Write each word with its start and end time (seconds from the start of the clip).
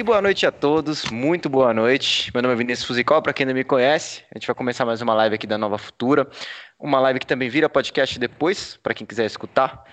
E 0.00 0.02
boa 0.02 0.22
noite 0.22 0.46
a 0.46 0.50
todos, 0.50 1.10
muito 1.10 1.46
boa 1.50 1.74
noite. 1.74 2.30
Meu 2.32 2.42
nome 2.42 2.54
é 2.54 2.56
Vinícius 2.56 2.86
Fusicol, 2.86 3.20
para 3.20 3.34
quem 3.34 3.44
não 3.44 3.52
me 3.52 3.62
conhece, 3.62 4.24
a 4.34 4.38
gente 4.38 4.46
vai 4.46 4.56
começar 4.56 4.86
mais 4.86 5.02
uma 5.02 5.12
live 5.12 5.34
aqui 5.34 5.46
da 5.46 5.58
Nova 5.58 5.76
Futura. 5.76 6.26
Uma 6.78 6.98
live 7.00 7.20
que 7.20 7.26
também 7.26 7.50
vira 7.50 7.68
podcast 7.68 8.18
depois, 8.18 8.78
para 8.82 8.94
quem 8.94 9.06
quiser 9.06 9.26
escutar. 9.26 9.84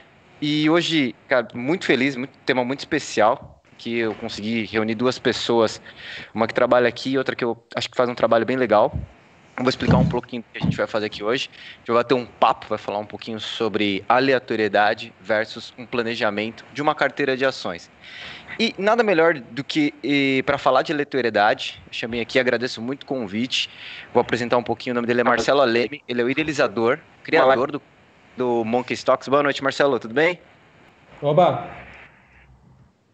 E 0.41 0.69
hoje, 0.69 1.13
cara, 1.27 1.49
muito 1.53 1.83
feliz, 1.83 2.15
muito 2.15 2.31
tema 2.45 2.63
muito 2.63 2.79
especial, 2.79 3.61
que 3.77 3.97
eu 3.97 4.15
consegui 4.15 4.63
reunir 4.63 4.95
duas 4.95 5.19
pessoas, 5.19 5.81
uma 6.33 6.47
que 6.47 6.53
trabalha 6.53 6.87
aqui 6.87 7.09
e 7.09 7.17
outra 7.17 7.35
que 7.35 7.43
eu 7.43 7.61
acho 7.75 7.89
que 7.89 7.97
faz 7.97 8.09
um 8.09 8.15
trabalho 8.15 8.45
bem 8.45 8.55
legal. 8.55 8.97
Eu 9.57 9.63
vou 9.63 9.69
explicar 9.69 9.97
um 9.97 10.07
pouquinho 10.07 10.43
o 10.43 10.51
que 10.53 10.59
a 10.59 10.63
gente 10.63 10.77
vai 10.77 10.85
fazer 10.85 11.07
aqui 11.07 11.23
hoje. 11.23 11.49
A 11.51 11.77
gente 11.79 11.91
vai 11.91 12.03
ter 12.03 12.13
um 12.13 12.27
papo, 12.27 12.67
vai 12.69 12.77
falar 12.77 12.99
um 12.99 13.05
pouquinho 13.07 13.39
sobre 13.39 14.05
aleatoriedade 14.07 15.11
versus 15.19 15.73
um 15.79 15.83
planejamento 15.83 16.63
de 16.71 16.79
uma 16.79 16.93
carteira 16.93 17.35
de 17.35 17.43
ações. 17.43 17.89
E 18.59 18.75
nada 18.77 19.01
melhor 19.01 19.33
do 19.33 19.63
que 19.63 19.95
para 20.45 20.59
falar 20.59 20.83
de 20.83 20.93
aleatoriedade, 20.93 21.81
eu 21.87 21.93
chamei 21.93 22.21
aqui, 22.21 22.37
agradeço 22.37 22.79
muito 22.79 23.01
o 23.01 23.05
convite. 23.07 23.67
Vou 24.13 24.21
apresentar 24.21 24.57
um 24.57 24.63
pouquinho, 24.63 24.93
o 24.93 24.95
nome 24.95 25.07
dele 25.07 25.21
é 25.21 25.23
Marcelo 25.23 25.61
Aleme, 25.61 26.03
ele 26.07 26.21
é 26.21 26.23
o 26.23 26.29
idealizador, 26.29 26.99
criador 27.23 27.71
do, 27.71 27.81
do 28.37 28.63
Monkey 28.63 28.93
Stocks. 28.93 29.27
Boa 29.27 29.41
noite, 29.41 29.63
Marcelo, 29.63 29.99
tudo 29.99 30.13
bem? 30.13 30.39
Oba! 31.19 31.67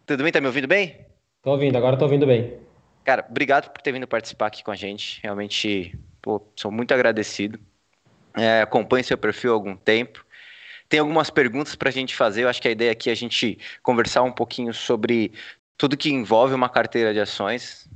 Tudo 0.04 0.22
bem? 0.22 0.30
Tá 0.30 0.42
me 0.42 0.46
ouvindo 0.46 0.68
bem? 0.68 1.06
Tô 1.42 1.52
ouvindo, 1.52 1.78
agora 1.78 1.96
tô 1.96 2.04
ouvindo 2.04 2.26
bem. 2.26 2.58
Cara, 3.02 3.24
obrigado 3.30 3.70
por 3.70 3.80
ter 3.80 3.92
vindo 3.92 4.06
participar 4.06 4.48
aqui 4.48 4.62
com 4.62 4.70
a 4.70 4.76
gente. 4.76 5.20
Realmente, 5.22 5.98
pô, 6.24 6.40
sou 6.56 6.72
muito 6.72 6.94
agradecido. 6.94 7.60
É, 8.34 8.62
acompanho 8.62 9.04
seu 9.04 9.18
perfil 9.18 9.50
há 9.50 9.54
algum 9.54 9.76
tempo. 9.76 10.24
Tem 10.88 10.98
algumas 10.98 11.28
perguntas 11.28 11.74
para 11.74 11.90
a 11.90 11.92
gente 11.92 12.16
fazer. 12.16 12.44
Eu 12.44 12.48
acho 12.48 12.62
que 12.62 12.68
a 12.68 12.70
ideia 12.70 12.90
aqui 12.90 13.10
é 13.10 13.12
a 13.12 13.16
gente 13.16 13.58
conversar 13.82 14.22
um 14.22 14.32
pouquinho 14.32 14.72
sobre 14.72 15.32
tudo 15.76 15.98
que 15.98 16.10
envolve 16.10 16.54
uma 16.54 16.68
carteira 16.68 17.12
de 17.12 17.20
ações. 17.20 17.86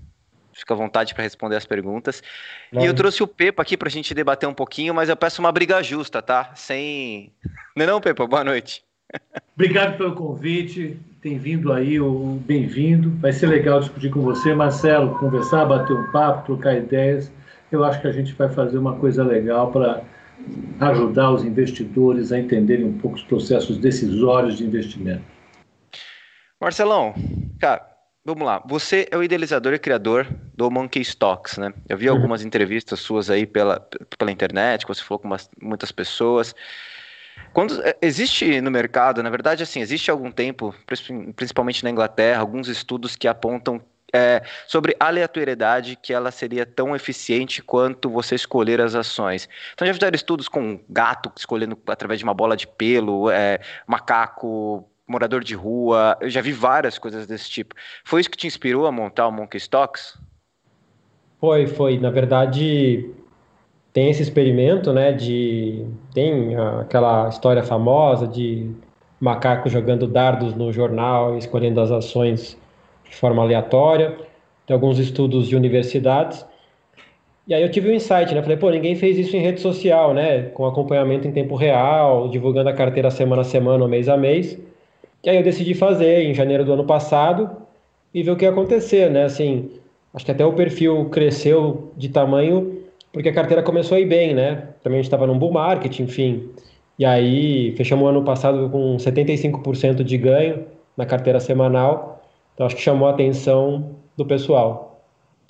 Fica 0.53 0.75
à 0.75 0.77
vontade 0.77 1.15
para 1.15 1.23
responder 1.23 1.57
as 1.57 1.65
perguntas. 1.65 2.23
Não. 2.71 2.83
E 2.83 2.87
eu 2.87 2.93
trouxe 2.93 3.23
o 3.23 3.27
Pepa 3.27 3.63
aqui 3.63 3.77
para 3.77 3.89
a 3.89 3.91
gente 3.91 4.13
debater 4.13 4.49
um 4.49 4.55
pouquinho, 4.55 4.93
mas 4.93 5.09
eu 5.09 5.17
peço 5.17 5.41
uma 5.41 5.51
briga 5.51 5.83
justa, 5.83 6.21
tá? 6.21 6.53
Sem. 6.55 7.33
Não 7.75 7.85
é 7.85 7.87
não, 7.87 8.01
Pepa? 8.01 8.27
Boa 8.27 8.45
noite. 8.45 8.85
Obrigado 9.55 9.97
pelo 9.97 10.15
convite. 10.15 10.99
Tem 11.23 11.39
vindo 11.39 11.73
aí, 11.73 11.99
o 11.99 12.41
bem-vindo. 12.45 13.11
Vai 13.21 13.33
ser 13.33 13.47
legal 13.47 13.81
discutir 13.81 14.11
com 14.11 14.21
você, 14.21 14.55
Marcelo, 14.55 15.19
conversar, 15.19 15.65
bater 15.65 15.95
um 15.95 16.11
papo, 16.11 16.45
trocar 16.47 16.77
ideias. 16.77 17.33
Eu 17.71 17.85
acho 17.85 18.01
que 18.01 18.07
a 18.07 18.13
gente 18.13 18.33
vai 18.33 18.49
fazer 18.49 18.79
uma 18.79 18.97
coisa 18.97 19.23
legal 19.23 19.71
para 19.71 20.03
ajudar 20.81 21.31
os 21.33 21.45
investidores 21.45 22.33
a 22.33 22.39
entenderem 22.39 22.87
um 22.87 22.99
pouco 22.99 23.17
os 23.17 23.23
processos 23.23 23.77
decisórios 23.77 24.57
de 24.57 24.65
investimento. 24.65 25.23
Marcelão, 26.61 27.15
cara, 27.61 27.87
vamos 28.25 28.45
lá. 28.45 28.63
Você 28.67 29.07
é 29.11 29.17
o 29.17 29.23
idealizador 29.23 29.75
e 29.75 29.79
criador 29.79 30.27
do 30.55 30.71
Monkey 30.71 31.01
Stocks, 31.03 31.59
né? 31.59 31.73
Eu 31.89 31.97
vi 31.97 32.09
uhum. 32.09 32.17
algumas 32.17 32.45
entrevistas 32.45 33.01
suas 33.01 33.31
aí 33.31 33.47
pela, 33.47 33.81
pela 34.19 34.33
internet, 34.33 34.87
que 34.87 34.95
você 34.95 35.03
falou 35.03 35.19
com 35.21 35.29
umas, 35.29 35.51
muitas 35.61 35.93
pessoas. 35.93 36.55
Quando 37.53 37.81
é, 37.83 37.97
existe 38.03 38.61
no 38.61 38.71
mercado, 38.71 39.23
na 39.23 39.31
verdade, 39.31 39.63
assim, 39.63 39.81
existe 39.81 40.11
algum 40.11 40.31
tempo, 40.31 40.75
principalmente 41.37 41.85
na 41.85 41.91
Inglaterra, 41.91 42.41
alguns 42.41 42.69
estudos 42.69 43.15
que 43.15 43.29
apontam 43.29 43.81
é, 44.13 44.43
sobre 44.67 44.97
aleatoriedade 44.99 45.97
que 45.97 46.13
ela 46.13 46.31
seria 46.31 46.65
tão 46.65 46.95
eficiente 46.97 47.63
quanto 47.63 48.11
você 48.11 48.35
escolher 48.35 48.81
as 48.81 48.95
ações. 48.95 49.49
Então 49.75 49.87
já 49.87 49.95
fizeram 49.95 50.15
estudos 50.15 50.49
com 50.49 50.81
gato 50.89 51.31
escolhendo 51.37 51.79
através 51.87 52.19
de 52.19 52.25
uma 52.25 52.35
bola 52.35 52.57
de 52.57 52.67
pelo, 52.67 53.31
é, 53.31 53.61
macaco, 53.87 54.89
morador 55.07 55.43
de 55.43 55.55
rua. 55.55 56.17
Eu 56.21 56.31
já 56.31 56.41
vi 56.41 56.53
várias 56.53 56.99
coisas 56.99 57.27
desse 57.27 57.51
tipo. 57.51 57.75
Foi 58.05 58.21
isso 58.21 58.31
que 58.31 58.37
te 58.37 58.47
inspirou 58.47 58.87
a 58.87 58.93
montar 58.93 59.27
o 59.27 59.33
Monkey 59.33 59.59
Stocks? 59.59 60.19
Foi, 61.41 61.67
foi. 61.67 61.99
Na 61.99 62.11
verdade, 62.11 63.11
tem 63.93 64.11
esse 64.11 64.23
experimento, 64.23 64.93
né? 64.93 65.13
De 65.13 65.87
tem 66.13 66.57
aquela 66.57 67.29
história 67.29 67.63
famosa 67.63 68.27
de 68.27 68.71
macaco 69.21 69.69
jogando 69.69 70.07
dardos 70.07 70.55
no 70.55 70.73
jornal, 70.73 71.37
escolhendo 71.37 71.81
as 71.81 71.91
ações 71.91 72.57
de 73.09 73.17
forma 73.17 73.43
aleatória, 73.43 74.17
tem 74.67 74.75
alguns 74.75 74.99
estudos 74.99 75.49
de 75.49 75.57
universidades. 75.57 76.45
E 77.47 77.55
aí 77.55 77.63
eu 77.63 77.71
tive 77.71 77.91
um 77.91 77.95
insight, 77.95 78.35
né? 78.35 78.43
Falei, 78.43 78.59
pô, 78.59 78.71
ninguém 78.71 78.95
fez 78.95 79.19
isso 79.19 79.35
em 79.37 79.41
rede 79.41 79.61
social, 79.61 80.13
né? 80.13 80.43
Com 80.51 80.67
acompanhamento 80.67 81.27
em 81.27 81.33
tempo 81.33 81.55
real, 81.55 82.29
divulgando 82.29 82.69
a 82.69 82.75
carteira 82.75 83.11
semana 83.11 83.43
a 83.43 83.45
semana 83.45 83.83
ou 83.83 83.89
mês 83.89 84.09
a 84.09 84.17
mês. 84.17 84.59
E 85.25 85.31
aí 85.31 85.37
eu 85.37 85.43
decidi 85.43 85.75
fazer 85.75 86.25
em 86.25 86.35
janeiro 86.35 86.65
do 86.65 86.73
ano 86.73 86.85
passado 86.85 87.51
e 88.13 88.23
ver 88.23 88.31
o 88.33 88.37
que 88.37 88.45
ia 88.45 88.51
acontecer, 88.51 89.11
né? 89.11 89.25
Assim, 89.25 89.71
acho 90.13 90.25
que 90.25 90.31
até 90.31 90.45
o 90.45 90.53
perfil 90.53 91.07
cresceu 91.07 91.93
de 91.97 92.11
tamanho 92.11 92.79
porque 93.13 93.31
a 93.31 93.33
carteira 93.33 93.63
começou 93.63 93.97
a 93.97 94.01
ir 94.01 94.07
bem, 94.07 94.35
né? 94.35 94.69
Também 94.83 94.99
a 94.99 95.03
gente 95.03 95.07
estava 95.07 95.27
num 95.27 95.39
bull 95.39 95.53
market, 95.53 95.99
enfim. 96.01 96.51
E 96.99 97.05
aí 97.05 97.73
fechamos 97.77 98.05
o 98.05 98.09
ano 98.09 98.23
passado 98.23 98.69
com 98.71 98.97
75% 98.97 100.05
de 100.05 100.19
ganho 100.19 100.67
na 100.97 101.07
carteira 101.07 101.41
semanal 101.41 102.18
então, 102.59 102.67
acho 102.67 102.75
que 102.75 102.83
chamou 102.83 103.07
a 103.07 103.13
atenção 103.13 104.01
do 104.17 104.27
pessoal. 104.27 105.01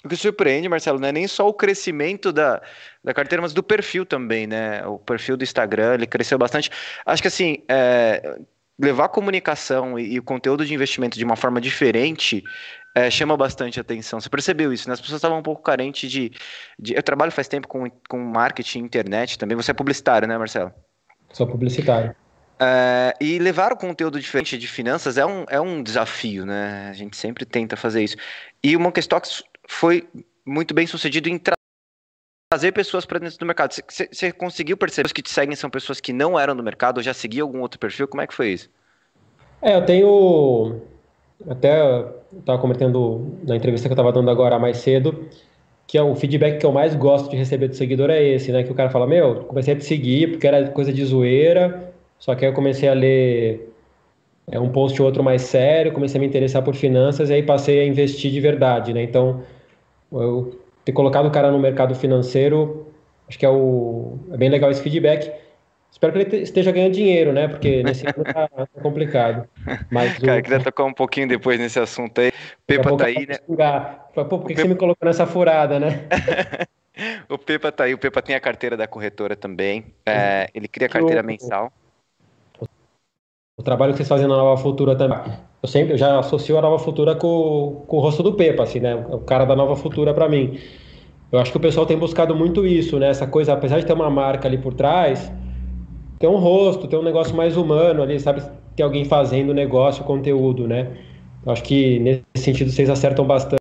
O 0.04 0.08
que 0.10 0.14
surpreende, 0.14 0.68
Marcelo, 0.68 1.00
não 1.00 1.08
é 1.08 1.12
nem 1.12 1.26
só 1.26 1.48
o 1.48 1.54
crescimento 1.54 2.30
da, 2.30 2.60
da 3.02 3.14
carteira, 3.14 3.40
mas 3.40 3.54
do 3.54 3.62
perfil 3.62 4.04
também, 4.04 4.46
né? 4.46 4.86
O 4.86 4.98
perfil 4.98 5.34
do 5.34 5.42
Instagram, 5.42 5.94
ele 5.94 6.06
cresceu 6.06 6.36
bastante. 6.36 6.70
Acho 7.06 7.22
que, 7.22 7.28
assim, 7.28 7.62
é, 7.66 8.38
levar 8.78 9.06
a 9.06 9.08
comunicação 9.08 9.98
e, 9.98 10.12
e, 10.12 10.18
o 10.18 10.22
conteúdo 10.22 10.66
de 10.66 10.74
investimento 10.74 11.16
de 11.16 11.24
uma 11.24 11.34
forma 11.34 11.62
diferente 11.62 12.44
é, 12.94 13.10
chama 13.10 13.38
bastante 13.38 13.80
atenção. 13.80 14.20
Você 14.20 14.28
percebeu 14.28 14.70
isso, 14.70 14.86
né? 14.86 14.92
As 14.92 15.00
pessoas 15.00 15.16
estavam 15.16 15.38
um 15.38 15.42
pouco 15.42 15.62
carentes 15.62 16.10
de, 16.10 16.30
de... 16.78 16.94
Eu 16.94 17.02
trabalho 17.02 17.32
faz 17.32 17.48
tempo 17.48 17.66
com, 17.66 17.90
com 18.06 18.18
marketing, 18.18 18.80
internet 18.80 19.38
também. 19.38 19.56
Você 19.56 19.70
é 19.70 19.74
publicitário, 19.74 20.28
né, 20.28 20.36
Marcelo? 20.36 20.70
Sou 21.32 21.46
publicitário. 21.46 22.14
Uh, 22.60 23.14
e 23.20 23.38
levar 23.38 23.72
o 23.72 23.76
conteúdo 23.76 24.18
diferente 24.18 24.58
de 24.58 24.66
finanças 24.66 25.16
é 25.16 25.24
um, 25.24 25.44
é 25.48 25.60
um 25.60 25.80
desafio, 25.80 26.44
né? 26.44 26.88
A 26.90 26.92
gente 26.92 27.16
sempre 27.16 27.44
tenta 27.44 27.76
fazer 27.76 28.02
isso. 28.02 28.16
E 28.62 28.76
o 28.76 28.80
Monkey 28.80 29.00
Stocks 29.00 29.44
foi 29.68 30.08
muito 30.44 30.74
bem 30.74 30.84
sucedido 30.84 31.28
em 31.28 31.38
tra 31.38 31.54
trazer 32.50 32.72
pessoas 32.72 33.06
para 33.06 33.20
dentro 33.20 33.38
do 33.38 33.46
mercado. 33.46 33.74
Você 34.10 34.32
conseguiu 34.32 34.76
perceber 34.76 35.12
que 35.12 35.22
te 35.22 35.30
seguem 35.30 35.54
são 35.54 35.70
pessoas 35.70 36.00
que 36.00 36.12
não 36.12 36.38
eram 36.38 36.56
do 36.56 36.62
mercado 36.62 36.96
ou 36.96 37.02
já 37.02 37.14
seguiam 37.14 37.46
algum 37.46 37.60
outro 37.60 37.78
perfil? 37.78 38.08
Como 38.08 38.22
é 38.22 38.26
que 38.26 38.34
foi 38.34 38.48
isso? 38.48 38.68
É, 39.62 39.76
eu 39.76 39.84
tenho. 39.84 40.80
Até 41.48 42.04
estava 42.36 42.60
comentando 42.60 43.38
na 43.44 43.54
entrevista 43.54 43.88
que 43.88 43.92
eu 43.92 43.94
estava 43.94 44.12
dando 44.12 44.30
agora 44.30 44.58
mais 44.58 44.78
cedo, 44.78 45.28
que 45.86 45.96
é 45.96 46.02
o 46.02 46.16
feedback 46.16 46.58
que 46.58 46.66
eu 46.66 46.72
mais 46.72 46.96
gosto 46.96 47.30
de 47.30 47.36
receber 47.36 47.68
do 47.68 47.76
seguidor 47.76 48.10
é 48.10 48.20
esse, 48.20 48.50
né? 48.50 48.64
Que 48.64 48.72
o 48.72 48.74
cara 48.74 48.90
fala: 48.90 49.06
Meu, 49.06 49.44
comecei 49.44 49.74
a 49.74 49.76
te 49.76 49.84
seguir 49.84 50.32
porque 50.32 50.46
era 50.46 50.70
coisa 50.70 50.92
de 50.92 51.04
zoeira 51.04 51.87
só 52.18 52.34
que 52.34 52.44
aí 52.44 52.50
eu 52.50 52.54
comecei 52.54 52.88
a 52.88 52.94
ler 52.94 53.72
é, 54.50 54.58
um 54.58 54.70
post 54.70 55.00
ou 55.00 55.06
outro 55.06 55.22
mais 55.22 55.42
sério, 55.42 55.92
comecei 55.92 56.18
a 56.18 56.20
me 56.20 56.26
interessar 56.26 56.62
por 56.62 56.74
finanças 56.74 57.30
e 57.30 57.34
aí 57.34 57.42
passei 57.42 57.80
a 57.80 57.86
investir 57.86 58.30
de 58.30 58.40
verdade, 58.40 58.92
né? 58.92 59.02
Então, 59.02 59.42
eu 60.10 60.58
ter 60.84 60.92
colocado 60.92 61.26
o 61.26 61.30
cara 61.30 61.50
no 61.52 61.58
mercado 61.58 61.94
financeiro, 61.94 62.86
acho 63.28 63.38
que 63.38 63.46
é, 63.46 63.48
o, 63.48 64.18
é 64.32 64.36
bem 64.36 64.48
legal 64.48 64.70
esse 64.70 64.82
feedback. 64.82 65.30
Espero 65.90 66.12
que 66.12 66.18
ele 66.18 66.42
esteja 66.42 66.70
ganhando 66.70 66.92
dinheiro, 66.92 67.32
né? 67.32 67.48
Porque 67.48 67.82
nesse 67.82 68.04
ano 68.08 68.24
tá, 68.24 68.48
tá 68.48 68.66
complicado. 68.82 69.48
Mas 69.90 70.18
cara, 70.18 70.40
o... 70.40 70.42
queria 70.42 70.60
tocar 70.60 70.84
um 70.84 70.92
pouquinho 70.92 71.28
depois 71.28 71.58
nesse 71.58 71.78
assunto 71.78 72.20
aí. 72.20 72.32
Pepa 72.66 72.96
tá 72.96 73.06
aí, 73.06 73.26
né? 73.26 73.36
Pô, 74.14 74.24
por 74.24 74.40
que, 74.46 74.54
Pepa... 74.54 74.62
você 74.62 74.68
me 74.68 74.74
colocou 74.74 75.06
nessa 75.06 75.26
furada, 75.26 75.78
né? 75.78 76.06
o 77.28 77.38
Pepa 77.38 77.70
tá 77.70 77.84
aí, 77.84 77.94
o 77.94 77.98
Pepa 77.98 78.20
tem 78.22 78.34
a 78.34 78.40
carteira 78.40 78.76
da 78.76 78.86
corretora 78.86 79.36
também. 79.36 79.86
É, 80.06 80.48
ele 80.54 80.68
cria 80.68 80.86
a 80.86 80.90
carteira 80.90 81.22
mensal 81.22 81.72
o 83.58 83.62
trabalho 83.62 83.92
que 83.92 83.96
vocês 83.98 84.08
fazem 84.08 84.28
na 84.28 84.36
Nova 84.36 84.56
Futura 84.56 84.94
também. 84.94 85.18
Eu 85.60 85.68
sempre 85.68 85.94
eu 85.94 85.98
já 85.98 86.16
associo 86.16 86.56
a 86.56 86.62
Nova 86.62 86.78
Futura 86.78 87.16
com, 87.16 87.82
com 87.88 87.96
o 87.96 88.00
rosto 88.00 88.22
do 88.22 88.32
Pepa, 88.34 88.62
assim, 88.62 88.78
né? 88.78 88.94
O 88.94 89.18
cara 89.18 89.44
da 89.44 89.56
Nova 89.56 89.74
Futura 89.74 90.14
para 90.14 90.28
mim. 90.28 90.58
Eu 91.32 91.40
acho 91.40 91.50
que 91.50 91.56
o 91.56 91.60
pessoal 91.60 91.84
tem 91.84 91.98
buscado 91.98 92.36
muito 92.36 92.64
isso, 92.64 92.98
né? 93.00 93.08
Essa 93.08 93.26
coisa, 93.26 93.52
apesar 93.52 93.80
de 93.80 93.84
ter 93.84 93.92
uma 93.92 94.08
marca 94.08 94.46
ali 94.46 94.56
por 94.56 94.74
trás, 94.74 95.30
ter 96.20 96.28
um 96.28 96.36
rosto, 96.36 96.86
ter 96.86 96.96
um 96.96 97.02
negócio 97.02 97.36
mais 97.36 97.56
humano 97.56 98.00
ali, 98.00 98.20
sabe? 98.20 98.42
Ter 98.76 98.84
alguém 98.84 99.04
fazendo 99.04 99.52
negócio, 99.52 100.04
conteúdo, 100.04 100.68
né? 100.68 100.96
Eu 101.44 101.50
acho 101.50 101.64
que 101.64 101.98
nesse 101.98 102.22
sentido 102.36 102.70
vocês 102.70 102.88
acertam 102.88 103.26
bastante 103.26 103.58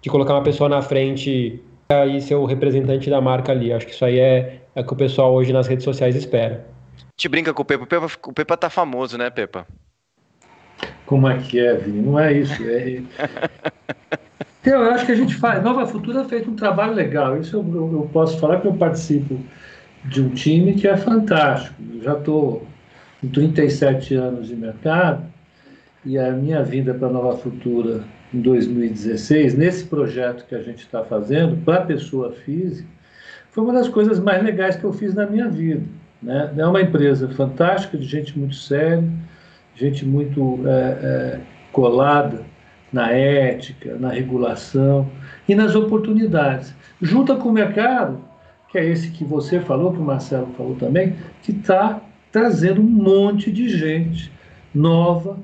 de 0.00 0.08
colocar 0.08 0.32
uma 0.32 0.44
pessoa 0.44 0.68
na 0.68 0.80
frente 0.80 1.60
e 1.90 2.20
ser 2.20 2.36
o 2.36 2.44
representante 2.44 3.10
da 3.10 3.20
marca 3.20 3.50
ali. 3.50 3.72
Acho 3.72 3.84
que 3.84 3.92
isso 3.92 4.04
aí 4.04 4.20
é, 4.20 4.60
é 4.76 4.80
o 4.80 4.84
que 4.84 4.92
o 4.92 4.96
pessoal 4.96 5.34
hoje 5.34 5.52
nas 5.52 5.66
redes 5.66 5.84
sociais 5.84 6.14
espera 6.14 6.73
gente 7.16 7.28
brinca 7.28 7.54
com 7.54 7.62
o 7.62 7.64
Pepa. 7.64 7.84
O 7.84 7.86
Pepa, 7.86 8.06
o 8.26 8.32
Pepa 8.32 8.56
tá 8.56 8.70
famoso, 8.70 9.16
né, 9.16 9.30
Pepa? 9.30 9.66
Como 11.06 11.28
é 11.28 11.38
que 11.38 11.58
é, 11.58 11.74
Vini? 11.74 12.02
Não 12.02 12.18
é 12.18 12.32
isso. 12.32 12.62
É... 12.64 13.02
Então, 14.60 14.82
eu 14.82 14.90
acho 14.90 15.06
que 15.06 15.12
a 15.12 15.16
gente 15.16 15.34
faz. 15.36 15.62
Nova 15.62 15.86
Futura 15.86 16.24
fez 16.24 16.46
um 16.48 16.56
trabalho 16.56 16.94
legal. 16.94 17.38
Isso 17.38 17.56
eu, 17.56 17.62
eu, 17.62 17.92
eu 17.92 18.10
posso 18.12 18.38
falar 18.38 18.60
que 18.60 18.66
eu 18.66 18.74
participo 18.74 19.38
de 20.04 20.20
um 20.20 20.30
time 20.30 20.74
que 20.74 20.88
é 20.88 20.96
fantástico. 20.96 21.74
Eu 21.94 22.02
já 22.02 22.14
estou 22.14 22.66
com 23.20 23.28
37 23.28 24.14
anos 24.14 24.48
de 24.48 24.56
mercado 24.56 25.24
e 26.04 26.18
a 26.18 26.32
minha 26.32 26.62
vinda 26.62 26.92
para 26.92 27.08
Nova 27.08 27.36
Futura 27.38 28.04
em 28.32 28.40
2016, 28.40 29.54
nesse 29.54 29.84
projeto 29.84 30.44
que 30.46 30.54
a 30.54 30.62
gente 30.62 30.80
está 30.80 31.04
fazendo 31.04 31.56
para 31.64 31.76
a 31.76 31.86
pessoa 31.86 32.32
física, 32.32 32.88
foi 33.50 33.62
uma 33.62 33.72
das 33.72 33.88
coisas 33.88 34.18
mais 34.18 34.42
legais 34.42 34.74
que 34.74 34.84
eu 34.84 34.92
fiz 34.92 35.14
na 35.14 35.24
minha 35.24 35.48
vida. 35.48 35.84
Né? 36.24 36.52
É 36.56 36.66
uma 36.66 36.80
empresa 36.80 37.28
fantástica, 37.28 37.98
de 37.98 38.06
gente 38.06 38.36
muito 38.38 38.54
séria, 38.54 39.04
gente 39.76 40.04
muito 40.06 40.60
é, 40.66 40.70
é, 40.70 41.40
colada 41.70 42.42
na 42.90 43.10
ética, 43.10 43.96
na 43.98 44.08
regulação 44.08 45.08
e 45.48 45.54
nas 45.54 45.74
oportunidades. 45.74 46.74
Junta 47.02 47.36
com 47.36 47.50
o 47.50 47.52
mercado, 47.52 48.20
que 48.70 48.78
é 48.78 48.86
esse 48.86 49.10
que 49.10 49.24
você 49.24 49.60
falou, 49.60 49.92
que 49.92 49.98
o 49.98 50.04
Marcelo 50.04 50.48
falou 50.56 50.76
também, 50.76 51.14
que 51.42 51.52
está 51.52 52.00
trazendo 52.32 52.80
um 52.80 52.84
monte 52.84 53.52
de 53.52 53.68
gente 53.68 54.32
nova, 54.74 55.36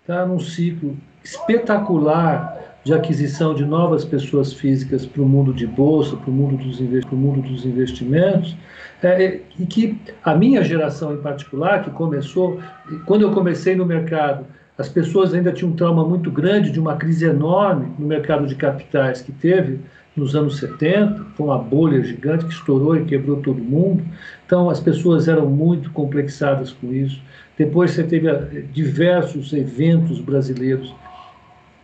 está 0.00 0.24
num 0.24 0.38
ciclo 0.38 0.96
espetacular 1.24 2.49
de 2.82 2.94
aquisição 2.94 3.54
de 3.54 3.64
novas 3.64 4.04
pessoas 4.04 4.52
físicas 4.52 5.04
para 5.04 5.22
o 5.22 5.28
mundo 5.28 5.52
de 5.52 5.66
bolsa, 5.66 6.16
para 6.16 6.30
o 6.30 6.32
mundo 6.32 6.56
dos, 6.56 6.80
mundo 7.12 7.42
dos 7.42 7.64
investimentos, 7.66 8.56
é, 9.02 9.40
e 9.58 9.66
que 9.66 9.98
a 10.24 10.34
minha 10.34 10.62
geração 10.62 11.12
em 11.12 11.18
particular, 11.18 11.82
que 11.82 11.90
começou, 11.90 12.58
quando 13.06 13.22
eu 13.22 13.32
comecei 13.32 13.74
no 13.74 13.84
mercado, 13.84 14.46
as 14.78 14.88
pessoas 14.88 15.34
ainda 15.34 15.52
tinham 15.52 15.72
um 15.72 15.76
trauma 15.76 16.04
muito 16.04 16.30
grande 16.30 16.70
de 16.70 16.80
uma 16.80 16.96
crise 16.96 17.26
enorme 17.26 17.92
no 17.98 18.06
mercado 18.06 18.46
de 18.46 18.54
capitais 18.54 19.20
que 19.20 19.30
teve 19.30 19.80
nos 20.16 20.34
anos 20.34 20.58
70, 20.58 21.24
foi 21.36 21.46
uma 21.46 21.58
bolha 21.58 22.02
gigante 22.02 22.44
que 22.46 22.52
estourou 22.52 22.96
e 22.96 23.04
quebrou 23.04 23.36
todo 23.42 23.58
mundo. 23.58 24.02
Então 24.44 24.68
as 24.68 24.80
pessoas 24.80 25.28
eram 25.28 25.46
muito 25.46 25.90
complexadas 25.90 26.72
com 26.72 26.92
isso. 26.92 27.20
Depois 27.56 27.92
você 27.92 28.02
teve 28.02 28.28
eh, 28.28 28.64
diversos 28.72 29.52
eventos 29.52 30.18
brasileiros 30.18 30.94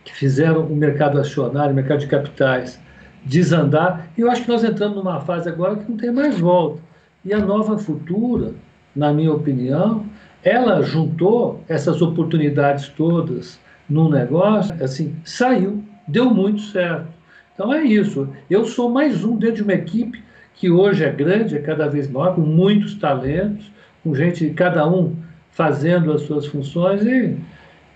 que 0.07 0.15
fizeram 0.15 0.61
o 0.61 0.75
mercado 0.75 1.19
acionário, 1.19 1.73
o 1.73 1.75
mercado 1.75 1.99
de 1.99 2.07
capitais, 2.07 2.79
desandar. 3.25 4.07
E 4.17 4.21
eu 4.21 4.31
acho 4.31 4.43
que 4.43 4.47
nós 4.47 4.63
entramos 4.63 4.95
numa 4.95 5.19
fase 5.19 5.49
agora 5.49 5.75
que 5.75 5.91
não 5.91 5.97
tem 5.97 6.11
mais 6.11 6.39
volta. 6.39 6.79
E 7.25 7.33
a 7.33 7.39
nova 7.39 7.77
futura, 7.77 8.53
na 8.95 9.11
minha 9.11 9.33
opinião, 9.33 10.05
ela 10.41 10.81
juntou 10.81 11.61
essas 11.67 12.01
oportunidades 12.01 12.87
todas 12.87 13.59
num 13.89 14.09
negócio, 14.09 14.73
assim, 14.81 15.13
saiu, 15.25 15.83
deu 16.07 16.29
muito 16.29 16.61
certo. 16.61 17.07
Então 17.53 17.73
é 17.73 17.83
isso. 17.83 18.29
Eu 18.49 18.63
sou 18.63 18.89
mais 18.89 19.25
um 19.25 19.35
dentro 19.35 19.57
de 19.57 19.63
uma 19.63 19.73
equipe 19.73 20.23
que 20.53 20.71
hoje 20.71 21.03
é 21.03 21.11
grande, 21.11 21.57
é 21.57 21.59
cada 21.59 21.89
vez 21.89 22.09
maior, 22.09 22.35
com 22.35 22.41
muitos 22.41 22.95
talentos, 22.95 23.69
com 24.03 24.15
gente, 24.15 24.49
cada 24.51 24.87
um 24.87 25.17
fazendo 25.51 26.13
as 26.13 26.21
suas 26.21 26.45
funções 26.45 27.05
e 27.05 27.35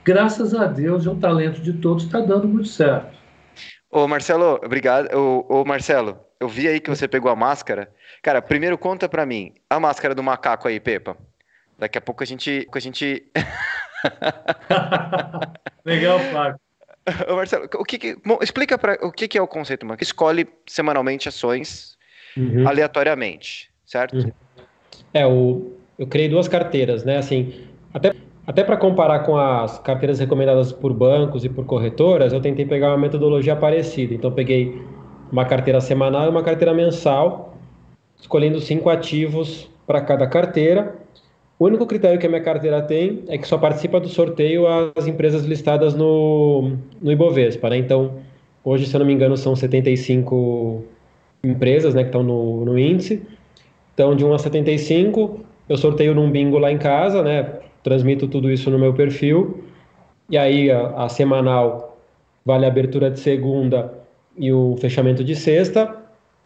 graças 0.04 0.54
a 0.54 0.66
Deus, 0.66 1.06
o 1.06 1.16
talento 1.16 1.62
de 1.62 1.74
todos 1.74 2.06
está 2.06 2.20
dando 2.20 2.48
muito 2.48 2.68
certo. 2.68 3.20
Ô 3.90 4.08
Marcelo, 4.08 4.60
obrigado. 4.64 5.14
Ô, 5.16 5.46
ô, 5.50 5.66
Marcelo, 5.66 6.18
eu 6.40 6.48
vi 6.48 6.68
aí 6.68 6.80
que 6.80 6.90
você 6.90 7.08
pegou 7.08 7.30
a 7.30 7.36
máscara. 7.36 7.92
Cara, 8.22 8.42
primeiro 8.42 8.78
conta 8.78 9.10
para 9.10 9.26
mim, 9.26 9.54
a 9.70 9.80
máscara 9.80 10.16
do 10.16 10.24
macaco 10.24 10.68
aí, 10.68 10.80
Pepa. 10.80 11.18
Daqui 11.78 11.98
a 11.98 12.02
pouco 12.02 12.24
a 12.24 12.26
gente. 12.26 12.68
A 12.74 12.80
gente... 12.80 13.26
Legal, 15.84 16.20
Flávio. 16.20 16.60
Ô 17.28 17.36
Marcelo, 17.36 17.68
o 17.76 17.84
que, 17.84 17.98
que 17.98 18.16
bom, 18.24 18.38
explica 18.42 18.78
para 18.78 18.94
o 19.06 19.12
que, 19.12 19.28
que 19.28 19.38
é 19.38 19.42
o 19.42 19.48
conceito, 19.48 19.86
mano? 19.86 19.98
Escolhe 20.00 20.48
semanalmente 20.68 21.28
ações 21.28 21.98
uhum. 22.38 22.68
aleatoriamente, 22.68 23.72
certo? 23.86 24.18
Uhum. 24.18 24.32
É, 25.14 25.26
o, 25.26 25.74
eu 25.98 26.08
criei 26.08 26.30
duas 26.30 26.48
carteiras, 26.48 27.04
né? 27.04 27.18
Assim, 27.18 27.68
até 27.94 28.14
até 28.52 28.66
para 28.66 28.76
comparar 28.76 29.20
com 29.20 29.38
as 29.38 29.80
carteiras 29.80 30.20
recomendadas 30.20 30.74
por 30.74 30.94
bancos 30.94 31.46
e 31.46 31.50
por 31.50 31.64
corretoras, 31.64 32.34
eu 32.34 32.42
tentei 32.42 32.66
pegar 32.66 32.90
uma 32.90 32.98
metodologia 32.98 33.56
parecida. 33.56 34.14
Então, 34.14 34.30
peguei 34.30 34.78
uma 35.32 35.46
carteira 35.46 35.80
semanal 35.80 36.26
e 36.26 36.30
uma 36.30 36.44
carteira 36.44 36.74
mensal, 36.74 37.56
escolhendo 38.20 38.60
cinco 38.60 38.90
ativos 38.90 39.70
para 39.88 40.02
cada 40.02 40.28
carteira. 40.28 40.98
O 41.58 41.66
único 41.66 41.88
critério 41.88 42.20
que 42.20 42.26
a 42.26 42.30
minha 42.30 42.44
carteira 42.44 42.82
tem 42.82 43.24
é 43.30 43.38
que 43.38 43.48
só 43.48 43.58
participa 43.58 44.02
do 44.02 44.10
sorteio 44.10 44.66
as 44.98 45.08
empresas 45.08 45.46
listadas 45.46 45.96
no, 45.96 46.74
no 47.02 47.10
Ibovespa. 47.10 47.70
Né? 47.70 47.78
Então, 47.78 48.16
hoje, 48.66 48.86
se 48.86 48.94
eu 48.94 49.00
não 49.00 49.06
me 49.06 49.14
engano, 49.14 49.38
são 49.38 49.56
75 49.56 50.84
empresas 51.42 51.94
né, 51.94 52.02
que 52.02 52.10
estão 52.10 52.22
no, 52.22 52.66
no 52.66 52.78
índice. 52.78 53.26
Então, 53.94 54.14
de 54.14 54.26
1 54.26 54.34
a 54.34 54.40
75, 54.40 55.40
eu 55.70 55.78
sorteio 55.78 56.14
num 56.14 56.30
bingo 56.30 56.58
lá 56.58 56.70
em 56.70 56.78
casa, 56.78 57.24
né? 57.24 57.61
Transmito 57.84 58.28
tudo 58.28 58.52
isso 58.52 58.70
no 58.70 58.80
meu 58.80 58.94
perfil. 58.94 59.64
E 60.30 60.38
aí 60.38 60.72
a, 60.72 61.06
a 61.06 61.10
semanal 61.10 62.00
vale 62.46 62.66
a 62.66 62.68
abertura 62.68 63.10
de 63.10 63.20
segunda 63.20 63.94
e 64.38 64.52
o 64.52 64.76
fechamento 64.78 65.24
de 65.24 65.36
sexta. 65.36 65.98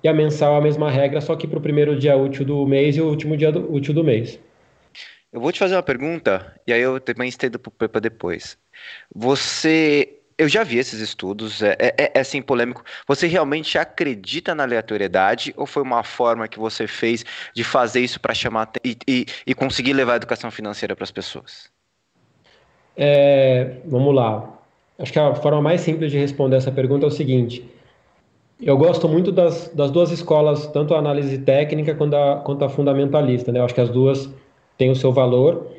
E 0.04 0.08
a 0.08 0.14
mensal 0.14 0.56
a 0.56 0.62
mesma 0.62 0.90
regra, 0.92 1.20
só 1.20 1.36
que 1.36 1.48
para 1.48 1.58
o 1.58 1.62
primeiro 1.62 1.98
dia 1.98 2.16
útil 2.16 2.46
do 2.46 2.66
mês 2.68 2.96
e 2.96 3.02
o 3.02 3.08
último 3.08 3.36
dia 3.36 3.52
do, 3.52 3.74
útil 3.74 3.94
do 3.94 4.04
mês. 4.04 4.40
Eu 5.34 5.42
vou 5.42 5.52
te 5.52 5.60
fazer 5.60 5.76
uma 5.76 5.84
pergunta, 5.84 6.56
e 6.66 6.72
aí 6.72 6.80
eu 6.80 7.00
também 7.00 7.28
estendo 7.28 7.60
para 7.60 8.00
depois. 8.00 8.58
Você 9.14 10.15
eu 10.38 10.50
já 10.50 10.64
vi 10.64 10.78
esses 10.78 11.00
estudos, 11.00 11.62
é, 11.62 11.76
é, 11.80 12.12
é, 12.14 12.20
assim 12.20 12.42
polêmico. 12.42 12.84
Você 13.08 13.28
realmente 13.28 13.78
acredita 13.78 14.54
na 14.54 14.64
aleatoriedade 14.64 15.54
ou 15.56 15.66
foi 15.66 15.82
uma 15.82 16.04
forma 16.04 16.48
que 16.48 16.60
você 16.60 16.88
fez 16.88 17.24
de 17.54 17.64
fazer 17.64 18.02
isso 18.02 18.20
para 18.20 18.34
chamar 18.34 18.70
e, 18.84 18.98
e, 19.08 19.26
e, 19.48 19.54
conseguir 19.54 19.94
levar 19.94 20.14
a 20.14 20.18
educação 20.18 20.52
financeira 20.52 20.96
para 20.96 21.04
as 21.04 21.12
pessoas? 21.12 21.70
É, 22.98 23.78
vamos 23.86 24.14
lá. 24.14 24.50
Acho 25.00 25.12
que 25.12 25.20
a 25.20 25.36
forma 25.36 25.62
mais 25.62 25.82
simples 25.82 26.12
de 26.12 26.18
responder 26.18 26.58
essa 26.58 26.72
pergunta 26.72 27.06
é 27.06 27.08
o 27.08 27.12
seguinte: 27.12 27.66
eu 28.62 28.78
gosto 28.78 29.08
muito 29.08 29.32
das, 29.32 29.70
das 29.74 29.92
duas 29.92 30.12
escolas, 30.12 30.68
tanto 30.68 30.94
a 30.94 31.00
análise 31.00 31.38
técnica 31.40 31.94
quanto 31.96 32.16
a, 32.16 32.38
quanto 32.38 32.64
a 32.64 32.70
fundamentalista. 32.70 33.52
Né? 33.52 33.60
Eu 33.60 33.66
acho 33.66 33.76
que 33.76 33.82
as 33.82 33.90
duas 33.90 34.30
têm 34.78 34.92
o 34.92 34.96
seu 34.96 35.12
valor. 35.12 35.75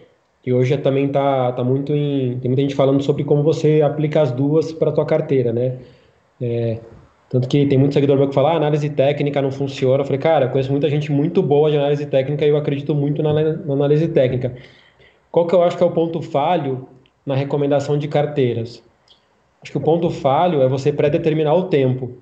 E 0.47 0.53
hoje 0.53 0.79
também 0.79 1.09
tá, 1.09 1.51
tá 1.51 1.65
muito 1.65 1.93
em. 1.93 2.39
Tem 2.39 2.49
muita 2.49 2.63
gente 2.63 2.77
falando 2.77 3.03
sobre 3.03 3.25
como 3.25 3.43
você 3.43 3.83
aplica 3.83 4.23
as 4.23 4.31
duas 4.31 4.73
para 4.73 4.91
a 4.91 4.93
tua 4.93 5.05
carteira, 5.05 5.53
né? 5.53 5.79
É, 6.41 6.79
tanto 7.29 7.49
que 7.49 7.67
tem 7.67 7.77
muito 7.77 7.95
seguidor 7.95 8.17
meu 8.17 8.29
que 8.29 8.35
fala, 8.35 8.53
ah, 8.53 8.57
análise 8.57 8.89
técnica 8.91 9.43
não 9.43 9.51
funciona. 9.51 10.03
Eu 10.03 10.05
falei, 10.05 10.21
cara, 10.21 10.47
eu 10.47 10.51
conheço 10.51 10.71
muita 10.71 10.89
gente 10.89 11.11
muito 11.11 11.43
boa 11.43 11.69
de 11.69 11.77
análise 11.77 12.07
técnica 12.07 12.47
e 12.47 12.51
eu 12.51 12.57
acredito 12.57 12.95
muito 12.95 13.23
na, 13.23 13.33
na 13.33 13.75
análise 13.75 14.07
técnica. 14.07 14.55
Qual 15.33 15.47
que 15.47 15.55
eu 15.55 15.65
acho 15.65 15.77
que 15.77 15.83
é 15.83 15.87
o 15.87 15.91
ponto 15.91 16.23
falho 16.23 16.89
na 17.27 17.35
recomendação 17.35 17.99
de 17.99 18.07
carteiras? 18.07 18.81
Acho 19.61 19.73
que 19.73 19.79
o 19.79 19.81
ponto 19.81 20.09
falho 20.11 20.63
é 20.63 20.69
você 20.69 20.93
pré-determinar 20.93 21.55
o 21.55 21.65
tempo. 21.65 22.13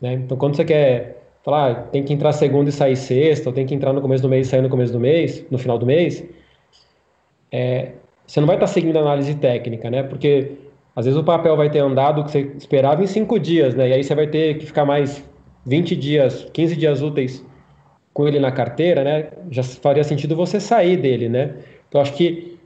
Né? 0.00 0.14
Então, 0.14 0.38
quando 0.38 0.56
você 0.56 0.64
quer 0.64 1.22
falar, 1.44 1.70
ah, 1.70 1.74
tem 1.74 2.02
que 2.02 2.14
entrar 2.14 2.32
segunda 2.32 2.70
e 2.70 2.72
sair 2.72 2.96
sexta, 2.96 3.50
ou 3.50 3.54
tem 3.54 3.66
que 3.66 3.74
entrar 3.74 3.92
no 3.92 4.00
começo 4.00 4.22
do 4.22 4.28
mês 4.28 4.46
e 4.46 4.50
sair 4.50 4.62
no 4.62 4.70
começo 4.70 4.92
do 4.92 4.98
mês, 4.98 5.44
no 5.50 5.58
final 5.58 5.76
do 5.76 5.84
mês, 5.84 6.24
é, 7.52 7.92
você 8.26 8.40
não 8.40 8.46
vai 8.46 8.56
estar 8.56 8.66
seguindo 8.66 8.98
análise 8.98 9.34
técnica, 9.34 9.90
né? 9.90 10.02
Porque 10.02 10.52
às 10.96 11.04
vezes 11.04 11.20
o 11.20 11.24
papel 11.24 11.56
vai 11.56 11.70
ter 11.70 11.80
andado 11.80 12.20
o 12.20 12.24
que 12.24 12.30
você 12.30 12.52
esperava 12.56 13.02
em 13.02 13.06
cinco 13.06 13.38
dias, 13.38 13.74
né? 13.74 13.90
E 13.90 13.92
aí 13.92 14.02
você 14.02 14.14
vai 14.14 14.26
ter 14.26 14.58
que 14.58 14.66
ficar 14.66 14.86
mais 14.86 15.22
20 15.66 15.94
dias, 15.94 16.48
15 16.52 16.76
dias 16.76 17.02
úteis 17.02 17.44
com 18.12 18.26
ele 18.26 18.40
na 18.40 18.50
carteira, 18.50 19.04
né? 19.04 19.28
Já 19.50 19.62
faria 19.62 20.02
sentido 20.02 20.34
você 20.34 20.58
sair 20.58 20.96
dele, 20.96 21.28
né? 21.28 21.56
Então 21.88 22.00
acho 22.00 22.14
que 22.14 22.58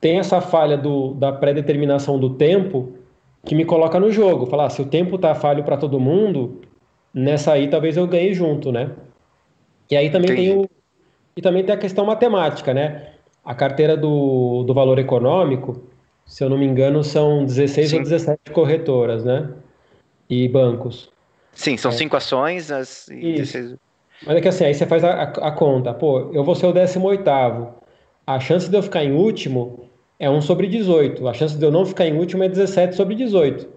tem 0.00 0.18
essa 0.18 0.40
falha 0.40 0.76
do, 0.76 1.14
da 1.14 1.32
pré-determinação 1.32 2.18
do 2.18 2.30
tempo 2.30 2.92
que 3.44 3.54
me 3.54 3.64
coloca 3.64 3.98
no 3.98 4.10
jogo. 4.10 4.46
Falar, 4.46 4.66
ah, 4.66 4.70
se 4.70 4.82
o 4.82 4.86
tempo 4.86 5.18
tá 5.18 5.34
falho 5.34 5.64
para 5.64 5.76
todo 5.76 6.00
mundo, 6.00 6.60
nessa 7.14 7.52
aí 7.52 7.68
talvez 7.68 7.96
eu 7.96 8.06
ganhe 8.06 8.34
junto, 8.34 8.72
né? 8.72 8.90
E 9.90 9.96
aí 9.96 10.10
também 10.10 10.32
Entendi. 10.32 10.48
tem 10.50 10.58
o 10.58 10.68
e 11.36 11.42
também 11.42 11.62
tem 11.62 11.74
a 11.74 11.78
questão 11.78 12.06
matemática, 12.06 12.72
né? 12.72 13.15
A 13.46 13.54
carteira 13.54 13.96
do, 13.96 14.64
do 14.64 14.74
valor 14.74 14.98
econômico, 14.98 15.80
se 16.26 16.42
eu 16.42 16.50
não 16.50 16.58
me 16.58 16.66
engano, 16.66 17.04
são 17.04 17.44
16 17.44 17.90
Sim. 17.90 17.96
ou 17.96 18.02
17 18.02 18.50
corretoras, 18.52 19.24
né? 19.24 19.48
E 20.28 20.48
bancos. 20.48 21.08
Sim, 21.52 21.76
são 21.76 21.90
é. 21.90 21.94
cinco 21.94 22.16
ações. 22.16 22.70
As... 22.70 23.08
Isso. 23.08 23.78
Mas 24.26 24.36
é 24.36 24.40
que 24.40 24.48
assim, 24.48 24.64
aí 24.64 24.74
você 24.74 24.84
faz 24.84 25.04
a, 25.04 25.22
a, 25.22 25.50
conta. 25.52 25.94
Pô, 25.94 26.30
eu 26.32 26.42
vou 26.42 26.54
ser 26.54 26.66
o 26.66 26.72
18 26.72 27.22
A 28.26 28.40
chance 28.40 28.68
de 28.68 28.76
eu 28.76 28.82
ficar 28.82 29.04
em 29.04 29.12
último 29.12 29.88
é 30.18 30.28
1 30.28 30.40
sobre 30.42 30.66
18. 30.66 31.26
A 31.28 31.32
chance 31.32 31.56
de 31.56 31.64
eu 31.64 31.70
não 31.70 31.86
ficar 31.86 32.06
em 32.06 32.18
último 32.18 32.42
é 32.42 32.48
17 32.48 32.96
sobre 32.96 33.14
18. 33.14 33.68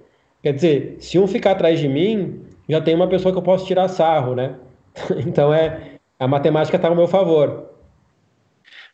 Quer 0.42 0.54
dizer, 0.54 0.98
se 1.00 1.20
um 1.20 1.28
ficar 1.28 1.52
atrás 1.52 1.80
de 1.80 1.88
mim, 1.88 2.42
já 2.68 2.82
tem 2.82 2.96
uma 2.96 3.08
pessoa 3.08 3.32
que 3.32 3.38
eu 3.38 3.44
posso 3.44 3.66
tirar 3.66 3.88
sarro, 3.88 4.34
né? 4.34 4.56
então 5.28 5.54
é 5.54 6.00
a 6.20 6.28
matemática 6.28 6.76
está 6.76 6.90
ao 6.90 6.96
meu 6.96 7.08
favor. 7.08 7.70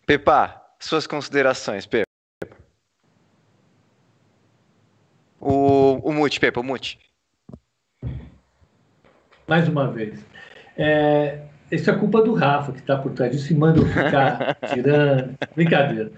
Pepa, 0.05 0.64
suas 0.79 1.07
considerações, 1.07 1.85
Pepa. 1.85 2.05
O, 5.39 5.99
o 6.03 6.13
Mute, 6.13 6.39
Pepa, 6.39 6.59
o 6.59 6.63
Mute. 6.63 6.99
Mais 9.47 9.67
uma 9.67 9.91
vez. 9.91 10.25
É, 10.77 11.41
isso 11.71 11.89
é 11.89 11.95
culpa 11.95 12.21
do 12.21 12.33
Rafa, 12.33 12.71
que 12.71 12.79
está 12.79 12.97
por 12.97 13.11
trás 13.13 13.31
disso 13.31 13.53
e 13.53 13.55
manda 13.55 13.79
eu 13.79 13.85
ficar 13.85 14.55
tirando. 14.73 15.37
Brincadeira. 15.55 16.11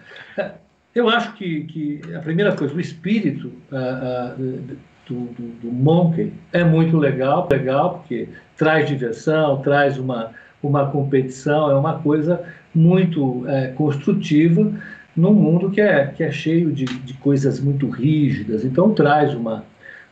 Eu 0.95 1.09
acho 1.09 1.33
que, 1.33 1.63
que 1.65 2.01
a 2.15 2.19
primeira 2.19 2.55
coisa, 2.55 2.73
o 2.73 2.79
espírito 2.79 3.47
uh, 3.71 4.41
uh, 4.41 4.77
do, 5.07 5.25
do, 5.33 5.47
do 5.61 5.71
Monkey 5.71 6.33
é 6.51 6.63
muito 6.63 6.97
legal, 6.97 7.47
legal 7.51 7.99
porque 7.99 8.29
traz 8.55 8.87
diversão, 8.87 9.61
traz 9.61 9.97
uma, 9.97 10.31
uma 10.61 10.89
competição, 10.89 11.69
é 11.69 11.75
uma 11.75 11.99
coisa 11.99 12.43
muito 12.77 13.43
é, 13.47 13.67
construtiva 13.69 14.71
num 15.15 15.33
mundo 15.33 15.71
que 15.71 15.81
é, 15.81 16.05
que 16.15 16.23
é 16.23 16.31
cheio 16.31 16.71
de, 16.71 16.85
de 16.85 17.13
coisas 17.15 17.59
muito 17.59 17.89
rígidas, 17.89 18.63
então 18.63 18.93
traz 18.93 19.33
uma, 19.33 19.65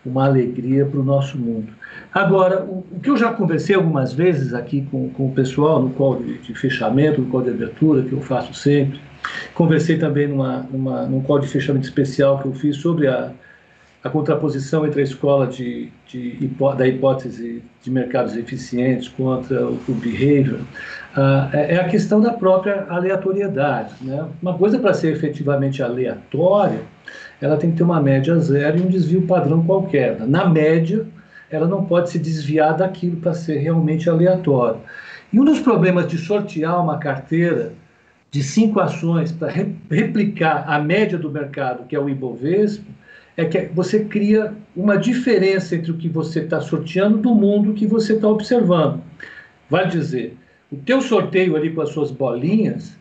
uma 0.03 0.25
alegria 0.25 0.83
para 0.85 0.99
o 0.99 1.03
nosso 1.03 1.37
mundo. 1.37 1.71
Agora, 2.11 2.63
o, 2.63 2.83
o, 2.91 2.99
que 2.99 3.09
eu 3.09 3.15
já 3.15 3.31
conversei 3.31 3.75
algumas 3.75 4.13
vezes 4.13 4.53
aqui 4.53 4.87
com, 4.89 5.09
com 5.09 5.27
o 5.27 5.31
pessoal 5.31 5.79
no 5.81 5.91
call 5.91 6.17
de, 6.17 6.39
de 6.39 6.55
fechamento, 6.55 7.21
no 7.21 7.27
call 7.27 7.43
de 7.43 7.51
abertura, 7.51 8.01
que 8.01 8.13
eu 8.13 8.21
faço 8.21 8.53
sempre, 8.55 8.99
conversei 9.53 9.97
também 9.99 10.27
numa, 10.27 10.65
numa, 10.71 11.05
num 11.05 11.21
call 11.21 11.39
de 11.39 11.47
fechamento 11.47 11.85
especial 11.85 12.39
que 12.39 12.47
eu 12.47 12.53
fiz 12.53 12.77
sobre 12.77 13.07
a, 13.07 13.31
a 14.05 14.09
contraposição 14.11 14.85
entre 14.85 15.01
a 15.01 15.03
escola 15.03 15.47
de, 15.47 15.91
de, 16.07 16.47
da 16.77 16.87
hipótese 16.87 17.63
de 17.81 17.89
mercados 17.89 18.37
eficientes 18.37 19.07
contra 19.07 19.65
o, 19.65 19.79
o 19.87 19.93
behavior, 19.95 20.59
uh, 21.17 21.49
é 21.51 21.77
a 21.77 21.85
questão 21.85 22.21
da 22.21 22.31
própria 22.31 22.85
aleatoriedade. 22.87 23.95
Né? 24.03 24.23
Uma 24.39 24.55
coisa 24.55 24.77
para 24.77 24.93
ser 24.93 25.11
efetivamente 25.11 25.81
aleatória, 25.81 26.81
ela 27.41 27.57
tem 27.57 27.71
que 27.71 27.77
ter 27.77 27.83
uma 27.83 27.99
média 27.99 28.37
zero 28.37 28.77
e 28.77 28.81
um 28.81 28.87
desvio 28.87 29.23
padrão 29.23 29.65
qualquer. 29.65 30.19
Na 30.19 30.47
média, 30.47 31.03
ela 31.49 31.67
não 31.67 31.83
pode 31.83 32.11
se 32.11 32.19
desviar 32.19 32.77
daquilo 32.77 33.17
para 33.17 33.33
ser 33.33 33.57
realmente 33.57 34.07
aleatório. 34.07 34.81
E 35.33 35.39
um 35.39 35.43
dos 35.43 35.59
problemas 35.61 36.07
de 36.07 36.19
sortear 36.19 36.79
uma 36.79 36.99
carteira 36.99 37.73
de 38.29 38.43
cinco 38.43 38.79
ações 38.79 39.31
para 39.31 39.49
re 39.49 39.73
replicar 39.89 40.63
a 40.67 40.77
média 40.77 41.17
do 41.17 41.31
mercado, 41.31 41.87
que 41.87 41.95
é 41.95 41.99
o 41.99 42.07
Ibovespa, 42.07 42.85
é 43.37 43.45
que 43.45 43.69
você 43.73 44.05
cria 44.05 44.53
uma 44.75 44.97
diferença 44.97 45.75
entre 45.75 45.91
o 45.91 45.97
que 45.97 46.07
você 46.07 46.39
está 46.39 46.61
sorteando 46.61 47.17
do 47.17 47.35
mundo 47.35 47.73
que 47.73 47.85
você 47.85 48.13
está 48.13 48.27
observando. 48.27 49.01
Vai 49.69 49.87
dizer, 49.87 50.37
o 50.71 50.77
teu 50.77 51.01
sorteio 51.01 51.55
ali 51.55 51.71
com 51.71 51.81
as 51.81 51.89
suas 51.89 52.11
bolinhas 52.11 52.95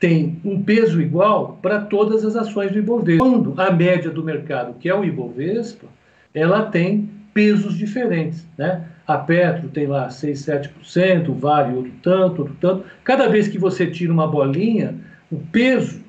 tem 0.00 0.38
um 0.44 0.62
peso 0.62 1.00
igual 1.00 1.58
para 1.62 1.80
todas 1.80 2.24
as 2.24 2.36
ações 2.36 2.72
do 2.72 2.78
Ibovespa. 2.78 3.24
Quando 3.24 3.54
a 3.56 3.70
média 3.70 4.10
do 4.10 4.22
mercado, 4.22 4.74
que 4.78 4.88
é 4.88 4.94
o 4.94 5.04
Ibovespa, 5.04 5.86
ela 6.34 6.62
tem 6.62 7.08
pesos 7.32 7.76
diferentes, 7.76 8.46
né? 8.56 8.86
A 9.06 9.18
Petro 9.18 9.68
tem 9.68 9.86
lá 9.86 10.08
6, 10.08 10.46
7%, 10.46 11.28
o 11.28 11.34
Vale 11.34 11.76
outro 11.76 11.92
tanto, 12.02 12.42
outro 12.42 12.56
tanto. 12.60 12.84
Cada 13.02 13.28
vez 13.28 13.48
que 13.48 13.58
você 13.58 13.86
tira 13.86 14.12
uma 14.12 14.26
bolinha, 14.26 14.94
o 15.30 15.36
peso 15.36 16.03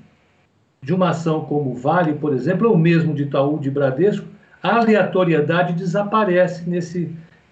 de 0.86 0.94
uma 0.94 1.10
ação 1.10 1.42
como 1.42 1.74
Vale, 1.74 2.14
por 2.14 2.32
exemplo, 2.32 2.70
ou 2.70 2.78
mesmo 2.78 3.16
de 3.16 3.24
Itaú, 3.24 3.58
de 3.60 3.72
Bradesco, 3.72 4.28
a 4.62 4.78
aleatoriedade 4.78 5.74
desaparece 5.74 6.70
nesse, 6.70 7.10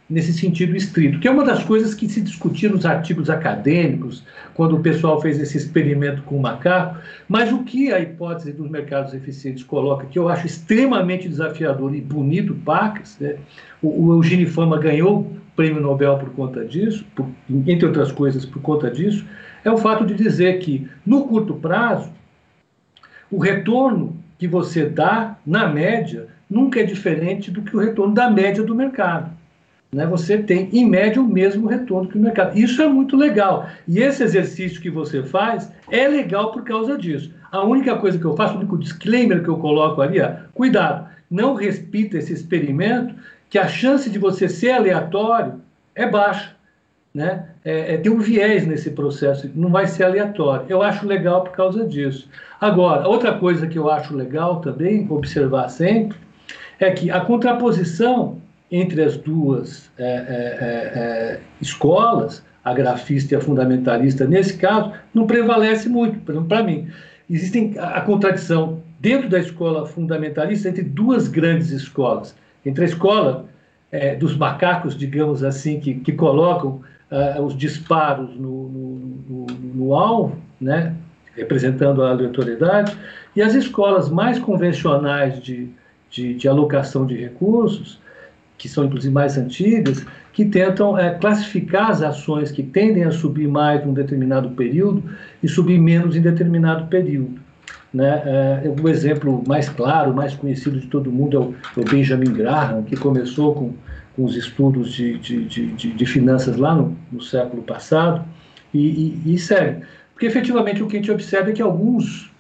nesse 0.08 0.32
sentido 0.34 0.76
estrito, 0.76 1.20
que 1.20 1.28
é 1.28 1.32
uma 1.32 1.44
das 1.44 1.64
coisas 1.64 1.96
que 1.96 2.08
se 2.08 2.22
discutia 2.22 2.70
nos 2.70 2.86
artigos 2.86 3.32
acadêmicos, 3.32 4.24
quando 4.54 4.76
o 4.76 4.82
pessoal 4.82 5.20
fez 5.20 5.40
esse 5.40 5.58
experimento 5.58 6.22
com 6.22 6.38
o 6.38 6.42
macaco, 6.42 7.00
mas 7.28 7.52
o 7.52 7.64
que 7.64 7.92
a 7.92 8.00
hipótese 8.00 8.54
dos 8.54 8.70
mercados 8.70 9.16
eficientes 9.16 9.64
coloca, 9.64 10.06
que 10.06 10.20
eu 10.20 10.30
acho 10.30 10.46
extremamente 10.46 11.28
desafiador 11.28 11.96
e 11.96 12.02
bonito, 12.02 12.54
Pacas, 12.64 13.18
né? 13.20 13.38
o, 13.82 14.06
o 14.06 14.14
Eugênio 14.14 14.48
Fama 14.48 14.78
ganhou 14.78 15.22
o 15.22 15.38
prêmio 15.56 15.82
Nobel 15.82 16.20
por 16.20 16.30
conta 16.34 16.64
disso, 16.64 17.04
por, 17.16 17.28
entre 17.66 17.88
outras 17.88 18.12
coisas 18.12 18.46
por 18.46 18.62
conta 18.62 18.92
disso, 18.92 19.26
é 19.66 19.72
o 19.72 19.78
fato 19.78 20.06
de 20.06 20.14
dizer 20.14 20.60
que, 20.60 20.88
no 21.04 21.26
curto 21.26 21.56
prazo, 21.56 22.12
o 23.36 23.40
retorno 23.40 24.18
que 24.38 24.48
você 24.48 24.86
dá, 24.86 25.38
na 25.46 25.68
média, 25.68 26.28
nunca 26.50 26.80
é 26.80 26.84
diferente 26.84 27.50
do 27.50 27.62
que 27.62 27.76
o 27.76 27.80
retorno 27.80 28.14
da 28.14 28.30
média 28.30 28.64
do 28.64 28.76
mercado 28.76 29.32
né, 29.94 30.08
você 30.08 30.38
tem, 30.38 30.70
em 30.74 30.86
média, 30.86 31.22
o 31.22 31.28
mesmo 31.28 31.68
retorno 31.68 32.10
que 32.10 32.18
o 32.18 32.22
mercado. 32.22 32.58
Isso 32.58 32.82
é 32.82 32.88
muito 32.88 33.16
legal. 33.16 33.70
E 33.88 34.00
esse 34.00 34.24
exercício 34.24 34.82
que 34.82 34.90
você 34.90 35.22
faz 35.22 35.72
é 35.92 36.08
legal 36.08 36.52
por 36.52 36.64
causa 36.64 36.98
disso. 36.98 37.32
A 37.52 37.64
única 37.64 37.96
coisa 37.98 38.18
que 38.18 38.26
eu 38.26 38.36
faço, 38.36 38.56
o 38.56 38.58
único 38.58 38.78
disclaimer 38.78 39.44
que 39.44 39.50
eu 39.50 39.58
coloco 39.58 40.02
ali 40.02 40.20
é: 40.20 40.40
cuidado, 40.54 41.08
não 41.30 41.54
repita 41.54 42.18
esse 42.18 42.34
experimento, 42.34 43.14
que 43.50 43.60
a 43.60 43.68
chance 43.68 44.10
de 44.10 44.18
você 44.18 44.50
ser 44.50 44.72
aleatório 44.72 45.62
é 45.94 46.10
baixa. 46.10 46.53
Né? 47.14 47.48
É, 47.64 47.94
é, 47.94 47.98
tem 47.98 48.12
um 48.12 48.20
viés 48.20 48.66
nesse 48.66 48.90
processo, 48.90 49.50
não 49.54 49.70
vai 49.70 49.86
ser 49.86 50.04
aleatório. 50.04 50.66
Eu 50.68 50.82
acho 50.82 51.06
legal 51.06 51.44
por 51.44 51.52
causa 51.52 51.86
disso. 51.86 52.28
Agora, 52.60 53.08
outra 53.08 53.34
coisa 53.34 53.68
que 53.68 53.78
eu 53.78 53.90
acho 53.90 54.16
legal 54.16 54.62
também, 54.62 55.06
observar 55.10 55.70
sempre, 55.70 56.18
é 56.80 56.90
que 56.90 57.12
a 57.12 57.22
contraposição 57.22 58.42
entre 58.72 59.04
as 59.04 59.16
duas 59.16 59.92
é, 60.00 60.04
é, 60.04 60.08
é, 60.08 61.00
é, 61.00 61.40
escolas, 61.62 62.44
a 62.64 62.74
grafista 62.74 63.36
e 63.36 63.38
a 63.38 63.42
fundamentalista, 63.42 64.26
nesse 64.26 64.58
caso, 64.58 64.92
não 65.14 65.28
prevalece 65.28 65.88
muito, 65.88 66.20
para 66.48 66.64
mim. 66.64 66.88
Existe 67.30 67.78
a, 67.78 68.02
contradição 68.02 68.82
dentro 69.00 69.30
da 69.30 69.38
escola 69.38 69.86
fundamentalista 69.86 70.70
entre 70.70 70.82
duas 70.82 71.28
grandes 71.28 71.70
escolas. 71.70 72.36
Entre 72.66 72.84
a 72.84 72.88
escola 72.88 73.46
dos 74.18 74.36
macacos, 74.36 74.98
digamos 74.98 75.44
assim, 75.44 75.80
que, 75.80 75.94
que 75.96 76.14
colocam 76.14 76.82
uh, 77.14 77.42
os 77.42 77.56
disparos 77.56 78.36
no, 78.36 78.70
no, 78.70 79.08
no, 79.30 79.46
no 79.76 79.94
alvo, 79.94 80.36
né, 80.60 80.96
representando 81.36 82.04
a 82.04 82.10
aleatoriedade, 82.10 82.98
e 83.36 83.42
as 83.42 83.54
escolas 83.54 84.10
mais 84.10 84.40
convencionais 84.40 85.42
de, 85.42 85.70
de, 86.10 86.34
de 86.34 86.48
alocação 86.48 87.06
de 87.06 87.16
recursos, 87.16 88.00
que 88.58 88.68
são 88.68 88.86
inclusive 88.86 89.14
mais 89.14 89.38
antigas, 89.38 90.06
que 90.32 90.46
tentam 90.46 90.98
é, 90.98 91.12
classificar 91.12 91.92
as 91.92 92.02
ações 92.02 92.52
que 92.52 92.64
tendem 92.64 93.04
a 93.04 93.12
subir 93.12 93.48
mais 93.48 93.86
num 93.86 93.94
determinado 93.94 94.50
período 94.52 95.04
e 95.42 95.48
subir 95.48 95.80
menos 95.80 96.16
em 96.16 96.22
determinado 96.22 96.88
período. 96.88 97.43
Né? 97.94 98.22
É, 98.64 98.74
o 98.82 98.90
exemplo 98.90 99.44
mais 99.48 99.70
claro, 99.70 100.14
mais 100.14 100.34
conhecido 100.34 100.80
de 100.80 100.88
todo 100.88 101.12
mundo 101.12 101.38
é 101.38 101.40
o, 101.40 101.56
é 101.78 101.82
o 101.82 101.90
Benjamin 101.90 102.34
Graham, 102.34 102.84
que 102.84 102.96
começou 102.96 103.54
com, 103.54 103.74
com 104.16 104.24
os 104.24 104.36
estudos 104.36 104.92
de, 104.92 105.18
de, 105.20 105.46
de, 105.46 105.92
de 105.94 106.06
finanças 106.06 106.58
lá 106.58 106.74
no, 106.74 106.98
no, 107.12 107.22
século 107.22 107.62
passado 107.62 108.26
e, 108.74 109.22
e, 109.26 109.36
e. 109.36 109.38
Porque 110.14 110.26
efetivamente 110.26 110.82
o 110.82 110.88
que 110.88 110.98
a 110.98 111.00
gente 111.00 111.12
observa 111.12 111.52
é 111.52 111.54
que 111.54 111.62
alguns 111.62 112.32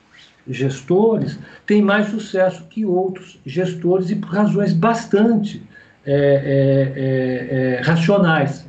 gestores 0.47 1.39
têm 1.65 1.81
mais 1.81 2.07
sucesso 2.07 2.65
que 2.69 2.85
outros 2.85 3.39
gestores 3.45 4.09
e 4.09 4.15
por 4.15 4.29
razões 4.29 4.73
bastante 4.73 5.61
é, 6.05 6.13
é, 6.15 6.99
é, 6.99 7.75
é, 7.75 7.81
racionais, 7.81 8.67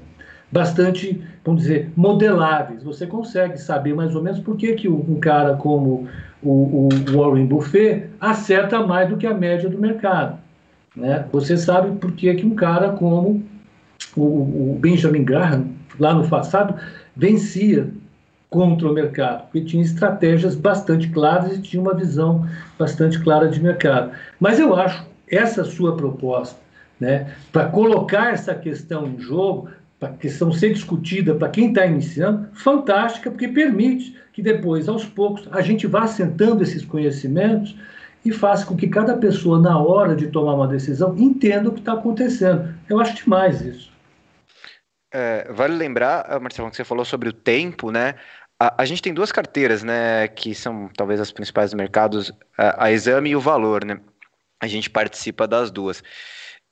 bastante, 0.52 1.20
vamos 1.44 1.62
dizer, 1.62 1.90
modeláveis. 1.96 2.82
Você 2.84 3.06
consegue 3.06 3.58
saber 3.58 3.92
mais 3.94 4.14
ou 4.14 4.22
menos 4.22 4.38
por 4.38 4.56
que, 4.56 4.72
que 4.74 4.88
um 4.88 5.18
cara 5.18 5.54
como 5.54 6.06
o, 6.44 6.88
o 6.88 7.18
Warren 7.18 7.46
Buffett 7.46 8.06
acerta 8.20 8.86
mais 8.86 9.08
do 9.08 9.16
que 9.16 9.26
a 9.26 9.34
média 9.34 9.68
do 9.68 9.78
mercado. 9.78 10.38
Né? 10.94 11.26
Você 11.32 11.56
sabe 11.56 11.98
por 11.98 12.12
que, 12.12 12.32
que 12.34 12.46
um 12.46 12.54
cara 12.54 12.90
como 12.90 13.42
o, 14.16 14.22
o 14.22 14.78
Benjamin 14.80 15.24
Graham, 15.24 15.66
lá 15.98 16.14
no 16.14 16.28
passado, 16.28 16.74
vencia 17.16 17.88
contra 18.50 18.88
o 18.88 18.92
mercado, 18.92 19.44
porque 19.44 19.62
tinha 19.62 19.82
estratégias 19.82 20.54
bastante 20.54 21.08
claras 21.08 21.56
e 21.56 21.60
tinha 21.60 21.82
uma 21.82 21.94
visão 21.94 22.46
bastante 22.78 23.18
clara 23.20 23.48
de 23.48 23.60
mercado. 23.60 24.12
Mas 24.38 24.60
eu 24.60 24.76
acho 24.76 25.04
essa 25.28 25.64
sua 25.64 25.96
proposta 25.96 26.56
né, 27.00 27.34
para 27.52 27.66
colocar 27.66 28.32
essa 28.32 28.54
questão 28.54 29.08
em 29.08 29.18
jogo, 29.18 29.68
para 29.98 30.10
a 30.10 30.12
questão 30.12 30.52
ser 30.52 30.72
discutida 30.72 31.34
para 31.34 31.48
quem 31.48 31.68
está 31.68 31.86
iniciando, 31.86 32.48
fantástica, 32.54 33.30
porque 33.30 33.48
permite 33.48 34.16
que 34.32 34.42
depois, 34.42 34.88
aos 34.88 35.04
poucos, 35.04 35.48
a 35.52 35.60
gente 35.60 35.86
vá 35.86 36.02
assentando 36.02 36.62
esses 36.62 36.84
conhecimentos 36.84 37.76
e 38.24 38.32
faça 38.32 38.66
com 38.66 38.76
que 38.76 38.88
cada 38.88 39.16
pessoa, 39.16 39.60
na 39.60 39.78
hora 39.78 40.16
de 40.16 40.28
tomar 40.28 40.54
uma 40.54 40.66
decisão, 40.66 41.16
entenda 41.16 41.68
o 41.68 41.72
que 41.72 41.80
está 41.80 41.92
acontecendo. 41.92 42.74
Eu 42.88 42.98
acho 42.98 43.14
demais 43.14 43.60
isso. 43.60 43.92
É, 45.12 45.46
vale 45.52 45.74
lembrar, 45.74 46.40
Marcelo, 46.40 46.70
que 46.70 46.76
você 46.76 46.84
falou 46.84 47.04
sobre 47.04 47.28
o 47.28 47.32
tempo, 47.32 47.92
né? 47.92 48.14
A, 48.58 48.82
a, 48.82 48.84
gente 48.84 49.02
tem 49.02 49.14
duas 49.14 49.30
carteiras, 49.30 49.84
né, 49.84 50.26
que 50.28 50.54
são 50.54 50.88
talvez 50.96 51.20
as 51.20 51.30
principais 51.30 51.70
do 51.70 51.76
mercado, 51.76 52.20
a, 52.56 52.86
a 52.86 52.92
exame 52.92 53.30
e 53.30 53.36
o 53.36 53.40
valor, 53.40 53.84
né? 53.84 54.00
A 54.60 54.66
gente 54.66 54.88
participa 54.88 55.46
das 55.46 55.70
duas. 55.70 56.02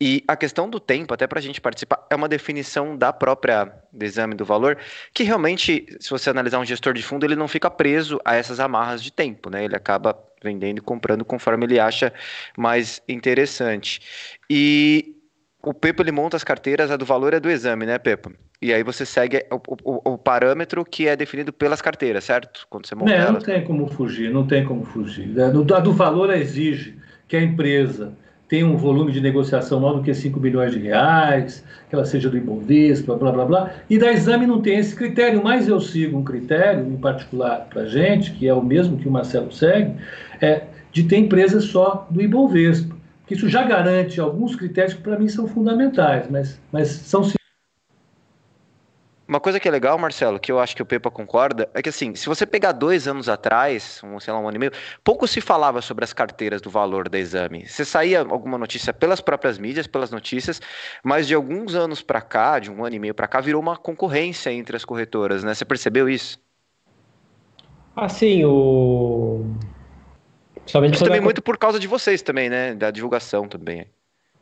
E 0.05 0.25
a 0.27 0.35
questão 0.35 0.69
do 0.69 0.81
tempo, 0.81 1.15
até 1.15 1.29
para 1.29 1.39
a 1.39 1.43
gente 1.43 1.61
participar, 1.61 2.05
é 2.11 2.17
uma 2.17 2.29
definição 2.29 2.97
da 2.97 3.13
própria 3.13 3.73
do 3.93 4.05
exame 4.05 4.35
do 4.35 4.45
valor, 4.45 4.77
que 5.15 5.23
realmente, 5.23 5.87
se 6.01 6.11
você 6.11 6.29
analisar 6.29 6.59
um 6.59 6.65
gestor 6.65 6.93
de 6.93 7.05
fundo, 7.05 7.25
ele 7.25 7.37
não 7.37 7.47
fica 7.47 7.71
preso 7.71 8.19
a 8.25 8.35
essas 8.35 8.59
amarras 8.59 9.01
de 9.01 9.13
tempo, 9.13 9.49
né? 9.49 9.65
Ele 9.65 9.77
acaba 9.77 10.19
vendendo 10.43 10.79
e 10.79 10.81
comprando 10.81 11.25
conforme 11.25 11.67
ele 11.67 11.79
acha 11.79 12.13
mais 12.59 13.01
interessante. 13.09 14.01
E 14.51 15.15
o 15.63 15.73
Pepo 15.73 16.03
ele 16.03 16.11
monta 16.11 16.37
as 16.37 16.43
carteiras, 16.43 16.91
a 16.91 16.97
do 16.97 17.07
valor 17.07 17.33
é 17.33 17.39
do 17.39 17.49
exame, 17.49 17.87
né, 17.87 17.97
Pepo? 17.97 18.33
E 18.61 18.75
aí 18.75 18.83
você 18.83 19.07
segue 19.07 19.47
o, 19.53 19.61
o, 19.85 20.15
o 20.15 20.19
parâmetro 20.19 20.85
que 20.85 21.07
é 21.07 21.15
definido 21.15 21.53
pelas 21.53 21.81
carteiras, 21.81 22.25
certo? 22.25 22.67
Quando 22.69 22.89
você 22.89 22.97
monta 22.97 23.13
é, 23.13 23.31
não 23.31 23.39
tem 23.39 23.63
como 23.63 23.87
fugir, 23.87 24.33
não 24.33 24.49
tem 24.49 24.65
como 24.65 24.85
fugir. 24.85 25.41
A 25.41 25.49
do, 25.49 25.73
a 25.73 25.79
do 25.79 25.93
valor 25.93 26.35
exige 26.35 26.99
que 27.29 27.37
a 27.37 27.41
empresa 27.41 28.21
tem 28.53 28.63
um 28.63 28.77
volume 28.77 29.11
de 29.11 29.19
negociação 29.19 29.81
maior 29.81 29.95
do 29.95 30.03
que 30.03 30.13
5 30.13 30.39
milhões 30.39 30.73
de 30.73 30.79
reais, 30.79 31.65
que 31.89 31.95
ela 31.95 32.05
seja 32.05 32.29
do 32.29 32.37
Ibovespa, 32.37 33.17
blá, 33.17 33.33
blá, 33.33 33.47
blá. 33.47 33.71
E 33.89 33.97
da 33.97 34.13
Exame 34.13 34.47
não 34.47 34.61
tem 34.61 34.77
esse 34.77 34.95
critério, 34.95 35.43
mas 35.43 35.69
eu 35.69 35.81
sigo 35.81 36.19
um 36.19 36.23
critério, 36.23 36.87
em 36.87 36.99
particular 36.99 37.67
para 37.71 37.81
a 37.81 37.87
gente, 37.87 38.33
que 38.33 38.47
é 38.47 38.53
o 38.53 38.63
mesmo 38.63 38.99
que 38.99 39.09
o 39.09 39.11
Marcelo 39.11 39.51
segue, 39.51 39.95
é 40.39 40.65
de 40.93 41.05
ter 41.05 41.17
empresas 41.17 41.65
só 41.65 42.07
do 42.11 42.21
Ibovespa. 42.21 42.95
Isso 43.31 43.49
já 43.49 43.63
garante 43.63 44.21
alguns 44.21 44.55
critérios 44.55 44.93
que 44.93 45.01
para 45.01 45.19
mim 45.19 45.29
são 45.29 45.49
fundamentais, 45.49 46.27
mas, 46.29 46.61
mas 46.71 46.89
são 46.89 47.25
uma 49.27 49.39
coisa 49.41 49.61
que 49.61 49.69
é 49.69 49.71
legal, 49.71 49.97
Marcelo, 49.99 50.39
que 50.39 50.51
eu 50.51 50.59
acho 50.59 50.75
que 50.75 50.83
o 50.83 50.87
Pepa 50.87 51.11
concorda, 51.11 51.69
é 51.73 51.81
que 51.81 51.89
assim, 51.89 52.15
se 52.15 52.27
você 52.27 52.45
pegar 52.45 52.73
dois 52.73 53.07
anos 53.07 53.29
atrás, 53.29 54.01
um, 54.05 54.19
sei 54.19 54.33
lá, 54.33 54.41
um 54.41 54.49
ano 54.49 54.57
e 54.57 54.59
meio, 54.59 54.73
pouco 55.05 55.27
se 55.29 55.41
falava 55.41 55.81
sobre 55.81 56.05
as 56.05 56.13
carteiras 56.13 56.61
do 56.61 56.69
valor 56.69 57.09
da 57.09 57.19
exame. 57.19 57.67
Você 57.67 57.85
saía 57.85 58.21
alguma 58.21 58.59
notícia 58.59 58.93
pelas 58.93 59.21
próprias 59.21 59.59
mídias, 59.59 59.87
pelas 59.87 60.11
notícias, 60.11 60.61
mas 61.05 61.27
de 61.27 61.35
alguns 61.35 61.75
anos 61.75 62.03
para 62.03 62.21
cá, 62.21 62.59
de 62.59 62.71
um 62.71 62.85
ano 62.85 62.97
e 62.97 62.99
meio 62.99 63.15
para 63.15 63.29
cá, 63.29 63.41
virou 63.41 63.63
uma 63.63 63.77
concorrência 63.77 64.53
entre 64.53 64.77
as 64.77 64.85
corretoras, 64.85 65.45
né? 65.45 65.55
Você 65.55 65.65
percebeu 65.65 66.09
isso? 66.09 66.39
Assim, 67.95 68.45
o. 68.45 69.45
Somente 70.67 70.99
também 70.99 71.21
a... 71.21 71.23
muito 71.23 71.43
por 71.43 71.59
causa 71.59 71.79
de 71.79 71.87
vocês 71.87 72.23
também, 72.23 72.49
né? 72.49 72.75
Da 72.75 72.91
divulgação 72.91 73.47
também. 73.47 73.87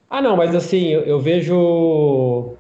Ah, 0.09 0.21
não, 0.21 0.37
mas 0.37 0.55
assim, 0.55 0.89
eu, 0.89 1.03
eu 1.03 1.21
vejo 1.21 2.57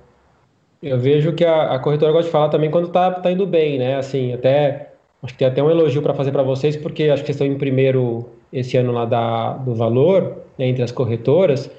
eu 0.83 0.99
vejo 0.99 1.33
que 1.35 1.45
a, 1.45 1.75
a 1.75 1.79
corretora 1.79 2.13
gosta 2.13 2.27
de 2.27 2.33
falar 2.33 2.49
também 2.49 2.71
quando 2.71 2.87
está 2.87 3.11
tá 3.11 3.31
indo 3.31 3.47
bem, 3.47 3.79
né? 3.79 3.97
Assim, 3.97 4.33
até 4.33 4.93
acho 5.23 5.35
que 5.35 5.39
tem 5.39 5.49
até 5.49 5.63
um 5.63 5.71
elogio 5.71 6.03
para 6.03 6.15
fazer 6.15 6.33
para 6.33 6.43
vocês, 6.43 6.77
porque 6.77 7.05
acho 7.05 7.25
que 7.25 7.31
estão 7.31 7.47
em 7.47 7.59
primeiro 7.59 8.27
esse 8.53 8.77
ano 8.77 8.93
lá 8.93 9.05
da, 9.05 9.53
do 9.55 9.75
valor 9.75 10.39
né, 10.59 10.67
entre 10.67 10.83
as 10.83 10.91
corretoras, 10.91 11.71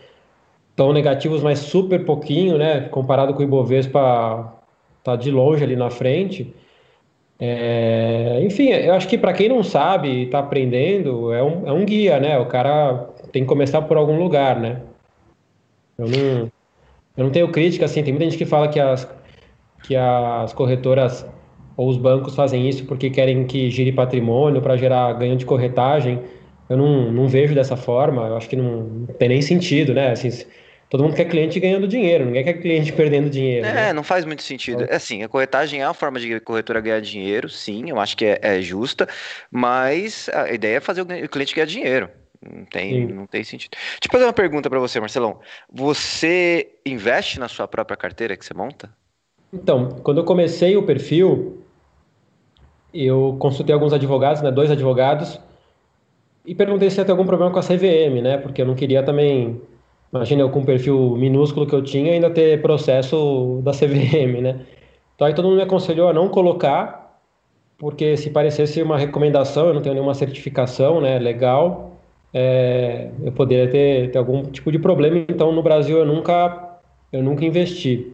estão 0.70 0.94
negativos, 0.94 1.42
mas 1.42 1.60
super 1.60 2.06
pouquinho, 2.06 2.58
né? 2.58 2.82
Comparado 2.90 3.34
com 3.34 3.42
o 3.42 3.44
Ibovespa, 3.44 4.54
tá 5.04 5.16
de 5.16 5.32
longe 5.32 5.64
ali 5.64 5.76
na 5.76 5.90
frente. 5.90 6.54
É, 7.40 8.40
enfim, 8.44 8.70
eu 8.70 8.94
acho 8.94 9.08
que 9.08 9.18
para 9.18 9.34
quem 9.34 9.50
não 9.50 9.64
sabe 9.64 10.10
e 10.10 10.24
está 10.26 10.40
aprendendo, 10.40 11.34
é 11.34 11.42
um, 11.42 11.68
é 11.68 11.72
um 11.72 11.84
guia, 11.86 12.20
né? 12.20 12.38
O 12.38 12.46
cara 12.46 13.10
tem 13.32 13.44
que 13.44 13.50
começar 13.50 13.82
por 13.82 13.98
algum 13.98 14.20
lugar, 14.20 14.60
né? 14.60 14.82
Eu 15.98 16.08
não, 16.08 16.52
eu 17.22 17.26
não 17.26 17.32
tenho 17.32 17.48
crítica, 17.50 17.86
assim, 17.86 18.02
tem 18.02 18.12
muita 18.12 18.26
gente 18.26 18.38
que 18.38 18.46
fala 18.46 18.68
que 18.68 18.80
as, 18.80 19.08
que 19.84 19.96
as 19.96 20.52
corretoras 20.54 21.26
ou 21.78 21.88
os 21.88 21.98
bancos 21.98 22.36
fazem 22.36 22.68
isso 22.68 22.86
porque 22.86 23.12
querem 23.12 23.46
que 23.46 23.70
gire 23.70 23.92
patrimônio 23.92 24.62
para 24.62 24.76
gerar 24.76 25.14
ganho 25.14 25.36
de 25.36 25.46
corretagem. 25.46 26.20
Eu 26.68 26.78
não, 26.78 27.12
não 27.12 27.28
vejo 27.28 27.54
dessa 27.54 27.78
forma, 27.78 28.28
eu 28.28 28.38
acho 28.38 28.50
que 28.50 28.56
não, 28.56 28.82
não 28.82 29.06
tem 29.06 29.30
nem 29.30 29.42
sentido, 29.42 29.94
né? 29.94 30.12
Assim, 30.12 30.30
todo 30.90 31.04
mundo 31.04 31.16
quer 31.16 31.26
cliente 31.26 31.60
ganhando 31.60 31.88
dinheiro, 31.88 32.26
ninguém 32.26 32.44
quer 32.44 32.54
cliente 32.54 32.92
perdendo 32.92 33.30
dinheiro. 33.30 33.68
É, 33.68 33.74
né? 33.74 33.94
não 33.94 34.04
faz 34.04 34.26
muito 34.26 34.42
sentido. 34.42 34.86
É 34.90 34.96
assim, 34.96 35.22
a 35.22 35.30
corretagem 35.30 35.82
é 35.82 35.88
uma 35.88 35.94
forma 35.94 36.20
de 36.20 36.40
corretora 36.40 36.82
ganhar 36.82 37.02
dinheiro, 37.02 37.50
sim, 37.50 37.90
eu 37.90 38.00
acho 38.00 38.18
que 38.18 38.26
é, 38.26 38.40
é 38.42 38.62
justa, 38.62 39.08
mas 39.52 40.28
a 40.34 40.52
ideia 40.52 40.78
é 40.78 40.80
fazer 40.80 41.02
o 41.02 41.30
cliente 41.30 41.54
ganhar 41.54 41.68
dinheiro. 41.68 42.10
Não 42.42 42.66
tem, 42.66 43.06
não 43.08 43.28
tem 43.28 43.44
sentido. 43.44 43.72
Deixa 43.72 44.00
eu 44.06 44.12
fazer 44.12 44.26
uma 44.26 44.34
pergunta 44.34 44.70
para 44.70 44.80
você, 44.80 45.00
Marcelão. 45.00 45.40
Você 45.72 46.80
investe 46.86 47.40
na 47.40 47.48
sua 47.48 47.68
própria 47.68 47.96
carteira 47.96 48.36
que 48.36 48.44
você 48.44 48.54
monta? 48.54 48.90
Então, 49.54 49.90
quando 50.04 50.20
eu 50.20 50.24
comecei 50.24 50.76
o 50.76 50.84
perfil, 50.84 51.62
eu 52.94 53.36
consultei 53.40 53.74
alguns 53.74 53.94
advogados, 53.94 54.42
né, 54.42 54.50
dois 54.52 54.72
advogados, 54.72 55.40
e 56.46 56.56
perguntei 56.56 56.90
se 56.90 57.00
ia 57.00 57.06
ter 57.06 57.12
algum 57.12 57.26
problema 57.26 57.52
com 57.52 57.60
a 57.60 57.64
CVM, 57.64 58.22
né? 58.22 58.38
Porque 58.38 58.62
eu 58.62 58.66
não 58.66 58.74
queria 58.74 59.04
também, 59.04 59.62
imagina 60.12 60.42
eu 60.42 60.50
com 60.50 60.62
o 60.62 60.66
perfil 60.66 61.16
minúsculo 61.18 61.68
que 61.68 61.76
eu 61.76 61.84
tinha, 61.84 62.14
ainda 62.14 62.30
ter 62.30 62.62
processo 62.62 63.62
da 63.64 63.72
CVM, 63.72 64.42
né? 64.42 64.66
Então 65.16 65.28
aí 65.28 65.36
todo 65.36 65.46
mundo 65.46 65.58
me 65.58 65.64
aconselhou 65.64 66.10
a 66.10 66.14
não 66.14 66.28
colocar, 66.30 67.20
porque 67.78 68.18
se 68.18 68.32
parecesse 68.32 68.82
uma 68.82 68.98
recomendação, 68.98 69.68
eu 69.68 69.74
não 69.74 69.82
tenho 69.82 69.94
nenhuma 69.94 70.16
certificação, 70.16 71.00
né, 71.00 71.20
legal, 71.20 72.01
é, 72.34 73.10
eu 73.24 73.32
poderia 73.32 73.70
ter, 73.70 74.12
ter, 74.12 74.18
algum 74.18 74.44
tipo 74.44 74.72
de 74.72 74.80
problema. 74.80 75.18
Então, 75.18 75.52
no 75.52 75.62
Brasil, 75.62 75.98
eu 75.98 76.06
nunca, 76.06 76.80
eu 77.12 77.22
nunca 77.22 77.46
investi. 77.46 78.14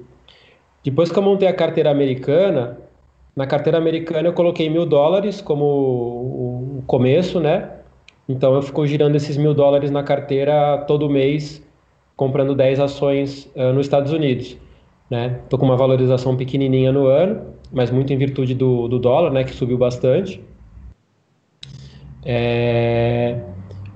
Depois 0.84 1.12
que 1.12 1.18
eu 1.18 1.24
montei 1.24 1.48
a 1.48 1.54
carteira 1.54 1.92
americana, 1.92 2.78
na 3.36 3.46
carteira 3.46 3.78
americana 3.78 4.28
eu 4.28 4.34
coloquei 4.34 4.70
mil 4.70 4.86
dólares 4.86 5.42
como 5.42 5.66
o, 5.66 6.84
começo, 6.88 7.40
né? 7.40 7.72
Então, 8.28 8.56
eu 8.56 8.62
fico 8.62 8.86
girando 8.88 9.16
esses 9.16 9.38
mil 9.38 9.54
dólares 9.54 9.92
na 9.92 10.04
carteira 10.04 10.78
todo 10.88 11.10
mês, 11.10 11.64
comprando 12.16 12.56
10 12.56 12.80
ações 12.80 13.50
uh, 13.56 13.74
nos 13.74 13.86
Estados 13.86 14.12
Unidos. 14.12 14.58
Né? 15.10 15.40
Tô 15.50 15.58
com 15.58 15.66
uma 15.66 15.78
valorização 15.78 16.36
pequenininha 16.36 16.92
no 16.92 17.06
ano, 17.06 17.54
mas 17.72 17.90
muito 17.92 18.12
em 18.12 18.18
virtude 18.18 18.54
do, 18.54 18.88
do 18.88 19.00
dólar, 19.00 19.32
né, 19.32 19.44
que 19.44 19.54
subiu 19.54 19.78
bastante. 19.78 20.42
É... 22.26 23.40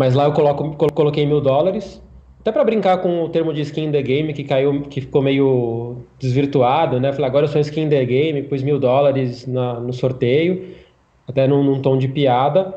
Mas 0.01 0.15
lá 0.15 0.23
eu 0.23 0.33
coloco, 0.33 0.75
coloquei 0.95 1.27
mil 1.27 1.39
dólares, 1.39 2.01
até 2.39 2.51
para 2.51 2.63
brincar 2.63 2.97
com 2.97 3.23
o 3.23 3.29
termo 3.29 3.53
de 3.53 3.61
skin 3.61 3.83
in 3.83 3.91
the 3.91 4.01
game, 4.01 4.33
que 4.33 4.43
caiu, 4.43 4.81
que 4.81 4.99
ficou 4.99 5.21
meio 5.21 5.97
desvirtuado, 6.17 6.99
né? 6.99 7.13
Falei, 7.13 7.27
agora 7.27 7.45
eu 7.45 7.47
sou 7.47 7.61
skin 7.61 7.81
in 7.81 7.89
the 7.89 8.03
game, 8.03 8.41
pus 8.41 8.63
mil 8.63 8.79
dólares 8.79 9.45
na, 9.45 9.75
no 9.75 9.93
sorteio, 9.93 10.73
até 11.27 11.45
num, 11.45 11.63
num, 11.63 11.83
tom 11.83 11.99
de 11.99 12.07
piada. 12.07 12.73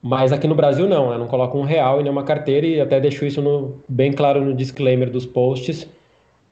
Mas 0.00 0.32
aqui 0.32 0.46
no 0.46 0.54
Brasil 0.54 0.88
não, 0.88 1.10
né? 1.10 1.18
Não 1.18 1.26
coloco 1.26 1.58
um 1.58 1.64
real 1.64 1.98
em 1.98 2.04
nenhuma 2.04 2.22
carteira 2.22 2.64
e 2.64 2.80
até 2.80 3.00
deixo 3.00 3.26
isso 3.26 3.42
no, 3.42 3.82
bem 3.88 4.12
claro 4.12 4.40
no 4.40 4.54
disclaimer 4.54 5.10
dos 5.10 5.26
posts, 5.26 5.88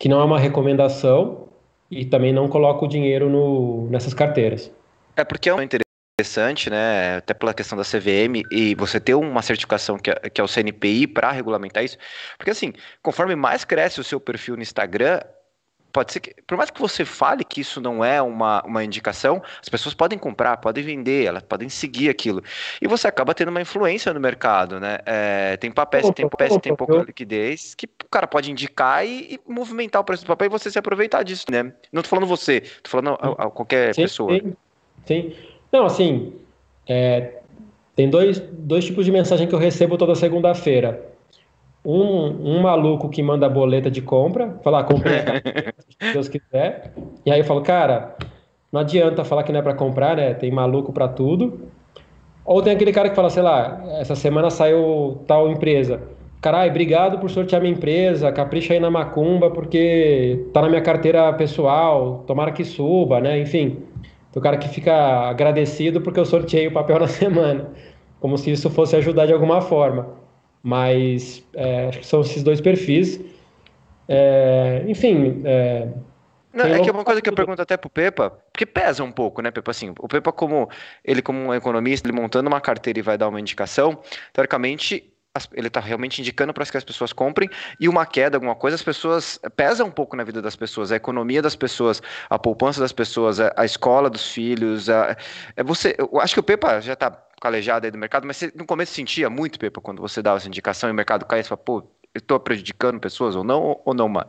que 0.00 0.08
não 0.08 0.20
é 0.20 0.24
uma 0.24 0.40
recomendação 0.40 1.44
e 1.88 2.04
também 2.04 2.32
não 2.32 2.48
coloco 2.48 2.88
dinheiro 2.88 3.30
no, 3.30 3.86
nessas 3.88 4.14
carteiras. 4.14 4.68
É 5.16 5.22
porque 5.22 5.48
é 5.48 5.54
um 5.54 5.62
interesse 5.62 5.91
interessante, 6.22 6.70
né? 6.70 7.16
Até 7.16 7.34
pela 7.34 7.52
questão 7.52 7.76
da 7.76 7.84
CVM 7.84 8.42
e 8.50 8.74
você 8.76 9.00
ter 9.00 9.14
uma 9.14 9.42
certificação 9.42 9.98
que 9.98 10.10
é, 10.10 10.14
que 10.30 10.40
é 10.40 10.44
o 10.44 10.48
CNPI 10.48 11.06
para 11.08 11.30
regulamentar 11.30 11.84
isso. 11.84 11.98
Porque 12.38 12.50
assim, 12.50 12.72
conforme 13.02 13.34
mais 13.34 13.64
cresce 13.64 14.00
o 14.00 14.04
seu 14.04 14.20
perfil 14.20 14.56
no 14.56 14.62
Instagram, 14.62 15.20
pode 15.92 16.12
ser 16.12 16.20
que, 16.20 16.34
por 16.46 16.56
mais 16.56 16.70
que 16.70 16.80
você 16.80 17.04
fale 17.04 17.44
que 17.44 17.60
isso 17.60 17.80
não 17.80 18.04
é 18.04 18.22
uma, 18.22 18.62
uma 18.64 18.82
indicação, 18.82 19.42
as 19.60 19.68
pessoas 19.68 19.94
podem 19.94 20.18
comprar, 20.18 20.56
podem 20.56 20.82
vender, 20.82 21.26
elas 21.26 21.42
podem 21.42 21.68
seguir 21.68 22.08
aquilo. 22.08 22.42
E 22.80 22.86
você 22.86 23.08
acaba 23.08 23.34
tendo 23.34 23.48
uma 23.48 23.60
influência 23.60 24.14
no 24.14 24.20
mercado, 24.20 24.80
né? 24.80 24.98
É, 25.04 25.56
tem 25.58 25.70
papéis, 25.70 26.08
tem 26.10 26.28
papéis, 26.28 26.56
tem 26.58 26.74
pouca 26.74 26.98
liquidez, 26.98 27.74
que 27.74 27.86
o 27.86 28.08
cara 28.08 28.26
pode 28.26 28.50
indicar 28.50 29.04
e, 29.04 29.34
e, 29.34 29.40
movimentar 29.46 30.00
o 30.00 30.04
preço 30.04 30.24
do 30.24 30.28
papel 30.28 30.46
e 30.46 30.50
você 30.50 30.70
se 30.70 30.78
aproveitar 30.78 31.22
disso, 31.24 31.46
né? 31.50 31.72
Não 31.92 32.00
tô 32.00 32.08
falando 32.08 32.26
você, 32.26 32.60
tô 32.82 32.88
falando 32.88 33.18
a, 33.20 33.46
a 33.46 33.50
qualquer 33.50 33.94
sim, 33.94 34.02
pessoa. 34.02 34.32
Sim, 34.32 34.56
sim. 35.04 35.51
Não, 35.72 35.86
assim, 35.86 36.34
é, 36.86 37.40
tem 37.96 38.10
dois, 38.10 38.38
dois 38.40 38.84
tipos 38.84 39.06
de 39.06 39.10
mensagem 39.10 39.48
que 39.48 39.54
eu 39.54 39.58
recebo 39.58 39.96
toda 39.96 40.14
segunda-feira. 40.14 41.02
Um, 41.82 42.56
um 42.56 42.60
maluco 42.60 43.08
que 43.08 43.22
manda 43.22 43.48
boleta 43.48 43.90
de 43.90 44.02
compra, 44.02 44.58
falar, 44.62 44.80
ah, 44.80 44.84
compre 44.84 45.10
se 45.88 46.12
Deus 46.12 46.28
quiser. 46.28 46.92
E 47.24 47.32
aí 47.32 47.40
eu 47.40 47.44
falo, 47.44 47.62
cara, 47.62 48.14
não 48.70 48.82
adianta 48.82 49.24
falar 49.24 49.44
que 49.44 49.50
não 49.50 49.60
é 49.60 49.62
para 49.62 49.74
comprar, 49.74 50.16
né? 50.16 50.34
Tem 50.34 50.50
maluco 50.50 50.92
para 50.92 51.08
tudo. 51.08 51.68
Ou 52.44 52.60
tem 52.60 52.74
aquele 52.74 52.92
cara 52.92 53.08
que 53.08 53.16
fala, 53.16 53.30
sei 53.30 53.42
lá, 53.42 53.82
essa 53.98 54.14
semana 54.14 54.50
saiu 54.50 55.22
tal 55.26 55.48
empresa. 55.48 56.02
Caralho, 56.40 56.70
obrigado 56.70 57.18
por 57.18 57.30
sortear 57.30 57.62
minha 57.62 57.72
empresa, 57.72 58.30
capricha 58.32 58.74
aí 58.74 58.80
na 58.80 58.90
macumba, 58.90 59.48
porque 59.50 60.46
tá 60.52 60.60
na 60.60 60.68
minha 60.68 60.82
carteira 60.82 61.32
pessoal, 61.32 62.24
tomara 62.26 62.52
que 62.52 62.64
suba, 62.64 63.20
né? 63.20 63.38
Enfim 63.40 63.91
o 64.34 64.40
cara 64.40 64.56
que 64.56 64.68
fica 64.68 64.94
agradecido 65.28 66.00
porque 66.00 66.20
eu 66.20 66.24
sorteei 66.24 66.66
o 66.66 66.72
papel 66.72 66.98
na 67.00 67.08
semana, 67.08 67.70
como 68.20 68.36
se 68.38 68.50
isso 68.50 68.70
fosse 68.70 68.96
ajudar 68.96 69.26
de 69.26 69.32
alguma 69.32 69.60
forma. 69.60 70.08
Mas 70.62 71.44
é, 71.54 71.88
acho 71.88 71.98
que 71.98 72.06
são 72.06 72.20
esses 72.20 72.42
dois 72.42 72.60
perfis. 72.60 73.20
É, 74.08 74.84
enfim. 74.86 75.42
É, 75.44 75.88
não, 76.52 76.66
é 76.66 76.80
que 76.80 76.88
é 76.88 76.92
uma 76.92 77.04
coisa 77.04 77.22
que 77.22 77.28
eu 77.28 77.34
pergunto 77.34 77.62
até 77.62 77.76
pro 77.76 77.88
Pepa, 77.88 78.30
porque 78.52 78.66
pesa 78.66 79.02
um 79.02 79.10
pouco, 79.10 79.40
né, 79.40 79.50
Pepa? 79.50 79.70
Assim, 79.70 79.94
o 79.98 80.06
Pepa, 80.06 80.30
como 80.30 80.68
ele, 81.02 81.22
como 81.22 81.38
um 81.38 81.54
economista, 81.54 82.06
ele 82.06 82.16
montando 82.16 82.48
uma 82.48 82.60
carteira 82.60 82.98
e 82.98 83.02
vai 83.02 83.16
dar 83.16 83.28
uma 83.28 83.40
indicação, 83.40 83.98
teoricamente, 84.32 85.11
ele 85.54 85.68
está 85.68 85.80
realmente 85.80 86.20
indicando 86.20 86.52
para 86.52 86.66
que 86.66 86.76
as 86.76 86.84
pessoas 86.84 87.10
comprem 87.10 87.48
e 87.80 87.88
uma 87.88 88.04
queda, 88.04 88.36
alguma 88.36 88.54
coisa, 88.54 88.74
as 88.74 88.82
pessoas 88.82 89.40
pesa 89.56 89.82
um 89.82 89.90
pouco 89.90 90.14
na 90.14 90.24
vida 90.24 90.42
das 90.42 90.54
pessoas, 90.54 90.92
a 90.92 90.96
economia 90.96 91.40
das 91.40 91.56
pessoas, 91.56 92.02
a 92.28 92.38
poupança 92.38 92.80
das 92.80 92.92
pessoas, 92.92 93.40
a, 93.40 93.50
a 93.56 93.64
escola 93.64 94.10
dos 94.10 94.30
filhos, 94.30 94.90
a, 94.90 95.16
é 95.56 95.64
você, 95.64 95.96
eu 95.98 96.20
acho 96.20 96.34
que 96.34 96.40
o 96.40 96.42
Pepa 96.42 96.80
já 96.80 96.92
está 96.92 97.10
calejado 97.40 97.86
aí 97.86 97.90
do 97.90 97.96
mercado, 97.96 98.26
mas 98.26 98.36
você 98.36 98.52
no 98.54 98.66
começo 98.66 98.92
sentia 98.92 99.30
muito, 99.30 99.58
Pepa, 99.58 99.80
quando 99.80 100.02
você 100.02 100.20
dava 100.20 100.36
essa 100.36 100.48
indicação 100.48 100.90
e 100.90 100.92
o 100.92 100.94
mercado 100.94 101.24
caía, 101.24 101.42
você 101.42 101.48
fala, 101.48 101.62
pô, 101.64 101.78
eu 102.14 102.18
estou 102.18 102.38
prejudicando 102.38 103.00
pessoas 103.00 103.34
ou 103.34 103.42
não, 103.42 103.80
ou 103.86 103.94
não, 103.94 104.10
mano? 104.10 104.28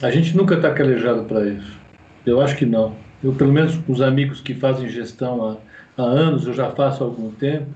A 0.00 0.10
gente 0.10 0.34
nunca 0.34 0.54
está 0.54 0.72
calejado 0.72 1.24
para 1.24 1.44
isso. 1.44 1.78
Eu 2.24 2.40
acho 2.40 2.56
que 2.56 2.64
não. 2.64 2.96
Eu, 3.22 3.34
pelo 3.34 3.52
menos, 3.52 3.76
com 3.76 3.92
os 3.92 4.00
amigos 4.00 4.40
que 4.40 4.54
fazem 4.54 4.88
gestão 4.88 5.58
há, 5.98 6.02
há 6.02 6.06
anos, 6.06 6.46
eu 6.46 6.54
já 6.54 6.70
faço 6.70 7.04
há 7.04 7.06
algum 7.06 7.30
tempo, 7.30 7.68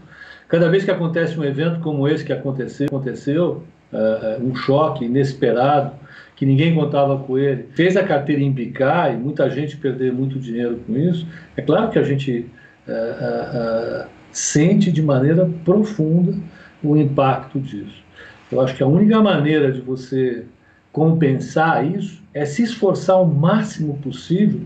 Cada 0.54 0.68
vez 0.68 0.84
que 0.84 0.90
acontece 0.92 1.36
um 1.36 1.42
evento 1.42 1.80
como 1.80 2.06
esse 2.06 2.24
que 2.24 2.32
aconteceu, 2.32 2.86
aconteceu 2.86 3.64
uh, 3.92 4.40
um 4.40 4.54
choque 4.54 5.04
inesperado, 5.04 5.96
que 6.36 6.46
ninguém 6.46 6.72
contava 6.72 7.18
com 7.18 7.36
ele, 7.36 7.64
fez 7.74 7.96
a 7.96 8.04
carteira 8.04 8.40
embicar 8.40 9.12
e 9.12 9.16
muita 9.16 9.50
gente 9.50 9.76
perdeu 9.76 10.14
muito 10.14 10.38
dinheiro 10.38 10.78
com 10.86 10.96
isso, 10.96 11.26
é 11.56 11.60
claro 11.60 11.90
que 11.90 11.98
a 11.98 12.04
gente 12.04 12.48
uh, 12.86 14.06
sente 14.30 14.92
de 14.92 15.02
maneira 15.02 15.50
profunda 15.64 16.36
o 16.84 16.96
impacto 16.96 17.58
disso. 17.58 18.04
Eu 18.52 18.60
acho 18.60 18.76
que 18.76 18.82
a 18.84 18.86
única 18.86 19.20
maneira 19.20 19.72
de 19.72 19.80
você 19.80 20.44
compensar 20.92 21.84
isso 21.84 22.22
é 22.32 22.44
se 22.44 22.62
esforçar 22.62 23.20
o 23.20 23.26
máximo 23.26 23.98
possível 23.98 24.60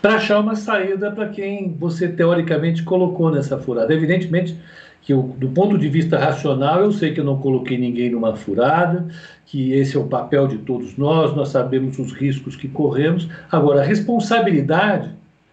para 0.00 0.14
achar 0.14 0.40
uma 0.40 0.54
saída 0.54 1.10
para 1.10 1.28
quem 1.28 1.76
você 1.78 2.08
teoricamente 2.08 2.82
colocou 2.82 3.30
nessa 3.30 3.58
furada. 3.58 3.92
Evidentemente 3.92 4.58
que 5.04 5.12
eu, 5.12 5.34
do 5.36 5.50
ponto 5.50 5.76
de 5.76 5.86
vista 5.86 6.18
racional 6.18 6.80
eu 6.80 6.90
sei 6.90 7.12
que 7.12 7.20
eu 7.20 7.24
não 7.24 7.38
coloquei 7.38 7.76
ninguém 7.76 8.10
numa 8.10 8.34
furada, 8.34 9.06
que 9.44 9.72
esse 9.72 9.96
é 9.96 10.00
o 10.00 10.06
papel 10.06 10.48
de 10.48 10.58
todos 10.58 10.96
nós, 10.96 11.36
nós 11.36 11.50
sabemos 11.50 11.98
os 11.98 12.12
riscos 12.12 12.56
que 12.56 12.66
corremos. 12.66 13.28
Agora, 13.52 13.82
a 13.82 13.84
responsabilidade, 13.84 15.10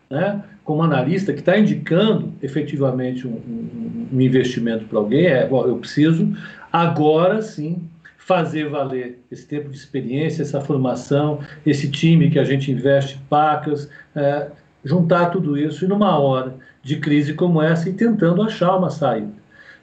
né, 0.10 0.42
como 0.64 0.82
analista 0.82 1.34
que 1.34 1.40
está 1.40 1.60
indicando 1.60 2.32
efetivamente 2.42 3.28
um, 3.28 3.32
um, 3.32 4.08
um 4.14 4.22
investimento 4.22 4.86
para 4.86 5.00
alguém 5.00 5.26
é, 5.26 5.46
bom, 5.46 5.68
eu 5.68 5.76
preciso 5.76 6.34
agora 6.72 7.42
sim 7.42 7.82
fazer 8.18 8.70
valer 8.70 9.20
esse 9.30 9.46
tempo 9.46 9.70
de 9.70 9.76
experiência, 9.76 10.44
essa 10.44 10.62
formação, 10.62 11.40
esse 11.66 11.92
time 11.92 12.30
que 12.30 12.40
a 12.40 12.46
gente 12.46 12.72
investe 12.72 13.20
pacas, 13.30 13.90
é, 14.16 14.48
juntar 14.86 15.26
tudo 15.26 15.58
isso 15.58 15.84
e 15.84 15.88
numa 15.90 16.18
hora 16.18 16.56
de 16.82 16.98
crise 16.98 17.34
como 17.34 17.62
essa 17.62 17.90
e 17.90 17.94
tentando 17.94 18.42
achar 18.42 18.78
uma 18.78 18.90
saída. 18.90 19.41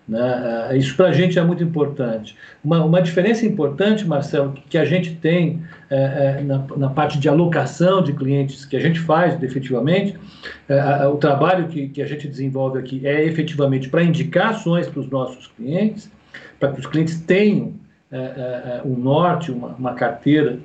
Né? 0.09 0.69
É, 0.71 0.77
isso 0.77 0.97
para 0.97 1.09
a 1.09 1.13
gente 1.13 1.39
é 1.39 1.45
muito 1.45 1.63
importante. 1.63 2.35
Uma, 2.65 2.83
uma 2.83 3.03
diferença 3.03 3.45
importante, 3.45 4.07
Marcelo, 4.07 4.55
que 4.71 4.79
a 4.79 4.85
gente 4.85 5.15
tem 5.17 5.63
é, 5.91 6.39
é, 6.39 6.43
na, 6.43 6.65
na, 6.77 6.89
parte 6.89 7.19
de 7.19 7.29
alocação 7.29 8.03
de 8.03 8.15
clientes 8.15 8.65
que 8.65 8.77
a 8.77 8.81
gente 8.81 8.99
faz 9.01 9.41
efetivamente, 9.43 10.17
é, 10.69 11.07
o 11.07 11.17
trabalho 11.17 11.69
que, 11.69 11.89
que 11.89 12.01
a 12.01 12.07
gente 12.07 12.27
desenvolve 12.27 12.79
aqui 12.79 13.07
é 13.07 13.23
efetivamente 13.25 13.89
para 13.91 14.03
indicar 14.03 14.51
ações 14.51 14.89
para 14.89 15.01
os 15.01 15.11
nossos 15.11 15.47
clientes, 15.49 16.11
para 16.59 16.73
que 16.73 16.81
os 16.81 16.87
clientes 16.87 17.21
tenham 17.21 17.75
é, 18.11 18.17
é, 18.17 18.83
um 18.87 18.97
norte, 18.97 19.53
uma, 19.53 19.69
uma 19.69 19.93
carteira 19.93 20.59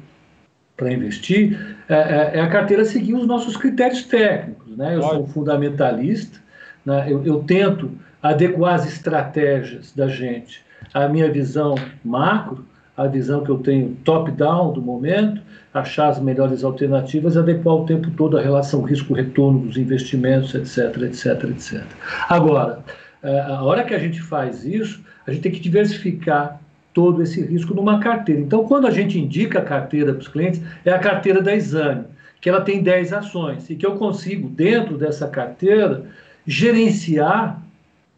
para 0.78 0.92
investir, 0.92 1.78
é, 1.90 2.38
é, 2.38 2.42
a 2.42 2.48
carteira 2.48 2.86
seguir 2.86 3.14
os 3.14 3.28
nossos 3.28 3.58
critérios 3.58 4.04
técnicos. 4.04 4.76
Né? 4.78 4.96
Eu 4.96 5.02
sou 5.04 5.28
fundamentalista, 5.28 6.40
né? 6.86 7.06
eu, 7.10 7.24
eu 7.26 7.44
tento 7.44 7.92
adequar 8.24 8.76
as 8.76 8.88
estratégias 8.88 9.92
da 9.92 10.08
gente 10.08 10.64
à 10.94 11.08
minha 11.10 11.30
visão 11.30 11.76
macro, 12.04 12.66
a 12.96 13.06
visão 13.06 13.44
que 13.44 13.50
eu 13.50 13.58
tenho 13.58 13.98
top-down 14.06 14.72
do 14.72 14.82
momento, 14.82 15.42
achar 15.74 16.08
as 16.08 16.20
melhores 16.20 16.64
alternativas, 16.64 17.36
adequar 17.36 17.76
o 17.76 17.86
tempo 17.86 18.10
todo 18.12 18.38
a 18.38 18.42
relação 18.42 18.82
risco-retorno 18.84 19.60
dos 19.60 19.78
investimentos, 19.78 20.54
etc, 20.56 21.02
etc, 21.02 21.44
etc. 21.50 21.84
Agora, 22.30 22.80
a 23.24 23.64
hora 23.64 23.84
que 23.84 23.94
a 23.94 24.00
gente 24.00 24.22
faz 24.22 24.64
isso, 24.64 25.04
a 25.26 25.32
gente 25.32 25.42
tem 25.42 25.52
que 25.52 25.60
diversificar 25.60 26.62
todo 26.94 27.24
esse 27.24 27.44
risco 27.44 27.74
numa 27.74 28.00
carteira. 28.00 28.42
Então, 28.42 28.66
quando 28.66 28.86
a 28.86 28.92
gente 28.92 29.20
indica 29.20 29.60
a 29.60 29.64
carteira 29.64 30.14
para 30.14 30.22
os 30.22 30.28
clientes, 30.28 30.62
é 30.86 30.92
a 30.92 31.00
carteira 31.00 31.42
da 31.42 31.56
Exame, 31.56 32.06
que 32.40 32.48
ela 32.48 32.62
tem 32.62 32.84
10 32.84 33.14
ações 33.14 33.70
e 33.70 33.76
que 33.76 33.86
eu 33.86 33.96
consigo, 33.96 34.48
dentro 34.48 34.98
dessa 34.98 35.28
carteira, 35.28 36.04
gerenciar 36.46 37.64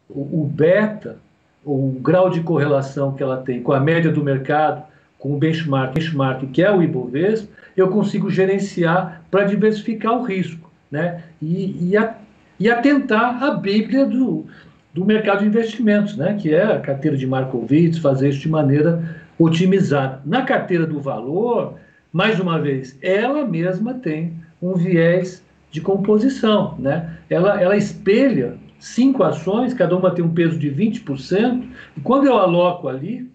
o, 0.08 0.44
beta, 0.44 1.16
o 1.64 1.98
grau 2.00 2.30
de 2.30 2.40
correlação 2.40 3.12
que 3.12 3.22
ela 3.22 3.38
tem 3.38 3.62
com 3.62 3.72
a 3.72 3.80
média 3.80 4.10
do 4.10 4.22
mercado, 4.22 4.84
com 5.18 5.34
o 5.34 5.38
benchmark, 5.38 5.94
benchmark 5.94 6.46
que 6.52 6.62
é 6.62 6.70
o 6.70 6.82
Ibovespa, 6.82 7.48
eu 7.76 7.88
consigo 7.88 8.30
gerenciar 8.30 9.22
para 9.30 9.44
diversificar 9.44 10.12
o 10.18 10.22
risco, 10.22 10.70
né? 10.90 11.22
E, 11.42 11.90
e, 11.90 11.96
a, 11.96 12.14
e 12.58 12.70
atentar 12.70 13.42
a 13.42 13.50
Bíblia 13.50 14.06
do, 14.06 14.46
do 14.94 15.04
mercado 15.04 15.40
de 15.40 15.46
investimentos, 15.46 16.16
né, 16.16 16.38
que 16.40 16.54
é 16.54 16.62
a 16.62 16.80
carteira 16.80 17.16
de 17.16 17.26
Markowitz, 17.26 17.98
fazer 17.98 18.30
isso 18.30 18.40
de 18.40 18.48
maneira 18.48 19.16
otimizada. 19.38 20.22
Na 20.24 20.42
carteira 20.42 20.86
do 20.86 20.98
valor, 21.00 21.74
mais 22.10 22.40
uma 22.40 22.58
vez, 22.58 22.96
ela 23.02 23.44
mesma 23.44 23.92
tem 23.92 24.32
um 24.62 24.72
viés 24.72 25.42
de 25.70 25.82
composição. 25.82 26.76
Né? 26.78 27.10
Ela, 27.28 27.60
ela 27.60 27.76
espelha 27.76 28.54
cinco 28.86 29.24
ações, 29.24 29.74
cada 29.74 29.96
uma 29.96 30.10
tem 30.10 30.24
um 30.24 30.32
peso 30.32 30.58
de 30.58 30.70
20%, 30.70 31.68
e 31.96 32.00
quando 32.00 32.26
eu 32.26 32.38
aloco 32.38 32.88
ali, 32.88 33.30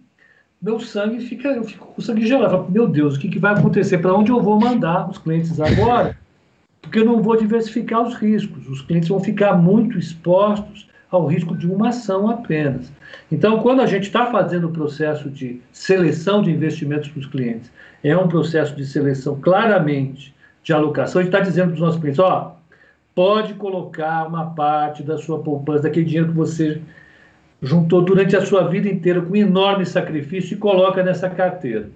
meu 0.62 0.80
sangue 0.80 1.20
fica, 1.20 1.50
eu 1.50 1.64
fico 1.64 1.88
com 1.88 2.02
o 2.02 2.04
sangue 2.04 2.26
gelado. 2.26 2.52
Falo, 2.52 2.72
meu 2.72 2.88
Deus, 2.88 3.16
o 3.16 3.20
que, 3.20 3.28
que 3.28 3.40
vai 3.40 3.54
acontecer? 3.54 3.98
Para 3.98 4.14
onde 4.14 4.32
eu 4.32 4.42
vou 4.42 4.60
mandar 4.60 5.10
os 5.10 5.18
clientes 5.18 5.60
agora? 5.60 6.18
Porque 6.82 7.00
eu 7.00 7.06
não 7.06 7.22
vou 7.22 7.36
diversificar 7.36 8.02
os 8.02 8.16
riscos. 8.16 8.68
Os 8.70 8.82
clientes 8.82 9.10
vão 9.10 9.20
ficar 9.20 9.54
muito 9.56 9.98
expostos 9.98 10.88
ao 11.10 11.26
risco 11.26 11.56
de 11.56 11.68
uma 11.68 11.90
ação 11.90 12.30
apenas. 12.30 12.92
Então, 13.32 13.60
quando 13.60 13.82
a 13.82 13.86
gente 13.86 14.04
está 14.04 14.28
fazendo 14.28 14.68
o 14.68 14.72
processo 14.72 15.30
de 15.30 15.60
seleção 15.74 16.42
de 16.42 16.52
investimentos 16.52 17.10
para 17.10 17.20
os 17.20 17.26
clientes, 17.26 17.72
é 18.04 18.16
um 18.16 18.28
processo 18.28 18.76
de 18.76 18.86
seleção 18.86 19.40
claramente 19.42 20.34
de 20.64 20.72
alocação, 20.72 21.20
a 21.20 21.24
gente 21.24 21.34
está 21.34 21.44
dizendo 21.44 21.68
para 21.70 21.76
os 21.76 21.82
nossos 21.82 22.00
clientes, 22.00 22.20
ó, 22.20 22.56
pode 23.14 23.54
colocar 23.56 24.28
uma 24.28 24.52
parte 24.52 25.04
da 25.04 25.18
sua 25.18 25.40
poupança, 25.40 25.84
daquele 25.84 26.06
dinheiro 26.06 26.30
que 26.30 26.36
você 26.36 26.82
juntou 27.62 28.02
durante 28.02 28.36
a 28.36 28.46
sua 28.46 28.68
vida 28.68 28.90
inteira 28.90 29.22
com 29.22 29.36
enorme 29.36 29.86
sacrifício 29.86 30.56
e 30.56 30.58
coloca 30.58 31.04
nessa 31.04 31.30
carteira. 31.30 31.90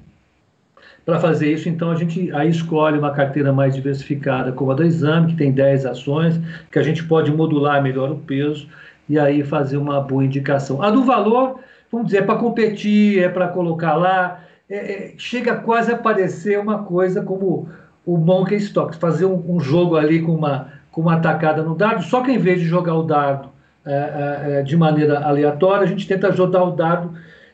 Para 1.06 1.20
fazer 1.20 1.52
isso, 1.52 1.70
então, 1.70 1.92
a 1.92 1.96
gente 1.96 2.32
aí 2.34 2.50
escolhe 2.50 2.98
uma 2.98 3.12
carteira 3.12 3.54
mais 3.54 3.76
diversificada, 3.76 4.52
como 4.52 4.72
a 4.72 4.74
do 4.74 4.84
exame, 4.84 5.28
que 5.28 5.38
tem 5.38 5.52
10 5.52 5.86
ações, 5.86 6.40
que 6.72 6.80
a 6.80 6.84
gente 6.84 7.04
pode 7.04 7.32
modular 7.32 7.82
melhor 7.82 8.12
o 8.12 8.18
peso 8.18 8.68
e 9.08 9.20
aí 9.20 9.44
fazer 9.44 9.78
uma 9.78 10.02
boa 10.02 10.26
indicação. 10.26 10.82
A 10.82 10.90
do 10.90 11.04
valor, 11.04 11.60
vamos 11.92 12.08
dizer, 12.08 12.20
é 12.20 12.22
para 12.24 12.40
competir, 12.40 13.24
é 13.24 13.30
para 13.30 13.48
colocar 13.48 13.94
lá, 13.96 14.44
é, 14.68 14.78
é, 14.78 15.14
chega 15.16 15.56
quase 15.56 15.92
a 15.92 15.98
parecer 15.98 16.60
uma 16.60 16.84
coisa 16.84 17.22
como 17.22 17.70
o 18.04 18.18
Monkey 18.18 18.58
Stocks, 18.58 18.98
fazer 18.98 19.26
um, 19.26 19.44
um, 19.48 19.60
jogo 19.60 19.96
ali 19.96 20.22
com 20.22 20.34
uma, 20.34 20.72
com 20.96 21.02
uma 21.02 21.20
tacada 21.20 21.62
no 21.62 21.76
dardo, 21.76 22.04
só 22.04 22.24
que 22.24 22.32
em 22.32 22.38
vez 22.38 22.62
de 22.62 22.68
jogar 22.68 22.96
o 22.96 23.04
dardo 23.04 23.50
é, 23.86 23.92
é, 23.92 24.60
é 24.60 24.64
de 24.64 24.78
maneira 24.78 25.20
aleatória, 25.20 25.84
a 25.84 25.86
gente 25.86 26.08
tenta 26.08 26.32
jogar 26.32 26.64
o 26.64 26.72
dardo 26.72 27.12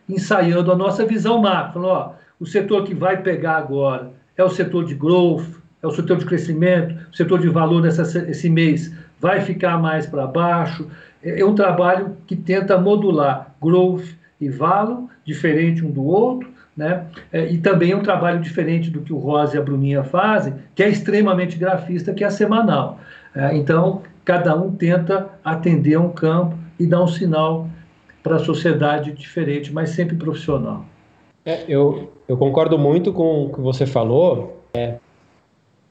ensaiando 0.08 0.72
a 0.72 0.76
nossa 0.76 1.04
visão 1.08 1.42
macro. 1.42 1.82
Falando, 1.82 1.90
ó, 1.90 2.14
o 2.40 2.46
setor 2.46 2.84
que 2.84 2.94
vai 2.94 3.18
pegar 3.24 3.58
agora 3.58 4.12
é 4.38 4.44
o 4.44 4.50
setor 4.50 4.86
de 4.86 4.94
growth, 4.94 5.60
é 5.82 5.88
o 5.88 5.92
setor 5.92 6.18
de 6.18 6.26
crescimento, 6.26 6.96
o 7.12 7.16
setor 7.18 7.40
de 7.40 7.50
valor 7.50 7.82
nessa, 7.82 8.04
esse 8.30 8.48
mês 8.48 8.94
vai 9.20 9.42
ficar 9.42 9.82
mais 9.82 10.06
para 10.06 10.28
baixo, 10.28 10.88
é, 11.24 11.42
é 11.42 11.46
um 11.46 11.56
trabalho 11.56 12.16
que 12.28 12.36
tenta 12.36 12.78
modular 12.78 13.56
growth 13.60 14.06
e 14.40 14.50
value, 14.50 15.10
diferente 15.26 15.84
um 15.84 15.90
do 15.90 16.06
outro, 16.06 16.48
né? 16.78 17.06
É, 17.34 17.52
e 17.52 17.58
também 17.58 17.92
é 17.92 17.96
um 17.96 18.04
trabalho 18.04 18.40
diferente 18.40 18.92
do 18.92 19.02
que 19.02 19.12
o 19.12 19.18
Rosa 19.18 19.56
e 19.56 19.60
a 19.60 19.64
Bruninha 19.64 20.04
fazem, 20.04 20.54
que 20.76 20.84
é 20.84 20.90
extremamente 20.90 21.58
grafista, 21.58 22.14
que 22.14 22.24
é 22.24 22.30
semanal. 22.30 23.00
É, 23.36 23.56
então, 23.56 24.02
cada 24.26 24.56
um 24.56 24.72
tenta 24.72 25.30
atender 25.44 25.98
um 25.98 26.10
campo 26.10 26.56
e 26.80 26.86
dar 26.86 27.02
um 27.04 27.08
sinal 27.08 27.68
para 28.24 28.36
a 28.36 28.40
sociedade 28.40 29.12
diferente, 29.14 29.74
mas 29.74 29.92
sempre 29.92 30.16
profissional. 30.16 30.86
É, 31.46 31.64
eu, 31.68 32.12
eu 32.28 32.38
concordo 32.38 32.78
muito 32.78 33.12
com 33.12 33.46
o 33.46 33.54
que 33.54 33.60
você 33.60 33.86
falou, 33.86 34.62
é, 34.74 34.96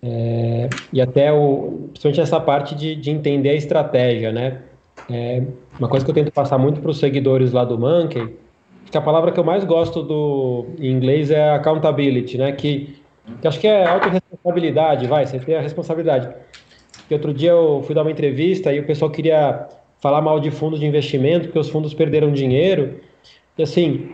é, 0.03 0.69
e 0.93 1.01
até 1.01 1.33
o, 1.33 1.89
principalmente 1.91 2.21
essa 2.21 2.41
parte 2.41 2.75
de, 2.75 2.95
de 2.95 3.11
entender 3.11 3.51
a 3.51 3.55
estratégia, 3.55 4.33
né? 4.33 4.63
É, 5.11 5.43
uma 5.79 5.89
coisa 5.89 6.05
que 6.05 6.11
eu 6.11 6.15
tento 6.15 6.33
passar 6.33 6.57
muito 6.57 6.81
para 6.81 6.91
os 6.91 6.99
seguidores 6.99 7.53
lá 7.53 7.65
do 7.65 7.79
Monkey, 7.79 8.37
que 8.91 8.97
a 8.97 9.01
palavra 9.01 9.33
que 9.33 9.39
eu 9.39 9.45
mais 9.45 9.65
gosto 9.65 10.03
do 10.03 10.67
em 10.79 10.91
inglês 10.91 11.31
é 11.31 11.51
accountability, 11.51 12.39
né? 12.39 12.53
Que, 12.53 12.97
que 13.41 13.49
acho 13.49 13.61
que 13.61 13.67
é 13.67 13.87
autorresponsabilidade, 13.87 15.07
vai, 15.07 15.27
você 15.27 15.39
tem 15.39 15.57
a 15.57 15.61
responsabilidade. 15.61 16.29
Que 17.11 17.15
outro 17.15 17.35
dia 17.35 17.51
eu 17.51 17.83
fui 17.83 17.93
dar 17.93 18.03
uma 18.03 18.11
entrevista 18.13 18.73
e 18.73 18.79
o 18.79 18.87
pessoal 18.87 19.11
queria 19.11 19.67
falar 20.01 20.23
mal 20.23 20.39
de 20.39 20.49
fundos 20.49 20.79
de 20.79 20.87
investimento, 20.87 21.47
porque 21.47 21.59
os 21.59 21.69
fundos 21.69 21.93
perderam 21.93 22.31
dinheiro. 22.31 23.01
E 23.59 23.65
assim, 23.65 24.13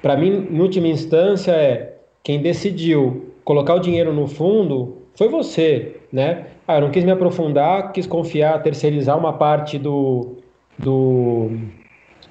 para 0.00 0.16
mim, 0.16 0.46
em 0.52 0.60
última 0.60 0.86
instância, 0.86 1.50
é 1.50 1.96
quem 2.22 2.40
decidiu 2.40 3.32
colocar 3.44 3.74
o 3.74 3.80
dinheiro 3.80 4.12
no 4.12 4.28
fundo 4.28 4.98
foi 5.16 5.28
você, 5.28 5.96
né? 6.12 6.46
Ah, 6.64 6.76
eu 6.76 6.82
não 6.82 6.92
quis 6.92 7.02
me 7.02 7.10
aprofundar, 7.10 7.90
quis 7.90 8.06
confiar, 8.06 8.62
terceirizar 8.62 9.18
uma 9.18 9.32
parte 9.32 9.76
do, 9.76 10.36
do, 10.78 11.50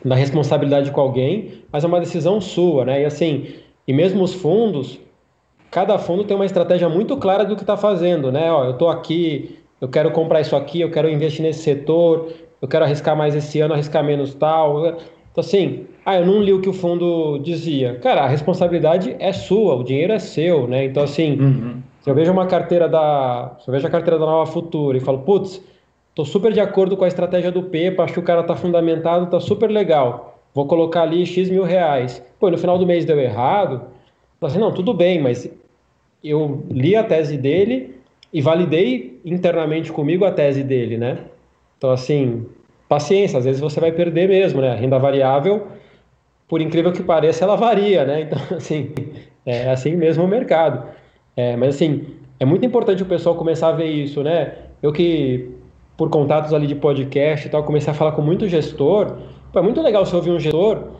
da 0.05 0.15
responsabilidade 0.15 0.89
com 0.89 1.01
alguém, 1.01 1.63
mas 1.69 1.83
é 1.83 1.87
uma 1.87 1.99
decisão 1.99 2.39
sua, 2.39 2.85
né? 2.85 3.01
E 3.01 3.05
assim, 3.05 3.55
e 3.85 3.91
mesmo 3.91 4.23
os 4.23 4.33
fundos, 4.33 5.01
cada 5.73 5.97
fundo 5.97 6.23
tem 6.23 6.35
uma 6.35 6.45
estratégia 6.45 6.87
muito 6.87 7.17
clara 7.17 7.43
do 7.43 7.55
que 7.55 7.63
está 7.63 7.75
fazendo, 7.75 8.31
né? 8.31 8.51
Ó, 8.51 8.65
eu 8.65 8.71
estou 8.71 8.89
aqui, 8.89 9.57
eu 9.81 9.87
quero 9.87 10.11
comprar 10.11 10.39
isso 10.39 10.55
aqui, 10.55 10.79
eu 10.79 10.91
quero 10.91 11.09
investir 11.09 11.41
nesse 11.41 11.63
setor, 11.63 12.31
eu 12.61 12.67
quero 12.67 12.85
arriscar 12.85 13.17
mais 13.17 13.35
esse 13.35 13.59
ano, 13.59 13.73
arriscar 13.73 14.03
menos 14.03 14.35
tal. 14.35 14.85
Então, 14.85 14.97
assim, 15.37 15.87
ah, 16.05 16.15
eu 16.15 16.27
não 16.27 16.39
li 16.41 16.53
o 16.53 16.61
que 16.61 16.69
o 16.69 16.73
fundo 16.73 17.39
dizia. 17.39 17.95
Cara, 17.95 18.21
a 18.21 18.27
responsabilidade 18.27 19.15
é 19.17 19.33
sua, 19.33 19.73
o 19.73 19.83
dinheiro 19.83 20.13
é 20.13 20.19
seu, 20.19 20.67
né? 20.67 20.85
Então, 20.85 21.01
assim, 21.01 21.41
uhum. 21.41 21.81
se 22.01 22.09
eu 22.09 22.13
vejo 22.13 22.31
uma 22.31 22.45
carteira 22.45 22.87
da. 22.87 23.55
Se 23.59 23.67
eu 23.67 23.71
vejo 23.71 23.87
a 23.87 23.89
carteira 23.89 24.19
da 24.19 24.27
Nova 24.27 24.45
Futura 24.51 24.95
e 24.95 25.01
falo, 25.01 25.19
putz, 25.19 25.59
tô 26.13 26.23
super 26.23 26.53
de 26.53 26.59
acordo 26.59 26.95
com 26.95 27.03
a 27.03 27.07
estratégia 27.07 27.51
do 27.51 27.63
Pepa, 27.63 28.03
acho 28.03 28.13
que 28.13 28.19
o 28.19 28.23
cara 28.23 28.43
tá 28.43 28.55
fundamentado, 28.55 29.25
tá 29.25 29.39
super 29.39 29.71
legal. 29.71 30.39
Vou 30.53 30.67
colocar 30.67 31.01
ali 31.01 31.25
X 31.25 31.49
mil 31.49 31.63
reais. 31.63 32.23
Pô, 32.39 32.51
no 32.51 32.59
final 32.59 32.77
do 32.77 32.85
mês 32.85 33.05
deu 33.05 33.19
errado. 33.19 33.81
Assim, 34.39 34.59
não, 34.59 34.71
tudo 34.71 34.93
bem, 34.93 35.21
mas 35.21 35.49
eu 36.23 36.63
li 36.69 36.95
a 36.95 37.03
tese 37.03 37.37
dele 37.37 37.95
e 38.31 38.41
validei 38.41 39.19
internamente 39.25 39.91
comigo 39.91 40.25
a 40.25 40.31
tese 40.31 40.63
dele, 40.63 40.97
né? 40.97 41.19
Então, 41.77 41.91
assim, 41.91 42.45
paciência, 42.87 43.37
às 43.37 43.45
vezes 43.45 43.59
você 43.59 43.79
vai 43.79 43.91
perder 43.91 44.27
mesmo, 44.27 44.61
né? 44.61 44.71
A 44.71 44.75
renda 44.75 44.97
variável, 44.97 45.67
por 46.47 46.61
incrível 46.61 46.91
que 46.91 47.03
pareça, 47.03 47.43
ela 47.43 47.55
varia, 47.55 48.05
né? 48.05 48.21
Então, 48.29 48.39
assim, 48.57 48.91
é 49.45 49.69
assim 49.69 49.95
mesmo 49.95 50.23
o 50.23 50.27
mercado. 50.27 50.87
É, 51.35 51.55
mas, 51.55 51.75
assim, 51.75 52.05
é 52.39 52.45
muito 52.45 52.65
importante 52.65 53.03
o 53.03 53.05
pessoal 53.05 53.35
começar 53.35 53.69
a 53.69 53.73
ver 53.73 53.87
isso, 53.87 54.23
né? 54.23 54.53
Eu 54.81 54.91
que, 54.91 55.49
por 55.97 56.09
contatos 56.09 56.53
ali 56.53 56.67
de 56.67 56.75
podcast 56.75 57.47
e 57.47 57.49
tal, 57.49 57.63
comecei 57.63 57.91
a 57.91 57.93
falar 57.93 58.13
com 58.13 58.21
muito 58.21 58.47
gestor. 58.47 59.17
Pô, 59.51 59.59
é 59.59 59.61
muito 59.61 59.81
legal 59.81 60.05
você 60.05 60.15
ouvir 60.15 60.31
um 60.31 60.39
gestor 60.39 60.93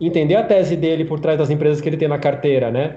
entender 0.00 0.36
a 0.36 0.42
tese 0.42 0.76
dele 0.76 1.04
por 1.04 1.18
trás 1.20 1.38
das 1.38 1.50
empresas 1.50 1.80
que 1.80 1.88
ele 1.88 1.96
tem 1.96 2.08
na 2.08 2.18
carteira, 2.18 2.70
né? 2.70 2.96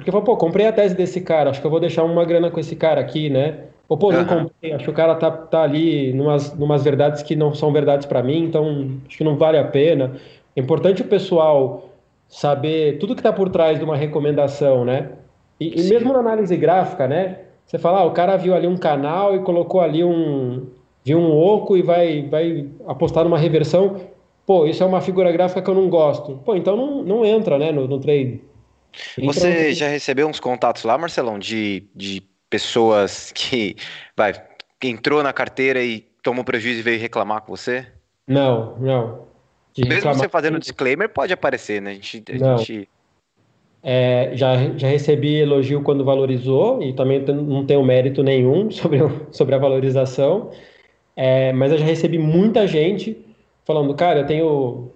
Porque, 0.00 0.10
pô, 0.10 0.34
comprei 0.34 0.66
a 0.66 0.72
tese 0.72 0.94
desse 0.94 1.20
cara, 1.20 1.50
acho 1.50 1.60
que 1.60 1.66
eu 1.66 1.70
vou 1.70 1.78
deixar 1.78 2.04
uma 2.04 2.24
grana 2.24 2.50
com 2.50 2.58
esse 2.58 2.74
cara 2.74 2.98
aqui, 3.02 3.28
né? 3.28 3.64
Ou, 3.86 3.98
pô, 3.98 4.10
não 4.10 4.24
comprei, 4.24 4.72
acho 4.72 4.84
que 4.84 4.90
o 4.90 4.94
cara 4.94 5.14
tá, 5.14 5.30
tá 5.30 5.62
ali 5.62 6.12
numas, 6.14 6.56
numas 6.56 6.82
verdades 6.82 7.22
que 7.22 7.36
não 7.36 7.54
são 7.54 7.70
verdades 7.70 8.06
para 8.06 8.22
mim, 8.22 8.44
então 8.44 8.88
acho 9.06 9.18
que 9.18 9.24
não 9.24 9.36
vale 9.36 9.58
a 9.58 9.64
pena. 9.64 10.16
É 10.56 10.60
importante 10.60 11.02
o 11.02 11.04
pessoal 11.04 11.90
saber 12.26 12.98
tudo 12.98 13.14
que 13.14 13.20
está 13.20 13.30
por 13.30 13.50
trás 13.50 13.78
de 13.78 13.84
uma 13.84 13.94
recomendação, 13.94 14.86
né? 14.86 15.10
E, 15.60 15.78
e, 15.78 15.90
mesmo 15.90 16.14
na 16.14 16.20
análise 16.20 16.56
gráfica, 16.56 17.06
né? 17.06 17.40
Você 17.66 17.78
fala, 17.78 18.00
ah, 18.00 18.04
o 18.06 18.12
cara 18.12 18.38
viu 18.38 18.54
ali 18.54 18.66
um 18.66 18.78
canal 18.78 19.36
e 19.36 19.40
colocou 19.40 19.82
ali 19.82 20.02
um. 20.02 20.66
viu 21.04 21.18
um 21.18 21.36
oco 21.36 21.76
e 21.76 21.82
vai, 21.82 22.22
vai 22.22 22.66
apostar 22.86 23.22
numa 23.22 23.36
reversão. 23.36 23.96
Pô, 24.46 24.64
isso 24.64 24.82
é 24.82 24.86
uma 24.86 25.02
figura 25.02 25.30
gráfica 25.30 25.60
que 25.60 25.68
eu 25.68 25.74
não 25.74 25.90
gosto. 25.90 26.40
Pô, 26.42 26.54
então 26.56 26.74
não, 26.74 27.02
não 27.02 27.24
entra, 27.24 27.58
né, 27.58 27.70
no, 27.70 27.86
no 27.86 28.00
trade. 28.00 28.40
Você 29.18 29.72
já 29.72 29.88
recebeu 29.88 30.28
uns 30.28 30.40
contatos 30.40 30.84
lá, 30.84 30.96
Marcelão, 30.98 31.38
de, 31.38 31.88
de 31.94 32.22
pessoas 32.48 33.32
que, 33.32 33.76
vai, 34.16 34.32
entrou 34.82 35.22
na 35.22 35.32
carteira 35.32 35.82
e 35.82 36.00
tomou 36.22 36.44
prejuízo 36.44 36.80
e 36.80 36.82
veio 36.82 37.00
reclamar 37.00 37.42
com 37.42 37.56
você? 37.56 37.86
Não, 38.26 38.76
não. 38.78 39.26
De 39.72 39.82
Mesmo 39.82 39.94
reclamar... 39.94 40.18
você 40.18 40.28
fazendo 40.28 40.58
disclaimer, 40.58 41.08
pode 41.08 41.32
aparecer, 41.32 41.80
né? 41.80 41.90
A 41.90 41.94
gente. 41.94 42.24
A 42.30 42.38
não. 42.38 42.58
Gente... 42.58 42.88
É, 43.82 44.32
já, 44.34 44.56
já 44.76 44.88
recebi 44.88 45.36
elogio 45.36 45.82
quando 45.82 46.04
valorizou 46.04 46.82
e 46.82 46.92
também 46.92 47.20
não 47.20 47.64
tenho 47.64 47.82
mérito 47.82 48.22
nenhum 48.22 48.68
sobre, 48.72 48.98
sobre 49.30 49.54
a 49.54 49.58
valorização, 49.58 50.50
é, 51.16 51.52
mas 51.52 51.72
eu 51.72 51.78
já 51.78 51.86
recebi 51.86 52.18
muita 52.18 52.66
gente 52.66 53.16
falando, 53.64 53.94
cara, 53.94 54.20
eu 54.20 54.26
tenho. 54.26 54.92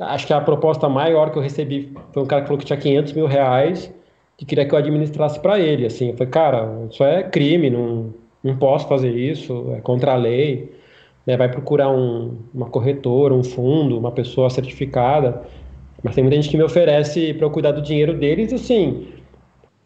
Acho 0.00 0.26
que 0.26 0.32
a 0.32 0.40
proposta 0.40 0.88
maior 0.88 1.30
que 1.30 1.38
eu 1.38 1.42
recebi 1.42 1.92
foi 2.12 2.22
um 2.22 2.26
cara 2.26 2.42
que 2.42 2.48
falou 2.48 2.58
que 2.58 2.64
tinha 2.64 2.78
500 2.78 3.12
mil 3.12 3.26
reais 3.26 3.92
que 4.40 4.46
queria 4.46 4.64
que 4.64 4.74
eu 4.74 4.78
administrasse 4.78 5.38
para 5.38 5.60
ele. 5.60 5.84
Assim, 5.84 6.08
eu 6.08 6.16
falei, 6.16 6.30
cara, 6.32 6.86
isso 6.90 7.04
é 7.04 7.22
crime, 7.22 7.68
não, 7.68 8.14
não 8.42 8.56
posso 8.56 8.88
fazer 8.88 9.10
isso, 9.10 9.74
é 9.76 9.82
contra 9.82 10.12
a 10.12 10.16
lei. 10.16 10.74
Né? 11.26 11.36
Vai 11.36 11.50
procurar 11.50 11.90
um, 11.90 12.38
uma 12.54 12.70
corretora, 12.70 13.34
um 13.34 13.44
fundo, 13.44 13.98
uma 13.98 14.10
pessoa 14.10 14.48
certificada. 14.48 15.42
Mas 16.02 16.14
tem 16.14 16.24
muita 16.24 16.36
gente 16.36 16.48
que 16.48 16.56
me 16.56 16.62
oferece 16.62 17.34
para 17.34 17.46
eu 17.46 17.50
cuidar 17.50 17.72
do 17.72 17.82
dinheiro 17.82 18.14
deles, 18.14 18.50
assim. 18.54 19.08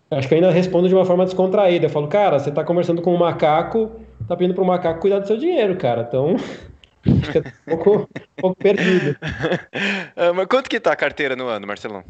Acho 0.09 0.29
que 0.29 0.35
eu 0.35 0.37
ainda 0.37 0.53
respondo 0.53 0.89
de 0.89 0.95
uma 0.95 1.05
forma 1.05 1.25
descontraída. 1.25 1.87
Eu 1.87 1.91
falo, 1.91 2.07
cara, 2.07 2.39
você 2.39 2.51
está 2.51 2.63
conversando 2.63 3.03
com 3.03 3.13
um 3.13 3.19
macaco, 3.19 3.91
tá 4.29 4.37
pedindo 4.37 4.55
para 4.55 4.63
o 4.63 4.67
macaco 4.67 5.01
cuidar 5.01 5.19
do 5.19 5.27
seu 5.27 5.37
dinheiro, 5.37 5.75
cara. 5.77 6.07
Então, 6.07 6.37
acho 7.07 7.33
que 7.33 7.39
é 7.39 7.43
um 7.43 7.77
pouco, 7.77 8.03
um 8.03 8.41
pouco 8.41 8.57
perdido. 8.57 9.17
Ah, 10.17 10.33
mas 10.33 10.47
quanto 10.47 10.71
que 10.71 10.79
tá 10.79 10.93
a 10.93 10.97
carteira 10.97 11.35
no 11.35 11.49
ano, 11.49 11.67
Marcelão? 11.67 12.05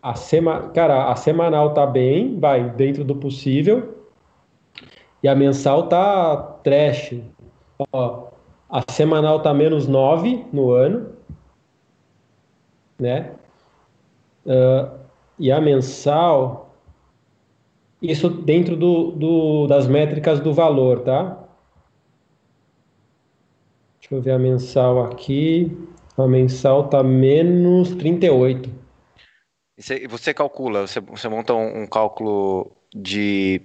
A 0.00 0.14
sema, 0.14 0.70
cara, 0.70 1.10
a 1.10 1.16
semanal 1.16 1.74
tá 1.74 1.86
bem, 1.86 2.38
vai 2.38 2.70
dentro 2.70 3.04
do 3.04 3.16
possível. 3.16 4.06
E 5.22 5.28
a 5.28 5.34
mensal 5.34 5.88
tá 5.88 6.36
trash. 6.64 7.20
Ó, 7.92 8.28
a 8.68 8.82
semanal 8.90 9.40
tá 9.40 9.52
menos 9.52 9.86
9 9.86 10.46
no 10.52 10.70
ano, 10.70 11.12
né? 12.98 13.32
Uh, 14.46 14.98
e 15.38 15.52
a 15.52 15.60
mensal, 15.60 16.74
isso 18.00 18.28
dentro 18.28 18.76
do, 18.76 19.12
do, 19.12 19.66
das 19.66 19.86
métricas 19.86 20.40
do 20.40 20.52
valor, 20.52 21.00
tá? 21.00 21.41
Deixa 24.02 24.16
eu 24.16 24.20
ver 24.20 24.32
a 24.32 24.38
mensal 24.38 25.04
aqui. 25.04 25.70
A 26.18 26.26
mensal 26.26 26.88
tá 26.88 27.04
menos 27.04 27.94
38. 27.94 28.68
Você, 29.78 30.08
você 30.08 30.34
calcula, 30.34 30.86
você, 30.86 31.00
você 31.00 31.28
monta 31.28 31.54
um, 31.54 31.82
um 31.82 31.86
cálculo 31.86 32.72
de 32.94 33.62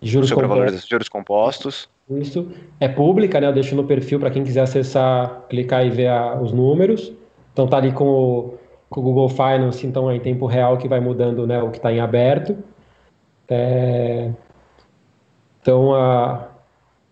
juros 0.00 0.30
sobre 0.30 0.48
compostos. 0.48 0.88
juros 0.88 1.08
compostos. 1.08 1.88
Isso 2.10 2.50
é 2.80 2.88
pública, 2.88 3.38
né? 3.38 3.48
Eu 3.48 3.52
deixo 3.52 3.76
no 3.76 3.84
perfil 3.84 4.18
para 4.18 4.30
quem 4.30 4.42
quiser 4.42 4.62
acessar, 4.62 5.46
clicar 5.48 5.86
e 5.86 5.90
ver 5.90 6.08
a, 6.08 6.40
os 6.40 6.52
números. 6.52 7.12
Então 7.52 7.68
tá 7.68 7.76
ali 7.76 7.92
com 7.92 8.08
o, 8.08 8.58
com 8.88 9.00
o, 9.00 9.02
Google 9.02 9.28
Finance, 9.28 9.86
então 9.86 10.10
é 10.10 10.16
em 10.16 10.20
tempo 10.20 10.46
real 10.46 10.78
que 10.78 10.88
vai 10.88 11.00
mudando, 11.00 11.46
né? 11.46 11.62
O 11.62 11.70
que 11.70 11.76
está 11.76 11.92
em 11.92 12.00
aberto. 12.00 12.56
É... 13.46 14.32
Então 15.60 15.94
a, 15.94 16.48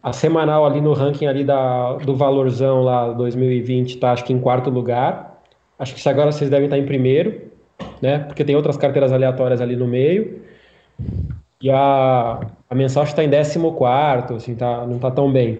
a 0.02 0.12
semanal 0.12 0.64
ali 0.64 0.80
no 0.80 0.92
ranking 0.92 1.26
ali 1.26 1.44
da, 1.44 1.94
do 1.94 2.16
valorzão 2.16 2.82
lá 2.82 3.12
2020 3.12 3.94
está 3.94 4.12
acho 4.12 4.24
que 4.24 4.32
em 4.32 4.40
quarto 4.40 4.70
lugar. 4.70 5.42
Acho 5.78 5.94
que 5.94 6.08
agora 6.08 6.32
vocês 6.32 6.50
devem 6.50 6.66
estar 6.66 6.78
em 6.78 6.86
primeiro 6.86 7.48
né? 8.00 8.20
Porque 8.20 8.44
tem 8.44 8.56
outras 8.56 8.76
carteiras 8.76 9.12
aleatórias 9.12 9.60
ali 9.60 9.76
no 9.76 9.86
meio. 9.86 10.42
E 11.60 11.70
a, 11.70 12.40
a 12.68 12.74
mensal 12.74 13.04
está 13.04 13.22
em 13.24 13.30
14, 13.30 14.34
assim, 14.34 14.54
tá, 14.54 14.86
não 14.86 14.96
está 14.96 15.10
tão 15.10 15.30
bem. 15.30 15.58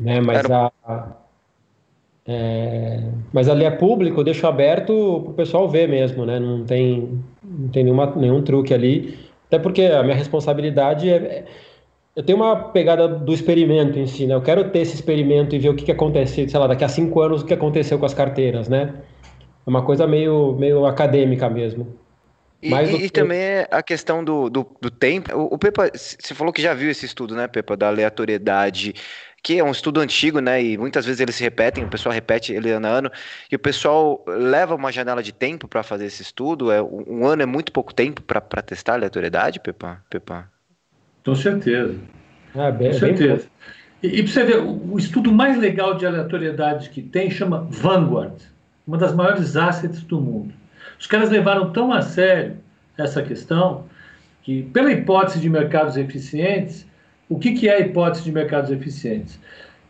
Né? 0.00 0.20
Mas, 0.20 0.50
a, 0.50 0.70
é, 2.26 3.02
mas 3.32 3.48
ali 3.48 3.64
é 3.64 3.70
público, 3.70 4.20
eu 4.20 4.24
deixo 4.24 4.46
aberto 4.46 5.20
para 5.22 5.30
o 5.30 5.34
pessoal 5.34 5.68
ver 5.68 5.88
mesmo, 5.88 6.26
né? 6.26 6.38
Não 6.38 6.64
tem, 6.64 7.22
não 7.42 7.68
tem 7.68 7.84
nenhuma, 7.84 8.06
nenhum 8.16 8.42
truque 8.42 8.74
ali. 8.74 9.18
Até 9.46 9.58
porque 9.58 9.82
a 9.82 10.02
minha 10.02 10.16
responsabilidade 10.16 11.10
é, 11.10 11.14
é 11.14 11.44
eu 12.14 12.22
tenho 12.22 12.38
uma 12.38 12.56
pegada 12.56 13.08
do 13.08 13.32
experimento 13.32 13.98
em 13.98 14.06
si, 14.06 14.26
né? 14.26 14.34
Eu 14.34 14.42
quero 14.42 14.70
ter 14.70 14.80
esse 14.80 14.94
experimento 14.94 15.54
e 15.54 15.58
ver 15.58 15.70
o 15.70 15.74
que, 15.74 15.84
que 15.84 15.92
acontece, 15.92 16.48
sei 16.48 16.60
lá, 16.60 16.66
daqui 16.66 16.84
a 16.84 16.88
cinco 16.88 17.20
anos 17.20 17.42
o 17.42 17.46
que 17.46 17.54
aconteceu 17.54 17.98
com 17.98 18.04
as 18.04 18.12
carteiras, 18.12 18.68
né? 18.68 18.94
É 19.66 19.70
uma 19.70 19.82
coisa 19.82 20.06
meio, 20.06 20.54
meio 20.58 20.84
acadêmica 20.84 21.48
mesmo. 21.48 21.98
E, 22.62 22.72
e, 22.72 22.98
que... 23.00 23.10
também 23.10 23.40
é 23.40 23.68
a 23.70 23.82
questão 23.82 24.22
do, 24.22 24.48
do, 24.48 24.66
do 24.80 24.90
tempo. 24.90 25.34
O, 25.34 25.54
o, 25.54 25.58
Pepa, 25.58 25.90
você 25.92 26.34
falou 26.34 26.52
que 26.52 26.62
já 26.62 26.74
viu 26.74 26.90
esse 26.90 27.06
estudo, 27.06 27.34
né, 27.34 27.48
Pepa, 27.48 27.76
da 27.76 27.88
aleatoriedade, 27.88 28.94
que 29.42 29.58
é 29.58 29.64
um 29.64 29.72
estudo 29.72 29.98
antigo, 29.98 30.38
né, 30.38 30.62
e 30.62 30.78
muitas 30.78 31.04
vezes 31.04 31.20
eles 31.20 31.34
se 31.34 31.42
repetem, 31.42 31.82
o 31.82 31.88
pessoal 31.88 32.12
repete 32.12 32.52
ele 32.52 32.70
ano 32.70 32.86
a 32.86 32.90
ano, 32.90 33.10
e 33.50 33.56
o 33.56 33.58
pessoal 33.58 34.24
leva 34.28 34.76
uma 34.76 34.92
janela 34.92 35.22
de 35.24 35.32
tempo 35.32 35.66
para 35.66 35.82
fazer 35.82 36.06
esse 36.06 36.22
estudo. 36.22 36.70
É, 36.70 36.80
um 36.80 37.26
ano 37.26 37.42
é 37.42 37.46
muito 37.46 37.72
pouco 37.72 37.92
tempo 37.92 38.22
para 38.22 38.62
testar 38.62 38.92
a 38.92 38.96
aleatoriedade, 38.96 39.58
Pepa? 39.58 40.00
Pepa? 40.08 40.51
Com 41.24 41.34
certeza. 41.34 41.94
Ah, 42.54 42.70
bem, 42.70 42.92
Com 42.92 42.98
certeza. 42.98 43.46
Bem... 44.02 44.12
E, 44.12 44.18
e 44.18 44.22
para 44.22 44.32
você 44.32 44.44
ver, 44.44 44.58
o, 44.58 44.94
o 44.94 44.98
estudo 44.98 45.32
mais 45.32 45.58
legal 45.58 45.96
de 45.96 46.04
aleatoriedade 46.04 46.90
que 46.90 47.00
tem 47.02 47.30
chama 47.30 47.66
Vanguard 47.70 48.52
uma 48.86 48.98
das 48.98 49.14
maiores 49.14 49.56
assets 49.56 50.02
do 50.02 50.20
mundo. 50.20 50.52
Os 50.98 51.06
caras 51.06 51.30
levaram 51.30 51.72
tão 51.72 51.92
a 51.92 52.02
sério 52.02 52.56
essa 52.98 53.22
questão 53.22 53.84
que, 54.42 54.62
pela 54.64 54.92
hipótese 54.92 55.40
de 55.40 55.48
mercados 55.48 55.96
eficientes, 55.96 56.86
o 57.28 57.38
que, 57.38 57.52
que 57.52 57.68
é 57.68 57.76
a 57.76 57.80
hipótese 57.80 58.24
de 58.24 58.32
mercados 58.32 58.70
eficientes? 58.70 59.38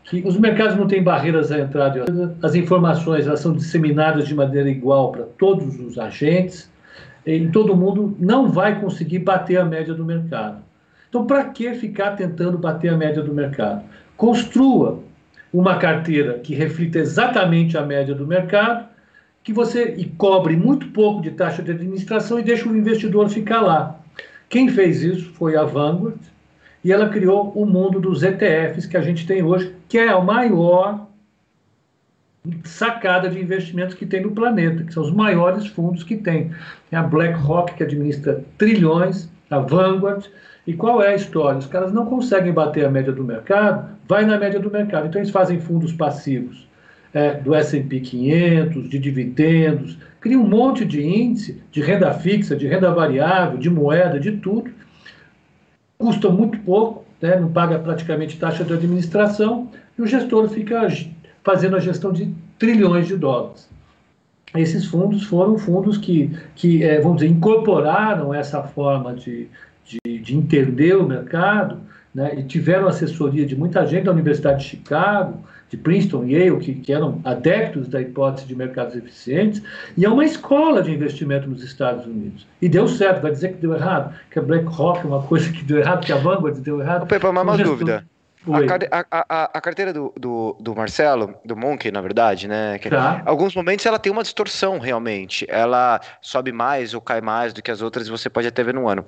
Que 0.05 0.23
os 0.27 0.37
mercados 0.37 0.77
não 0.77 0.87
têm 0.87 1.03
barreiras 1.03 1.51
à 1.51 1.59
entrada, 1.59 2.05
as 2.43 2.55
informações 2.55 3.27
elas 3.27 3.41
são 3.41 3.53
disseminadas 3.53 4.27
de 4.27 4.35
maneira 4.35 4.69
igual 4.69 5.13
para 5.13 5.25
todos 5.39 5.79
os 5.81 5.99
agentes, 5.99 6.71
e 7.25 7.47
todo 7.49 7.77
mundo 7.77 8.17
não 8.19 8.51
vai 8.51 8.81
conseguir 8.81 9.21
bater 9.21 9.57
a 9.57 9.65
média 9.65 9.95
do 9.95 10.05
mercado. 10.05 10.63
Então, 11.13 11.27
para 11.27 11.45
que 11.45 11.75
ficar 11.75 12.13
tentando 12.13 12.57
bater 12.57 12.89
a 12.89 12.97
média 12.97 13.23
do 13.23 13.35
mercado? 13.35 13.85
Construa 14.17 15.01
uma 15.53 15.77
carteira 15.77 16.39
que 16.39 16.55
reflita 16.55 16.99
exatamente 16.99 17.77
a 17.77 17.85
média 17.85 18.15
do 18.15 18.27
mercado, 18.27 18.89
que 19.45 19.53
você 19.53 19.95
e 19.99 20.07
cobre 20.07 20.57
muito 20.57 20.89
pouco 20.89 21.21
de 21.21 21.33
taxa 21.33 21.63
de 21.63 21.71
administração 21.71 22.39
e 22.39 22.43
deixa 22.43 22.67
o 22.67 22.75
investidor 22.75 23.29
ficar 23.29 23.61
lá. 23.61 24.01
Quem 24.49 24.71
fez 24.71 25.03
isso 25.03 25.31
foi 25.35 25.55
a 25.55 25.65
Vanguard 25.65 26.17
e 26.83 26.91
ela 26.91 27.11
criou 27.11 27.53
o 27.55 27.67
mundo 27.67 28.01
dos 28.01 28.23
ETFs 28.23 28.87
que 28.87 28.97
a 28.97 29.03
gente 29.03 29.27
tem 29.27 29.43
hoje, 29.43 29.77
que 29.91 29.99
é 29.99 30.15
o 30.15 30.25
maior 30.25 31.09
sacada 32.65 33.29
de 33.29 33.39
investimentos 33.39 33.95
que 33.95 34.07
tem 34.07 34.23
no 34.23 34.31
planeta, 34.31 34.83
que 34.83 34.95
são 34.95 35.03
os 35.03 35.13
maiores 35.13 35.67
fundos 35.67 36.05
que 36.05 36.17
tem. 36.17 36.53
Tem 36.89 36.99
a 36.99 37.03
BlackRock, 37.03 37.75
que 37.75 37.83
administra 37.83 38.43
trilhões, 38.57 39.29
a 39.51 39.59
Vanguard. 39.59 40.25
E 40.67 40.73
qual 40.75 41.03
é 41.03 41.09
a 41.09 41.15
história? 41.15 41.59
Os 41.59 41.67
caras 41.67 41.93
não 41.93 42.07
conseguem 42.07 42.53
bater 42.53 42.85
a 42.85 42.91
média 42.91 43.13
do 43.13 43.25
mercado, 43.25 43.97
vai 44.09 44.25
na 44.25 44.39
média 44.39 44.61
do 44.61 44.71
mercado. 44.71 45.07
Então, 45.07 45.21
eles 45.21 45.31
fazem 45.31 45.61
fundos 45.61 45.93
passivos 45.93 46.67
é, 47.13 47.35
do 47.35 47.55
S&P 47.55 48.01
500, 48.01 48.89
de 48.89 48.99
dividendos, 48.99 49.99
criam 50.21 50.43
um 50.43 50.49
monte 50.49 50.85
de 50.85 51.03
índice 51.03 51.61
de 51.71 51.81
renda 51.83 52.13
fixa, 52.15 52.57
de 52.57 52.67
renda 52.67 52.91
variável, 52.93 53.59
de 53.59 53.69
moeda, 53.69 54.19
de 54.19 54.33
tudo. 54.33 54.71
Custa 55.99 56.29
muito 56.31 56.59
pouco, 56.61 57.05
né? 57.21 57.37
não 57.37 57.53
paga 57.53 57.79
praticamente 57.79 58.39
taxa 58.39 58.65
de 58.65 58.73
administração, 58.73 59.69
e 59.99 60.03
o 60.03 60.07
gestor 60.07 60.49
fica 60.49 60.87
fazendo 61.45 61.77
a 61.77 61.81
gestão 61.81 62.13
de 62.13 62.33
trilhões 62.59 63.07
de 63.07 63.17
dólares. 63.17 63.69
Esses 64.55 64.87
fundos 64.87 65.25
foram 65.25 65.57
fundos 65.59 65.97
que, 65.97 66.31
que 66.55 66.83
é, 66.83 67.01
vamos 67.01 67.21
dizer, 67.21 67.33
incorporaram 67.33 68.35
essa 68.35 68.63
forma 68.63 69.15
de, 69.15 69.49
de, 69.85 70.19
de 70.19 70.37
entender 70.37 70.97
o 70.97 71.07
mercado 71.07 71.79
né, 72.15 72.35
e 72.37 72.43
tiveram 72.43 72.89
assessoria 72.89 73.47
de 73.47 73.57
muita 73.57 73.87
gente 73.87 74.05
da 74.05 74.13
Universidade 74.13 74.63
de 74.63 74.71
Chicago, 74.71 75.43
de 75.71 75.77
Princeton 75.79 76.25
Yale, 76.25 76.59
que, 76.59 76.75
que, 76.75 76.93
eram 76.93 77.19
adeptos 77.25 77.89
da 77.89 78.01
hipótese 78.01 78.47
de 78.47 78.55
mercados 78.55 78.95
eficientes, 78.95 79.63
e 79.97 80.05
é 80.05 80.09
uma 80.09 80.25
escola 80.25 80.83
de 80.83 80.93
investimento 80.93 81.49
nos 81.49 81.63
Estados 81.63 82.05
Unidos. 82.05 82.47
E 82.61 82.69
deu 82.69 82.87
certo, 82.87 83.23
vai 83.23 83.33
dizer 83.33 83.55
que 83.55 83.61
deu 83.61 83.73
errado, 83.75 84.15
que 84.31 84.39
a 84.39 84.43
BlackRock 84.43 85.01
é 85.01 85.09
uma 85.09 85.23
coisa 85.23 85.51
que 85.51 85.65
deu 85.65 85.79
errado, 85.79 86.05
que 86.05 86.13
a 86.13 86.17
Vanguard 86.17 86.59
deu 86.59 86.81
errado. 86.81 87.07
Pepa, 87.07 87.31
uma 87.31 87.57
dúvida. 87.57 88.05
A, 88.91 89.07
a, 89.11 89.45
a, 89.55 89.61
carteira 89.61 89.93
do, 89.93 90.13
do, 90.19 90.57
do, 90.59 90.75
Marcelo, 90.75 91.35
do 91.45 91.57
Monkey, 91.57 91.93
na 91.93 92.01
verdade, 92.01 92.49
né? 92.49 92.77
Que, 92.79 92.91
tá. 92.91 93.23
Alguns 93.25 93.55
momentos 93.55 93.87
ela 93.87 94.01
tem 94.01 94.11
uma 94.11 94.23
distorção 94.23 94.81
realmente. 94.81 95.47
Ela 95.49 96.01
sobe 96.21 96.51
mais 96.51 96.93
ou 96.93 97.01
cai 97.01 97.21
mais 97.21 97.53
do 97.53 97.63
que 97.63 97.71
as 97.71 97.81
outras 97.81 98.09
e 98.09 98.11
você 98.11 98.29
pode 98.29 98.49
até 98.49 98.65
ver 98.65 98.75
no 98.75 98.89
ano. 98.89 99.05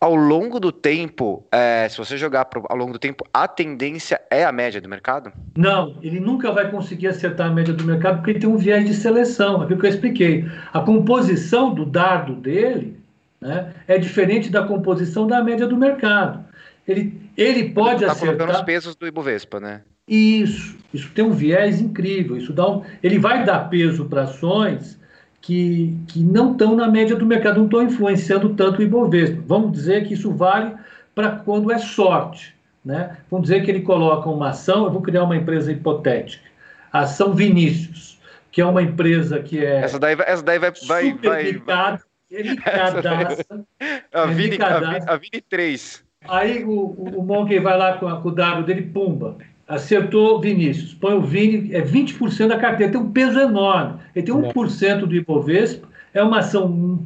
Ao 0.00 0.14
longo 0.14 0.58
do 0.58 0.72
tempo, 0.72 1.44
é, 1.52 1.86
se 1.90 1.98
você 1.98 2.16
jogar 2.16 2.46
pro, 2.46 2.64
ao 2.70 2.76
longo 2.76 2.94
do 2.94 2.98
tempo, 2.98 3.22
a 3.34 3.46
tendência 3.46 4.18
é 4.30 4.44
a 4.44 4.52
média 4.52 4.80
do 4.80 4.88
mercado? 4.88 5.30
Não, 5.58 5.94
ele 6.02 6.18
nunca 6.18 6.50
vai 6.50 6.70
conseguir 6.70 7.08
acertar 7.08 7.48
a 7.48 7.50
média 7.50 7.74
do 7.74 7.84
mercado 7.84 8.16
porque 8.16 8.30
ele 8.30 8.40
tem 8.40 8.48
um 8.48 8.56
viés 8.56 8.86
de 8.86 8.94
seleção. 8.94 9.60
Aquilo 9.60 9.78
que 9.78 9.86
eu 9.86 9.90
expliquei. 9.90 10.48
A 10.72 10.80
composição 10.80 11.74
do 11.74 11.84
dardo 11.84 12.34
dele 12.34 12.98
né, 13.38 13.74
é 13.86 13.98
diferente 13.98 14.50
da 14.50 14.62
composição 14.62 15.26
da 15.26 15.42
média 15.42 15.66
do 15.66 15.76
mercado. 15.76 16.44
Ele, 16.88 17.20
ele 17.42 17.70
pode 17.70 18.04
tá 18.04 18.12
acertar. 18.12 18.36
colocando 18.36 18.58
os 18.58 18.64
pesos 18.64 18.94
do 18.94 19.06
Ibovespa, 19.06 19.58
né? 19.58 19.82
Isso, 20.06 20.76
isso 20.92 21.10
tem 21.14 21.24
um 21.24 21.32
viés 21.32 21.80
incrível. 21.80 22.36
Isso 22.36 22.52
dá 22.52 22.68
um, 22.68 22.82
ele 23.02 23.18
vai 23.18 23.44
dar 23.44 23.70
peso 23.70 24.04
para 24.06 24.24
ações 24.24 24.98
que, 25.40 25.96
que 26.08 26.22
não 26.22 26.52
estão 26.52 26.76
na 26.76 26.88
média 26.88 27.16
do 27.16 27.24
mercado, 27.24 27.58
não 27.58 27.66
estão 27.66 27.82
influenciando 27.82 28.54
tanto 28.54 28.80
o 28.80 28.82
Ibovespa. 28.82 29.42
Vamos 29.46 29.72
dizer 29.72 30.06
que 30.06 30.14
isso 30.14 30.32
vale 30.32 30.74
para 31.14 31.30
quando 31.30 31.72
é 31.72 31.78
sorte. 31.78 32.54
Né? 32.84 33.16
Vamos 33.30 33.48
dizer 33.48 33.62
que 33.64 33.70
ele 33.70 33.82
coloca 33.82 34.28
uma 34.28 34.50
ação, 34.50 34.84
eu 34.84 34.90
vou 34.90 35.02
criar 35.02 35.24
uma 35.24 35.36
empresa 35.36 35.70
hipotética, 35.70 36.44
a 36.92 37.00
ação 37.00 37.34
Vinícius, 37.34 38.18
que 38.50 38.60
é 38.60 38.64
uma 38.64 38.82
empresa 38.82 39.38
que 39.40 39.64
é. 39.64 39.82
Essa 39.82 39.98
daí, 39.98 40.16
essa 40.26 40.42
daí 40.42 40.58
vai. 40.58 40.72
vai, 40.86 41.12
vai, 41.12 41.44
delicada, 41.44 42.02
ele 42.30 42.56
cadastra. 42.56 43.64
A 44.12 44.26
Vini, 44.26 44.58
a 45.06 45.16
Vini 45.16 45.40
3. 45.48 46.09
Aí 46.28 46.62
o, 46.64 46.70
o, 46.70 47.22
Monkey 47.22 47.58
vai 47.58 47.78
lá 47.78 47.96
com, 47.96 48.06
a, 48.06 48.20
com 48.20 48.28
o 48.28 48.32
dado 48.32 48.62
dele, 48.64 48.82
pumba. 48.82 49.36
Acertou 49.66 50.40
Vinícius. 50.40 50.92
Põe 50.94 51.14
o 51.14 51.22
Vini, 51.22 51.74
é 51.74 51.80
20% 51.80 52.48
da 52.48 52.58
carteira, 52.58 52.92
tem 52.92 53.00
um 53.00 53.10
peso 53.10 53.38
enorme. 53.38 54.00
Ele 54.14 54.26
tem 54.26 54.34
1% 54.34 55.06
do 55.06 55.14
Ibovespa, 55.14 55.88
é 56.12 56.22
uma 56.22 56.40
ação 56.40 57.04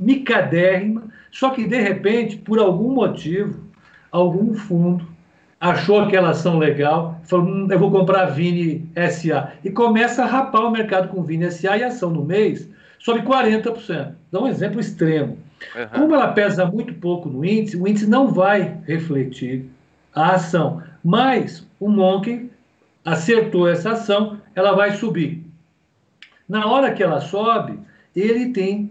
micadérrima, 0.00 1.04
só 1.30 1.50
que 1.50 1.66
de 1.66 1.80
repente, 1.80 2.36
por 2.36 2.58
algum 2.58 2.94
motivo, 2.94 3.60
algum 4.10 4.54
fundo 4.54 5.06
achou 5.60 6.00
aquela 6.00 6.30
ação 6.30 6.58
legal, 6.58 7.20
falou: 7.24 7.46
hum, 7.46 7.68
eu 7.70 7.78
vou 7.78 7.90
comprar 7.90 8.26
Vini 8.26 8.88
SA. 9.10 9.52
E 9.64 9.70
começa 9.70 10.22
a 10.22 10.26
rapar 10.26 10.62
o 10.62 10.70
mercado 10.70 11.08
com 11.08 11.22
Vini 11.22 11.50
SA 11.50 11.76
e 11.76 11.82
a 11.82 11.88
ação 11.88 12.10
no 12.10 12.24
mês 12.24 12.68
sobe 12.98 13.20
40%. 13.22 14.12
Dá 14.30 14.40
um 14.40 14.46
exemplo 14.46 14.80
extremo. 14.80 15.38
Uhum. 15.74 15.86
Como 15.92 16.14
ela 16.14 16.32
pesa 16.32 16.66
muito 16.66 16.94
pouco 16.94 17.28
no 17.28 17.44
índice, 17.44 17.76
o 17.76 17.86
índice 17.86 18.06
não 18.06 18.28
vai 18.28 18.78
refletir 18.86 19.66
a 20.14 20.32
ação. 20.32 20.82
Mas 21.02 21.66
o 21.80 21.88
Monkey 21.88 22.50
acertou 23.04 23.68
essa 23.68 23.92
ação, 23.92 24.38
ela 24.54 24.74
vai 24.74 24.92
subir. 24.92 25.44
Na 26.48 26.66
hora 26.66 26.92
que 26.92 27.02
ela 27.02 27.20
sobe, 27.20 27.78
ele 28.14 28.50
tem 28.50 28.90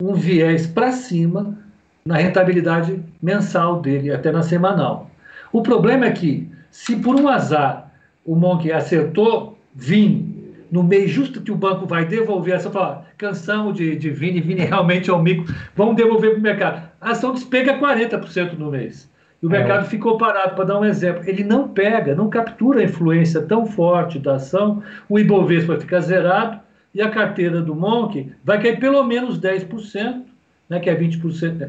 um 0.00 0.14
viés 0.14 0.66
para 0.66 0.92
cima 0.92 1.56
na 2.04 2.16
rentabilidade 2.16 3.02
mensal 3.20 3.80
dele, 3.80 4.12
até 4.12 4.30
na 4.30 4.42
semanal. 4.42 5.10
O 5.52 5.62
problema 5.62 6.06
é 6.06 6.10
que, 6.10 6.48
se 6.70 6.96
por 6.96 7.18
um 7.18 7.28
azar 7.28 7.90
o 8.24 8.36
Monkey 8.36 8.70
acertou 8.72 9.58
Vini 9.74 10.27
no 10.70 10.82
mês 10.82 11.10
justo 11.10 11.40
que 11.40 11.50
o 11.50 11.56
banco 11.56 11.86
vai 11.86 12.04
devolver, 12.04 12.54
essa 12.54 12.70
fala, 12.70 13.06
cansamos 13.16 13.76
de, 13.76 13.96
de 13.96 14.10
Vini, 14.10 14.40
Vini 14.40 14.64
realmente 14.64 15.10
é 15.10 15.12
um 15.12 15.22
mico, 15.22 15.44
vamos 15.74 15.96
devolver 15.96 16.32
para 16.32 16.38
o 16.38 16.42
mercado. 16.42 16.88
A 17.00 17.10
ação 17.10 17.32
despega 17.32 17.78
40% 17.78 18.54
no 18.58 18.70
mês. 18.70 19.10
E 19.42 19.46
o 19.46 19.48
é. 19.48 19.58
mercado 19.58 19.86
ficou 19.86 20.18
parado, 20.18 20.54
para 20.54 20.64
dar 20.64 20.80
um 20.80 20.84
exemplo. 20.84 21.22
Ele 21.26 21.44
não 21.44 21.68
pega, 21.68 22.14
não 22.14 22.28
captura 22.28 22.80
a 22.80 22.84
influência 22.84 23.40
tão 23.42 23.66
forte 23.66 24.18
da 24.18 24.34
ação, 24.34 24.82
o 25.08 25.18
Ibovespa 25.18 25.78
fica 25.78 26.00
zerado 26.00 26.60
e 26.94 27.00
a 27.00 27.10
carteira 27.10 27.60
do 27.60 27.74
Monk 27.74 28.32
vai 28.44 28.60
cair 28.60 28.78
pelo 28.78 29.02
menos 29.04 29.38
10%, 29.38 30.22
né, 30.68 30.80
que 30.80 30.90
é 30.90 30.96
20%, 30.96 31.68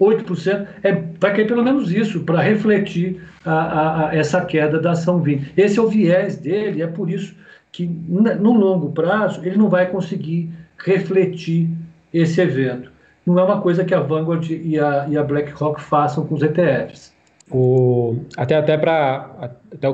8%, 0.00 0.66
é, 0.82 0.92
vai 1.18 1.34
cair 1.34 1.46
pelo 1.46 1.64
menos 1.64 1.90
isso 1.90 2.20
para 2.20 2.40
refletir 2.40 3.20
a, 3.44 3.52
a, 3.52 4.08
a, 4.08 4.16
essa 4.16 4.44
queda 4.44 4.78
da 4.78 4.92
ação 4.92 5.20
Vini. 5.20 5.50
Esse 5.56 5.78
é 5.78 5.82
o 5.82 5.88
viés 5.88 6.36
dele, 6.36 6.82
é 6.82 6.86
por 6.86 7.10
isso 7.10 7.34
que 7.76 7.86
no 7.86 8.54
longo 8.54 8.90
prazo 8.92 9.44
ele 9.44 9.56
não 9.56 9.68
vai 9.68 9.86
conseguir 9.90 10.50
refletir 10.78 11.68
esse 12.12 12.40
evento. 12.40 12.90
Não 13.26 13.38
é 13.38 13.42
uma 13.42 13.60
coisa 13.60 13.84
que 13.84 13.92
a 13.92 14.00
Vanguard 14.00 14.48
e 14.50 14.78
a, 14.78 15.06
e 15.10 15.18
a 15.18 15.22
BlackRock 15.22 15.80
façam 15.82 16.26
com 16.26 16.36
os 16.36 16.42
ETFs. 16.42 17.14
O, 17.50 18.16
até 18.36 18.56
até 18.56 18.78
para 18.78 19.50
até 19.72 19.88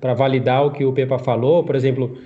para 0.00 0.14
validar 0.14 0.64
o 0.64 0.70
que 0.70 0.84
o 0.84 0.92
Pepa 0.92 1.18
falou, 1.18 1.62
por 1.62 1.76
exemplo, 1.76 2.16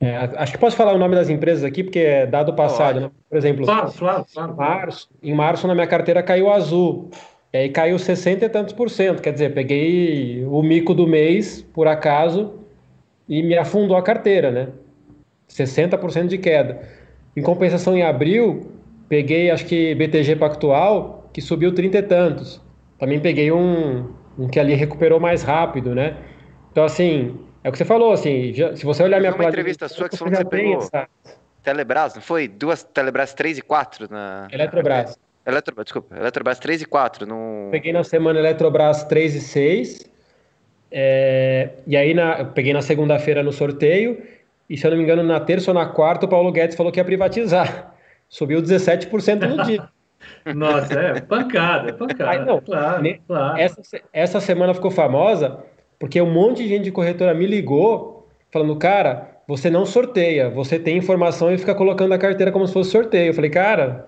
é, 0.00 0.16
acho 0.36 0.52
que 0.52 0.58
posso 0.58 0.76
falar 0.76 0.94
o 0.94 0.98
nome 0.98 1.16
das 1.16 1.28
empresas 1.28 1.64
aqui 1.64 1.82
porque 1.82 1.98
é 1.98 2.24
dado 2.24 2.54
passado, 2.54 3.00
né? 3.00 3.10
Por 3.28 3.36
exemplo, 3.36 3.64
claro, 3.64 3.92
claro, 3.92 4.24
claro, 4.32 4.52
em 4.52 4.56
março, 4.56 5.08
em 5.22 5.34
março 5.34 5.66
na 5.66 5.74
minha 5.74 5.88
carteira 5.88 6.22
caiu 6.22 6.52
azul. 6.52 7.10
E 7.52 7.58
aí 7.58 7.68
caiu 7.70 7.98
60 7.98 8.44
e 8.44 8.48
tantos 8.48 8.74
por 8.74 8.88
cento, 8.90 9.20
quer 9.20 9.32
dizer, 9.32 9.54
peguei 9.54 10.44
o 10.46 10.62
mico 10.62 10.94
do 10.94 11.06
mês, 11.06 11.62
por 11.72 11.88
acaso, 11.88 12.58
e 13.28 13.42
me 13.42 13.56
afundou 13.56 13.96
a 13.96 14.02
carteira, 14.02 14.50
né? 14.50 14.68
60% 15.48 16.26
de 16.26 16.38
queda. 16.38 16.80
Em 17.36 17.42
compensação, 17.42 17.96
em 17.96 18.02
abril, 18.02 18.72
peguei 19.08 19.50
acho 19.50 19.66
que 19.66 19.94
BTG 19.94 20.36
Pactual, 20.36 21.28
que 21.32 21.40
subiu 21.40 21.74
30 21.74 21.98
e 21.98 22.02
tantos. 22.02 22.60
Também 22.98 23.20
peguei 23.20 23.52
um, 23.52 24.12
um 24.38 24.48
que 24.48 24.58
ali 24.58 24.74
recuperou 24.74 25.20
mais 25.20 25.42
rápido, 25.42 25.94
né? 25.94 26.16
Então, 26.72 26.84
assim, 26.84 27.38
é 27.62 27.68
o 27.68 27.72
que 27.72 27.78
você 27.78 27.84
falou, 27.84 28.12
assim, 28.12 28.52
já, 28.54 28.74
se 28.74 28.84
você 28.84 29.02
olhar 29.02 29.20
minha 29.20 29.34
uma 29.34 29.44
entrevista 29.44 29.88
sua 29.88 30.08
que 30.08 30.16
você 30.16 30.18
falou 30.18 30.32
que 30.32 30.38
você 30.38 30.44
pegou 30.44 30.78
essa... 30.78 31.08
Telebrás, 31.62 32.14
não 32.14 32.22
foi? 32.22 32.48
Duas 32.48 32.82
Telebrás 32.82 33.34
3 33.34 33.58
e 33.58 33.62
4 33.62 34.08
na... 34.10 34.48
Eletrobras. 34.50 35.18
Eletrobras, 35.46 35.84
desculpa, 35.84 36.16
Eletrobras 36.16 36.58
3 36.58 36.82
e 36.82 36.84
4 36.86 37.26
no... 37.26 37.68
Peguei 37.70 37.92
na 37.92 38.04
semana 38.04 38.38
Eletrobras 38.38 39.04
3 39.04 39.34
e 39.34 39.40
6 39.40 40.17
é, 40.90 41.70
e 41.86 41.96
aí 41.96 42.14
na, 42.14 42.40
eu 42.40 42.46
peguei 42.46 42.72
na 42.72 42.82
segunda-feira 42.82 43.42
no 43.42 43.52
sorteio, 43.52 44.22
e 44.68 44.76
se 44.76 44.86
eu 44.86 44.90
não 44.90 44.98
me 44.98 45.04
engano, 45.04 45.22
na 45.22 45.40
terça 45.40 45.70
ou 45.70 45.74
na 45.74 45.86
quarta, 45.86 46.26
o 46.26 46.28
Paulo 46.28 46.52
Guedes 46.52 46.76
falou 46.76 46.92
que 46.92 47.00
ia 47.00 47.04
privatizar. 47.04 47.94
Subiu 48.28 48.60
17% 48.62 49.48
no 49.48 49.64
dia. 49.64 49.88
Nossa, 50.54 50.94
é 50.94 51.20
pancada, 51.20 51.90
é 51.90 51.92
pancada. 51.92 52.30
Aí, 52.30 52.44
não, 52.44 52.60
claro, 52.60 53.02
ne, 53.02 53.20
claro. 53.26 53.58
Essa, 53.58 53.80
essa 54.12 54.40
semana 54.40 54.74
ficou 54.74 54.90
famosa 54.90 55.64
porque 55.98 56.20
um 56.20 56.30
monte 56.30 56.62
de 56.62 56.68
gente 56.68 56.84
de 56.84 56.92
corretora 56.92 57.34
me 57.34 57.46
ligou 57.46 58.28
falando, 58.50 58.76
cara, 58.76 59.38
você 59.46 59.70
não 59.70 59.84
sorteia, 59.84 60.48
você 60.50 60.78
tem 60.78 60.96
informação 60.96 61.52
e 61.52 61.58
fica 61.58 61.74
colocando 61.74 62.12
a 62.12 62.18
carteira 62.18 62.52
como 62.52 62.66
se 62.66 62.72
fosse 62.72 62.90
sorteio. 62.90 63.30
Eu 63.30 63.34
falei, 63.34 63.50
cara, 63.50 64.06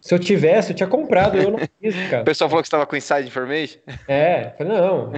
se 0.00 0.14
eu 0.14 0.18
tivesse, 0.18 0.72
eu 0.72 0.76
tinha 0.76 0.88
comprado, 0.88 1.36
eu 1.36 1.50
não 1.50 1.58
fiz, 1.58 1.94
cara. 2.08 2.22
O 2.22 2.24
pessoal 2.24 2.48
falou 2.50 2.62
que 2.62 2.66
estava 2.66 2.86
com 2.86 2.96
inside 2.96 3.26
information? 3.26 3.80
É, 4.06 4.46
eu 4.46 4.50
falei, 4.58 4.72
não, 4.78 5.12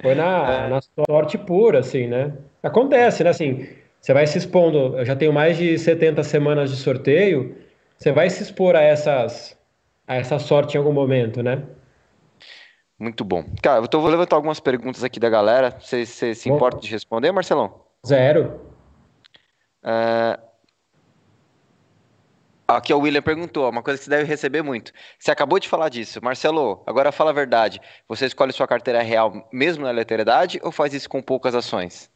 foi 0.00 0.14
na, 0.14 0.52
é. 0.52 0.68
na 0.68 0.80
sorte 1.08 1.38
pura, 1.38 1.80
assim, 1.80 2.06
né? 2.06 2.32
Acontece, 2.62 3.24
né? 3.24 3.30
Assim, 3.30 3.66
você 4.00 4.12
vai 4.12 4.26
se 4.26 4.38
expondo. 4.38 4.98
Eu 4.98 5.04
já 5.04 5.16
tenho 5.16 5.32
mais 5.32 5.56
de 5.56 5.78
70 5.78 6.22
semanas 6.22 6.70
de 6.70 6.76
sorteio. 6.76 7.56
Você 7.96 8.12
vai 8.12 8.28
se 8.28 8.42
expor 8.42 8.76
a 8.76 8.82
essas 8.82 9.56
a 10.06 10.14
essa 10.14 10.38
sorte 10.38 10.76
em 10.76 10.78
algum 10.78 10.92
momento, 10.92 11.42
né? 11.42 11.62
Muito 12.98 13.24
bom. 13.24 13.44
Cara, 13.62 13.80
eu 13.80 13.88
tô, 13.88 14.00
vou 14.00 14.10
levantar 14.10 14.36
algumas 14.36 14.60
perguntas 14.60 15.02
aqui 15.02 15.18
da 15.18 15.28
galera. 15.28 15.76
Você, 15.78 16.06
se 16.06 16.48
importa 16.48 16.78
de 16.78 16.90
responder, 16.90 17.32
Marcelão? 17.32 17.80
Zero. 18.06 18.60
Uh, 19.84 20.45
Aqui 22.68 22.92
o 22.92 22.98
William 22.98 23.22
perguntou, 23.22 23.70
uma 23.70 23.82
coisa 23.82 23.96
que 23.96 24.04
você 24.04 24.10
deve 24.10 24.24
receber 24.24 24.60
muito. 24.60 24.92
Você 25.18 25.30
acabou 25.30 25.60
de 25.60 25.68
falar 25.68 25.88
disso. 25.88 26.18
Marcelo, 26.20 26.82
agora 26.84 27.12
fala 27.12 27.30
a 27.30 27.34
verdade. 27.34 27.80
Você 28.08 28.26
escolhe 28.26 28.52
sua 28.52 28.66
carteira 28.66 29.00
real 29.02 29.48
mesmo 29.52 29.84
na 29.84 29.92
leternidade 29.92 30.58
ou 30.62 30.72
faz 30.72 30.92
isso 30.92 31.08
com 31.08 31.22
poucas 31.22 31.54
ações? 31.54 32.10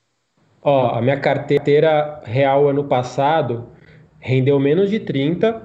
Ó, 0.62 0.88
a 0.88 1.00
minha 1.00 1.20
carteira 1.20 2.20
real 2.24 2.68
ano 2.68 2.82
passado 2.82 3.68
rendeu 4.18 4.58
menos 4.58 4.90
de 4.90 4.98
30 4.98 5.62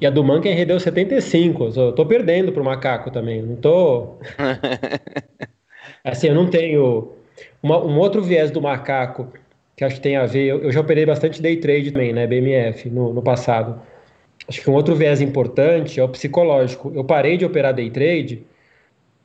e 0.00 0.06
a 0.06 0.10
do 0.10 0.24
Manken 0.24 0.54
rendeu 0.54 0.80
75. 0.80 1.72
Eu 1.76 1.92
tô 1.92 2.06
perdendo 2.06 2.52
pro 2.52 2.64
macaco 2.64 3.10
também. 3.10 3.42
Não 3.42 3.56
tô. 3.56 4.16
assim, 6.02 6.28
eu 6.28 6.34
não 6.34 6.48
tenho. 6.48 7.12
Uma, 7.62 7.84
um 7.84 7.98
outro 7.98 8.22
viés 8.22 8.50
do 8.50 8.62
macaco 8.62 9.30
que 9.76 9.84
acho 9.84 9.96
que 9.96 10.00
tem 10.00 10.16
a 10.16 10.24
ver. 10.24 10.46
Eu, 10.46 10.62
eu 10.62 10.72
já 10.72 10.80
operei 10.80 11.04
bastante 11.04 11.42
day 11.42 11.58
trade 11.58 11.92
também, 11.92 12.14
né? 12.14 12.26
BMF 12.26 12.88
no, 12.88 13.12
no 13.12 13.22
passado. 13.22 13.80
Acho 14.48 14.60
que 14.62 14.70
um 14.70 14.74
outro 14.74 14.94
viés 14.94 15.20
importante 15.20 15.98
é 15.98 16.04
o 16.04 16.08
psicológico. 16.08 16.92
Eu 16.94 17.04
parei 17.04 17.36
de 17.36 17.44
operar 17.44 17.74
day 17.74 17.90
trade 17.90 18.44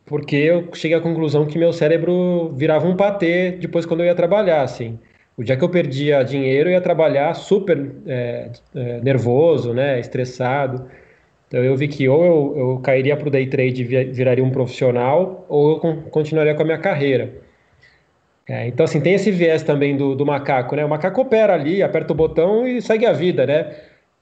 porque 0.06 0.36
eu 0.36 0.68
cheguei 0.74 0.98
à 0.98 1.02
conclusão 1.02 1.46
que 1.46 1.58
meu 1.58 1.72
cérebro 1.72 2.52
virava 2.56 2.88
um 2.88 2.96
patê 2.96 3.52
depois 3.52 3.86
quando 3.86 4.02
eu 4.02 4.08
ia 4.08 4.16
trabalhar, 4.16 4.62
assim. 4.62 5.00
O 5.38 5.44
dia 5.44 5.56
que 5.56 5.64
eu 5.64 5.70
perdia 5.70 6.24
dinheiro, 6.24 6.70
eu 6.70 6.74
ia 6.74 6.82
trabalhar 6.82 7.34
super 7.34 7.96
é, 8.06 8.50
é, 8.76 9.00
nervoso, 9.02 9.74
né, 9.74 10.00
estressado. 10.00 10.88
Então 11.48 11.64
eu 11.64 11.76
vi 11.78 11.88
que 11.88 12.08
ou 12.10 12.26
eu, 12.26 12.54
eu 12.58 12.80
cairia 12.80 13.16
para 13.16 13.28
o 13.28 13.32
day 13.32 13.48
trade 13.48 13.84
e 13.84 13.86
viraria 14.06 14.44
um 14.44 14.52
profissional, 14.52 15.46
ou 15.48 15.82
eu 15.84 16.02
continuaria 16.12 16.56
com 16.56 16.62
a 16.64 16.66
minha 16.66 16.78
carreira. 16.78 17.32
É, 18.48 18.68
então, 18.68 18.84
assim, 18.84 19.00
tem 19.00 19.14
esse 19.14 19.32
viés 19.32 19.64
também 19.64 19.96
do, 19.96 20.16
do 20.16 20.26
macaco, 20.26 20.76
né? 20.76 20.84
O 20.84 20.90
macaco 20.90 21.22
opera 21.22 21.54
ali, 21.54 21.82
aperta 21.82 22.12
o 22.12 22.16
botão 22.16 22.68
e 22.68 22.82
segue 22.82 23.06
a 23.06 23.14
vida, 23.14 23.46
né? 23.46 23.74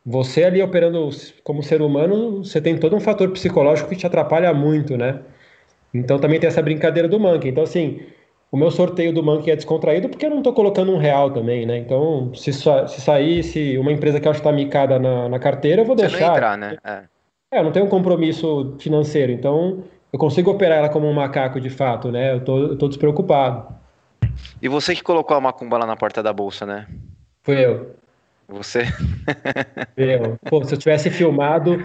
Você 0.09 0.43
ali 0.43 0.59
operando 0.59 1.07
como 1.43 1.61
ser 1.61 1.83
humano, 1.83 2.43
você 2.43 2.59
tem 2.59 2.75
todo 2.75 2.95
um 2.95 2.99
fator 2.99 3.29
psicológico 3.29 3.89
que 3.89 3.95
te 3.95 4.07
atrapalha 4.07 4.51
muito, 4.51 4.97
né? 4.97 5.19
Então 5.93 6.17
também 6.17 6.39
tem 6.39 6.47
essa 6.47 6.63
brincadeira 6.63 7.07
do 7.07 7.19
Monkey. 7.19 7.49
Então, 7.49 7.61
assim, 7.63 8.01
o 8.51 8.57
meu 8.57 8.71
sorteio 8.71 9.13
do 9.13 9.21
Monkey 9.21 9.51
é 9.51 9.55
descontraído 9.55 10.09
porque 10.09 10.25
eu 10.25 10.31
não 10.31 10.39
estou 10.39 10.51
colocando 10.51 10.91
um 10.91 10.97
real 10.97 11.29
também, 11.29 11.63
né? 11.63 11.77
Então, 11.77 12.33
se, 12.33 12.51
se 12.51 13.01
saísse 13.01 13.77
uma 13.77 13.91
empresa 13.91 14.19
que 14.19 14.27
eu 14.27 14.31
acho 14.31 14.41
que 14.41 14.47
está 14.47 14.55
micada 14.55 14.97
na, 14.97 15.29
na 15.29 15.37
carteira, 15.37 15.83
eu 15.83 15.85
vou 15.85 15.95
deixar. 15.95 16.17
Você 16.17 16.23
não 16.23 16.31
entrar, 16.31 16.57
né? 16.57 16.77
É. 16.83 17.03
é, 17.53 17.59
eu 17.59 17.63
não 17.63 17.71
tenho 17.71 17.85
um 17.85 17.89
compromisso 17.89 18.77
financeiro, 18.79 19.31
então 19.31 19.83
eu 20.11 20.17
consigo 20.17 20.49
operar 20.49 20.79
ela 20.79 20.89
como 20.89 21.05
um 21.05 21.13
macaco 21.13 21.61
de 21.61 21.69
fato, 21.69 22.11
né? 22.11 22.33
Eu 22.33 22.43
tô, 22.43 22.57
eu 22.57 22.75
tô 22.75 22.87
despreocupado. 22.87 23.75
E 24.59 24.67
você 24.67 24.95
que 24.95 25.03
colocou 25.03 25.37
a 25.37 25.41
macumba 25.41 25.77
lá 25.77 25.85
na 25.85 25.95
porta 25.95 26.23
da 26.23 26.33
bolsa, 26.33 26.65
né? 26.65 26.87
Foi 27.43 27.63
eu. 27.63 27.99
Você. 28.49 28.81
Pô, 30.49 30.63
se 30.63 30.73
eu 30.73 30.77
tivesse 30.77 31.09
filmado, 31.11 31.77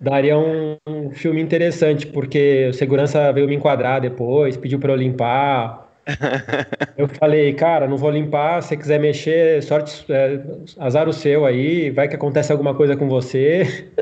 daria 0.00 0.38
um, 0.38 0.76
um, 0.88 1.10
filme 1.10 1.42
interessante, 1.42 2.06
porque 2.06 2.68
o 2.70 2.72
segurança 2.72 3.30
veio 3.32 3.46
me 3.46 3.54
enquadrar 3.54 4.00
depois, 4.00 4.56
pediu 4.56 4.78
para 4.78 4.92
eu 4.92 4.96
limpar. 4.96 5.88
Eu 6.96 7.06
falei, 7.06 7.52
cara, 7.52 7.86
não 7.86 7.96
vou 7.96 8.10
limpar, 8.10 8.62
se 8.62 8.70
você 8.70 8.76
quiser 8.76 8.98
mexer, 8.98 9.62
sorte, 9.62 10.04
é, 10.10 10.40
azar 10.78 11.08
o 11.08 11.12
seu 11.12 11.46
aí, 11.46 11.90
vai 11.90 12.08
que 12.08 12.16
acontece 12.16 12.50
alguma 12.50 12.74
coisa 12.74 12.96
com 12.96 13.08
você. 13.08 13.92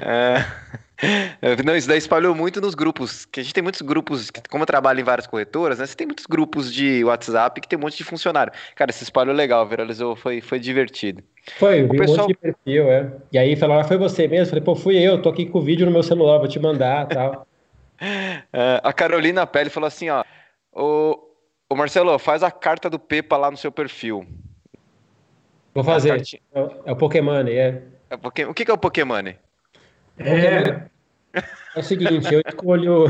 É. 0.00 0.44
Não, 1.64 1.76
isso 1.76 1.88
daí 1.88 1.98
espalhou 1.98 2.34
muito 2.34 2.60
nos 2.60 2.74
grupos, 2.74 3.26
que 3.26 3.40
a 3.40 3.42
gente 3.42 3.52
tem 3.52 3.62
muitos 3.62 3.82
grupos, 3.82 4.30
como 4.50 4.62
eu 4.62 4.66
trabalho 4.66 5.00
em 5.00 5.04
várias 5.04 5.26
corretoras, 5.26 5.78
né? 5.78 5.86
Você 5.86 5.94
tem 5.94 6.06
muitos 6.06 6.26
grupos 6.26 6.72
de 6.72 7.04
WhatsApp 7.04 7.60
que 7.60 7.68
tem 7.68 7.78
um 7.78 7.82
monte 7.82 7.96
de 7.96 8.04
funcionário. 8.04 8.52
Cara, 8.74 8.90
esse 8.90 9.04
espalhou 9.04 9.34
legal, 9.34 9.66
viralizou, 9.66 10.16
foi, 10.16 10.40
foi 10.40 10.58
divertido. 10.58 11.22
Foi, 11.58 11.82
eu 11.82 11.88
vi 11.88 11.98
pessoal... 11.98 12.18
um 12.18 12.22
monte 12.22 12.28
de 12.28 12.34
perfil, 12.38 12.90
é. 12.90 13.12
E 13.30 13.38
aí 13.38 13.56
falaram, 13.56 13.82
ah, 13.82 13.84
foi 13.84 13.98
você 13.98 14.26
mesmo? 14.26 14.46
Falei, 14.46 14.64
pô, 14.64 14.74
fui 14.74 14.96
eu, 14.96 15.20
tô 15.20 15.28
aqui 15.28 15.46
com 15.46 15.58
o 15.58 15.62
vídeo 15.62 15.84
no 15.84 15.92
meu 15.92 16.02
celular, 16.02 16.38
vou 16.38 16.48
te 16.48 16.58
mandar 16.58 17.06
tal. 17.06 17.46
é, 18.00 18.80
a 18.82 18.92
Carolina 18.92 19.46
Pele 19.46 19.70
falou 19.70 19.86
assim, 19.86 20.08
ó, 20.08 20.24
o, 20.72 21.18
o 21.68 21.76
Marcelo, 21.76 22.18
faz 22.18 22.42
a 22.42 22.50
carta 22.50 22.88
do 22.88 22.98
Pepa 22.98 23.36
lá 23.36 23.50
no 23.50 23.56
seu 23.56 23.70
perfil. 23.70 24.26
Vou 25.74 25.84
fazer, 25.84 26.22
é, 26.54 26.60
é 26.86 26.92
o 26.92 26.96
Pokémon, 26.96 27.46
é. 27.46 27.82
é 28.08 28.46
o 28.46 28.54
que, 28.54 28.64
que 28.64 28.70
é 28.70 28.74
o 28.74 28.78
Pokémon? 28.78 29.34
É. 30.18 30.86
É 31.74 31.80
o 31.80 31.82
seguinte, 31.82 32.32
eu 32.32 32.42
escolho. 32.46 33.06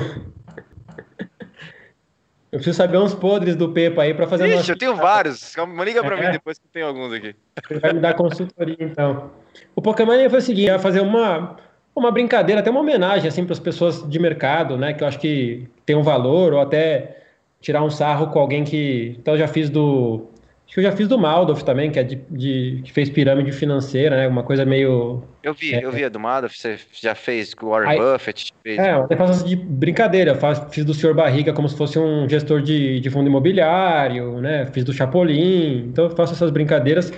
Eu 2.51 2.59
preciso 2.59 2.77
saber 2.77 2.99
uns 2.99 3.15
podres 3.15 3.55
do 3.55 3.71
Pepa 3.71 4.03
aí 4.03 4.15
para 4.15 4.27
fazer. 4.27 4.49
Ixi, 4.49 4.71
eu 4.71 4.79
tenho 4.79 4.97
vários. 4.97 5.55
Liga 5.85 6.03
para 6.03 6.19
é. 6.19 6.27
mim 6.27 6.33
depois 6.33 6.59
que 6.59 6.67
tem 6.69 6.83
alguns 6.83 7.13
aqui. 7.13 7.35
Ele 7.71 7.81
vai 7.81 7.93
me 7.93 8.01
dar 8.01 8.15
consultoria 8.15 8.77
então. 8.81 9.31
O 9.75 9.83
Pokémon 9.83 10.31
foi 10.31 10.39
o 10.39 10.43
seguinte: 10.43 10.67
ia 10.67 10.79
fazer 10.79 11.01
uma, 11.01 11.57
uma 11.95 12.11
brincadeira, 12.11 12.61
até 12.61 12.71
uma 12.71 12.81
homenagem 12.81 13.29
assim 13.29 13.45
para 13.45 13.53
as 13.53 13.61
pessoas 13.61 14.09
de 14.09 14.19
mercado, 14.19 14.77
né? 14.77 14.93
Que 14.93 15.05
eu 15.05 15.09
acho 15.09 15.19
que 15.19 15.69
tem 15.85 15.95
um 15.95 16.03
valor, 16.03 16.55
ou 16.55 16.61
até 16.61 17.25
tirar 17.61 17.83
um 17.83 17.91
sarro 17.91 18.29
com 18.29 18.39
alguém 18.39 18.65
que. 18.65 19.17
Então 19.19 19.35
eu 19.35 19.39
já 19.39 19.49
fiz 19.49 19.69
do 19.69 20.29
Acho 20.67 20.75
que 20.75 20.81
eu 20.81 20.85
já 20.85 20.93
fiz 20.93 21.07
do 21.07 21.17
Maldoff 21.17 21.65
também, 21.65 21.93
que 21.93 21.99
é 21.99 22.03
de, 22.03 22.17
de, 22.29 22.83
que 22.85 22.93
fez 22.93 23.09
pirâmide 23.09 23.53
financeira, 23.53 24.17
né? 24.17 24.27
Uma 24.27 24.43
coisa 24.43 24.65
meio. 24.65 25.23
Eu 25.41 25.55
vi, 25.55 25.73
é, 25.73 25.85
eu 25.85 25.93
vi 25.93 26.05
a 26.05 26.09
do 26.09 26.19
Maldoff, 26.19 26.59
você 26.59 26.77
já 26.93 27.15
fez 27.15 27.55
com 27.55 27.67
o 27.67 27.69
Warren 27.71 27.91
aí, 27.91 27.99
Buffett. 27.99 28.53
Fez... 28.65 28.77
É, 28.77 28.95
eu 28.97 29.17
faço 29.17 29.47
de 29.47 29.55
brincadeira, 29.55 30.35
faço, 30.35 30.69
fiz 30.71 30.85
do 30.85 30.93
senhor 30.93 31.15
Barriga 31.15 31.53
como 31.53 31.69
se 31.69 31.77
fosse 31.77 31.99
um 32.01 32.29
gestor 32.29 32.61
de, 32.61 32.99
de 32.99 33.09
fundo 33.09 33.29
imobiliário, 33.29 34.41
né? 34.41 34.67
Fiz 34.67 34.83
do 34.83 34.93
Chapolin, 34.93 35.87
então 35.87 36.07
eu 36.07 36.11
faço 36.11 36.33
essas 36.33 36.51
brincadeiras. 36.51 37.13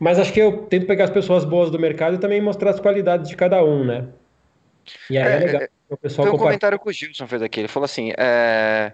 Mas 0.00 0.18
acho 0.18 0.32
que 0.32 0.40
eu 0.40 0.62
tento 0.62 0.86
pegar 0.86 1.04
as 1.04 1.10
pessoas 1.10 1.44
boas 1.44 1.70
do 1.70 1.78
mercado 1.78 2.16
e 2.16 2.18
também 2.18 2.40
mostrar 2.40 2.70
as 2.70 2.80
qualidades 2.80 3.28
de 3.28 3.36
cada 3.36 3.62
um, 3.62 3.84
né? 3.84 4.06
E 5.08 5.16
aí 5.16 5.24
é, 5.24 5.36
é 5.36 5.38
legal. 5.38 5.62
É, 5.62 5.68
o 5.90 5.96
pessoal 5.96 6.26
Tem 6.26 6.34
um 6.34 6.38
comentário 6.38 6.78
que 6.78 6.88
o 6.88 6.92
Gilson 6.92 7.26
fez 7.28 7.42
aqui, 7.42 7.60
ele 7.60 7.68
falou 7.68 7.84
assim. 7.84 8.12
É... 8.18 8.92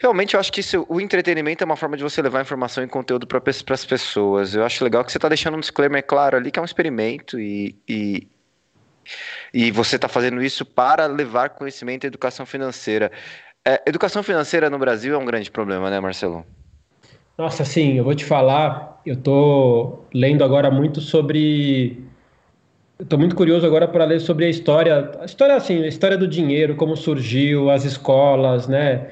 Realmente, 0.00 0.34
eu 0.34 0.40
acho 0.40 0.52
que 0.52 0.60
isso, 0.60 0.86
o 0.88 1.00
entretenimento 1.00 1.64
é 1.64 1.66
uma 1.66 1.74
forma 1.74 1.96
de 1.96 2.04
você 2.04 2.22
levar 2.22 2.40
informação 2.40 2.84
e 2.84 2.86
conteúdo 2.86 3.26
para 3.26 3.42
as 3.44 3.84
pessoas. 3.84 4.54
Eu 4.54 4.64
acho 4.64 4.84
legal 4.84 5.04
que 5.04 5.10
você 5.10 5.18
está 5.18 5.28
deixando 5.28 5.56
um 5.56 5.60
disclaimer 5.60 6.04
claro 6.06 6.36
ali 6.36 6.52
que 6.52 6.58
é 6.58 6.62
um 6.62 6.64
experimento 6.64 7.38
e, 7.40 7.74
e, 7.88 8.28
e 9.52 9.72
você 9.72 9.96
está 9.96 10.06
fazendo 10.06 10.40
isso 10.40 10.64
para 10.64 11.06
levar 11.06 11.50
conhecimento 11.50 12.04
e 12.04 12.06
educação 12.06 12.46
financeira. 12.46 13.10
É, 13.66 13.82
educação 13.86 14.22
financeira 14.22 14.70
no 14.70 14.78
Brasil 14.78 15.14
é 15.14 15.18
um 15.18 15.24
grande 15.24 15.50
problema, 15.50 15.90
né, 15.90 15.98
Marcelo? 15.98 16.46
Nossa, 17.36 17.64
sim, 17.64 17.98
eu 17.98 18.04
vou 18.04 18.14
te 18.14 18.24
falar. 18.24 19.00
Eu 19.04 19.14
estou 19.14 20.06
lendo 20.14 20.44
agora 20.44 20.70
muito 20.70 21.00
sobre. 21.00 22.04
Estou 23.00 23.18
muito 23.18 23.34
curioso 23.34 23.66
agora 23.66 23.88
para 23.88 24.04
ler 24.04 24.20
sobre 24.20 24.44
a 24.44 24.48
história, 24.48 25.10
a 25.20 25.24
história 25.24 25.56
assim, 25.56 25.82
a 25.82 25.88
história 25.88 26.16
do 26.16 26.26
dinheiro, 26.26 26.76
como 26.76 26.96
surgiu, 26.96 27.70
as 27.70 27.84
escolas, 27.84 28.68
né? 28.68 29.10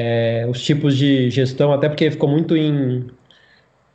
É, 0.00 0.46
os 0.48 0.62
tipos 0.62 0.96
de 0.96 1.28
gestão, 1.28 1.72
até 1.72 1.88
porque 1.88 2.08
ficou 2.08 2.28
muito 2.30 2.56
em. 2.56 3.08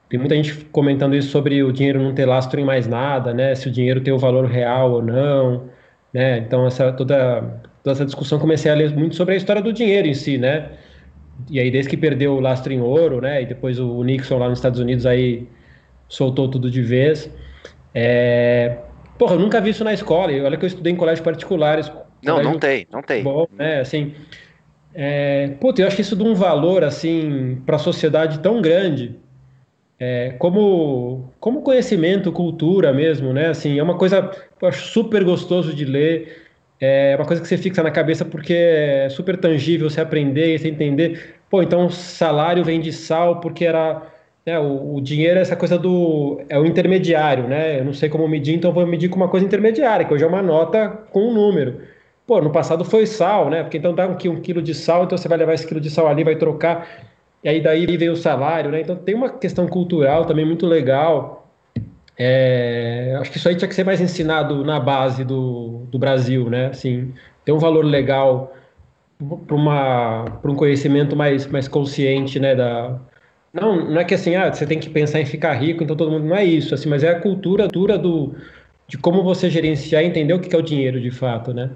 Tem 0.10 0.20
muita 0.20 0.36
gente 0.36 0.54
comentando 0.66 1.16
isso 1.16 1.30
sobre 1.30 1.64
o 1.64 1.72
dinheiro 1.72 2.04
não 2.04 2.14
ter 2.14 2.26
lastro 2.26 2.60
em 2.60 2.66
mais 2.66 2.86
nada, 2.86 3.34
né? 3.34 3.56
Se 3.56 3.70
o 3.70 3.72
dinheiro 3.72 4.02
tem 4.02 4.14
o 4.14 4.20
valor 4.20 4.46
real 4.46 4.92
ou 4.92 5.02
não, 5.02 5.70
né? 6.14 6.40
Então, 6.40 6.68
essa, 6.68 6.92
toda, 6.92 7.42
toda 7.82 7.94
essa 7.94 8.04
discussão 8.04 8.38
comecei 8.38 8.70
a 8.70 8.76
ler 8.76 8.94
muito 8.94 9.16
sobre 9.16 9.34
a 9.34 9.38
história 9.38 9.62
do 9.62 9.72
dinheiro 9.72 10.06
em 10.06 10.14
si, 10.14 10.38
né? 10.38 10.72
E 11.50 11.58
aí, 11.58 11.72
desde 11.72 11.90
que 11.90 11.96
perdeu 11.96 12.34
o 12.34 12.42
lastro 12.42 12.74
em 12.74 12.82
ouro, 12.82 13.22
né? 13.22 13.42
E 13.42 13.46
depois 13.46 13.80
o 13.80 14.04
Nixon 14.04 14.38
lá 14.38 14.50
nos 14.50 14.60
Estados 14.60 14.82
Unidos 14.82 15.06
aí 15.06 15.48
soltou 16.10 16.50
tudo 16.50 16.70
de 16.70 16.82
vez. 16.82 17.30
É... 17.96 18.78
Porra, 19.18 19.36
eu 19.36 19.40
nunca 19.40 19.62
vi 19.62 19.70
isso 19.70 19.86
na 19.86 19.94
escola. 19.94 20.34
Olha 20.34 20.58
que 20.58 20.66
eu 20.66 20.68
estudei 20.68 20.92
em 20.92 20.98
colégios 20.98 21.24
particulares. 21.24 21.88
Não, 22.22 22.34
colégio 22.34 22.52
não 22.52 22.60
tem, 22.60 22.88
não 22.92 23.02
tem. 23.02 23.24
Bom, 23.24 23.48
né? 23.58 23.80
Assim, 23.80 24.14
é, 24.94 25.50
puta, 25.60 25.82
eu 25.82 25.88
acho 25.88 25.96
que 25.96 26.02
isso 26.02 26.16
de 26.16 26.24
um 26.24 26.36
valor 26.36 26.84
assim 26.84 27.62
para 27.66 27.78
a 27.78 27.80
sociedade 27.80 28.40
tão 28.40 28.62
grande, 28.62 29.16
é, 30.00 30.32
como 30.40 31.32
como 31.40 31.62
conhecimento, 31.62 32.32
cultura 32.32 32.94
mesmo, 32.94 33.34
né? 33.34 33.48
Assim, 33.48 33.80
é 33.80 33.84
uma 33.84 33.98
coisa 33.98 34.32
eu 34.62 34.68
acho 34.68 34.88
super 34.88 35.24
gostoso 35.24 35.74
de 35.74 35.86
ler. 35.86 36.44
É 36.80 37.16
uma 37.18 37.26
coisa 37.26 37.42
que 37.42 37.48
você 37.48 37.58
fixa 37.58 37.82
na 37.82 37.92
cabeça 37.92 38.26
porque 38.26 38.54
é 38.54 39.08
super 39.10 39.38
tangível 39.38 39.90
você 39.90 40.02
aprender 40.02 40.58
você 40.60 40.68
entender. 40.70 41.36
Pô, 41.50 41.64
então 41.64 41.90
salário 41.90 42.64
vem 42.64 42.82
de 42.82 42.92
sal 42.92 43.40
porque 43.40 43.66
era 43.66 44.02
né, 44.46 44.60
o, 44.60 44.96
o, 44.96 45.02
dinheiro 45.02 45.40
é 45.40 45.42
essa 45.42 45.56
coisa 45.56 45.78
do 45.78 46.42
é 46.50 46.60
o 46.60 46.66
intermediário, 46.66 47.48
né? 47.48 47.80
Eu 47.80 47.86
não 47.86 47.94
sei 47.94 48.10
como 48.10 48.28
medir, 48.28 48.56
então 48.56 48.74
vou 48.74 48.86
medir 48.86 49.10
com 49.10 49.16
uma 49.16 49.30
coisa 49.30 49.46
intermediária, 49.46 50.06
que 50.06 50.14
hoje 50.14 50.24
é 50.24 50.28
uma 50.28 50.42
nota 50.42 50.90
com 51.12 51.30
um 51.30 51.34
número. 51.34 51.82
Pô, 52.26 52.42
no 52.42 52.52
passado 52.52 52.86
foi 52.86 53.06
sal, 53.06 53.50
né? 53.50 53.64
Porque 53.64 53.78
então 53.78 53.94
dá 53.94 54.08
um, 54.08 54.14
um 54.14 54.42
quilo 54.42 54.62
de 54.62 54.74
sal, 54.74 55.04
então 55.04 55.18
você 55.18 55.28
vai 55.28 55.38
levar 55.38 55.54
esse 55.54 55.68
quilo 55.68 55.82
de 55.82 55.90
sal 55.90 56.08
ali, 56.08 56.24
vai 56.24 56.36
trocar, 56.38 56.88
e 57.44 57.50
aí 57.50 57.62
daí 57.62 57.86
vem 57.98 58.10
o 58.10 58.16
salário, 58.16 58.72
né? 58.72 58.82
Então 58.82 58.96
tem 58.96 59.14
uma 59.16 59.30
questão 59.30 59.68
cultural 59.68 60.26
também 60.26 60.46
muito 60.46 60.66
legal. 60.66 61.52
É, 62.18 63.18
acho 63.20 63.32
que 63.32 63.38
isso 63.38 63.50
aí 63.50 63.56
tinha 63.56 63.68
que 63.68 63.76
ser 63.76 63.84
mais 63.86 64.00
ensinado 64.02 64.64
na 64.64 64.80
base 64.80 65.24
do, 65.26 65.86
do 65.92 66.00
Brasil, 66.00 66.50
né? 66.50 66.68
Assim, 66.68 67.14
tem 67.46 67.54
um 67.54 67.60
valor 67.60 67.84
legal 67.86 68.54
para 69.48 70.52
um 70.52 70.56
conhecimento 70.56 71.16
mais, 71.16 71.48
mais 71.48 71.68
consciente, 71.68 72.40
né? 72.40 72.56
Da, 72.56 73.00
Não, 73.54 73.90
não 73.92 74.02
é 74.02 74.06
que 74.06 74.14
assim, 74.16 74.36
ah, 74.36 74.54
você 74.54 74.66
tem 74.68 74.80
que 74.80 74.90
pensar 74.90 75.22
em 75.22 75.26
ficar 75.26 75.54
rico, 75.54 75.84
então 75.84 75.96
todo 75.96 76.12
mundo 76.12 76.26
não 76.28 76.36
é 76.36 76.46
isso, 76.46 76.74
assim, 76.76 76.90
mas 76.90 77.04
é 77.04 77.10
a 77.12 77.22
cultura 77.22 77.68
dura 77.68 77.98
do 77.98 78.36
de 78.88 78.98
como 78.98 79.24
você 79.24 79.50
gerenciar 79.50 80.04
e 80.04 80.08
entender 80.08 80.34
o 80.34 80.42
que 80.42 80.56
é 80.56 80.60
o 80.60 80.62
dinheiro 80.62 81.02
de 81.02 81.12
fato, 81.12 81.54
né? 81.54 81.72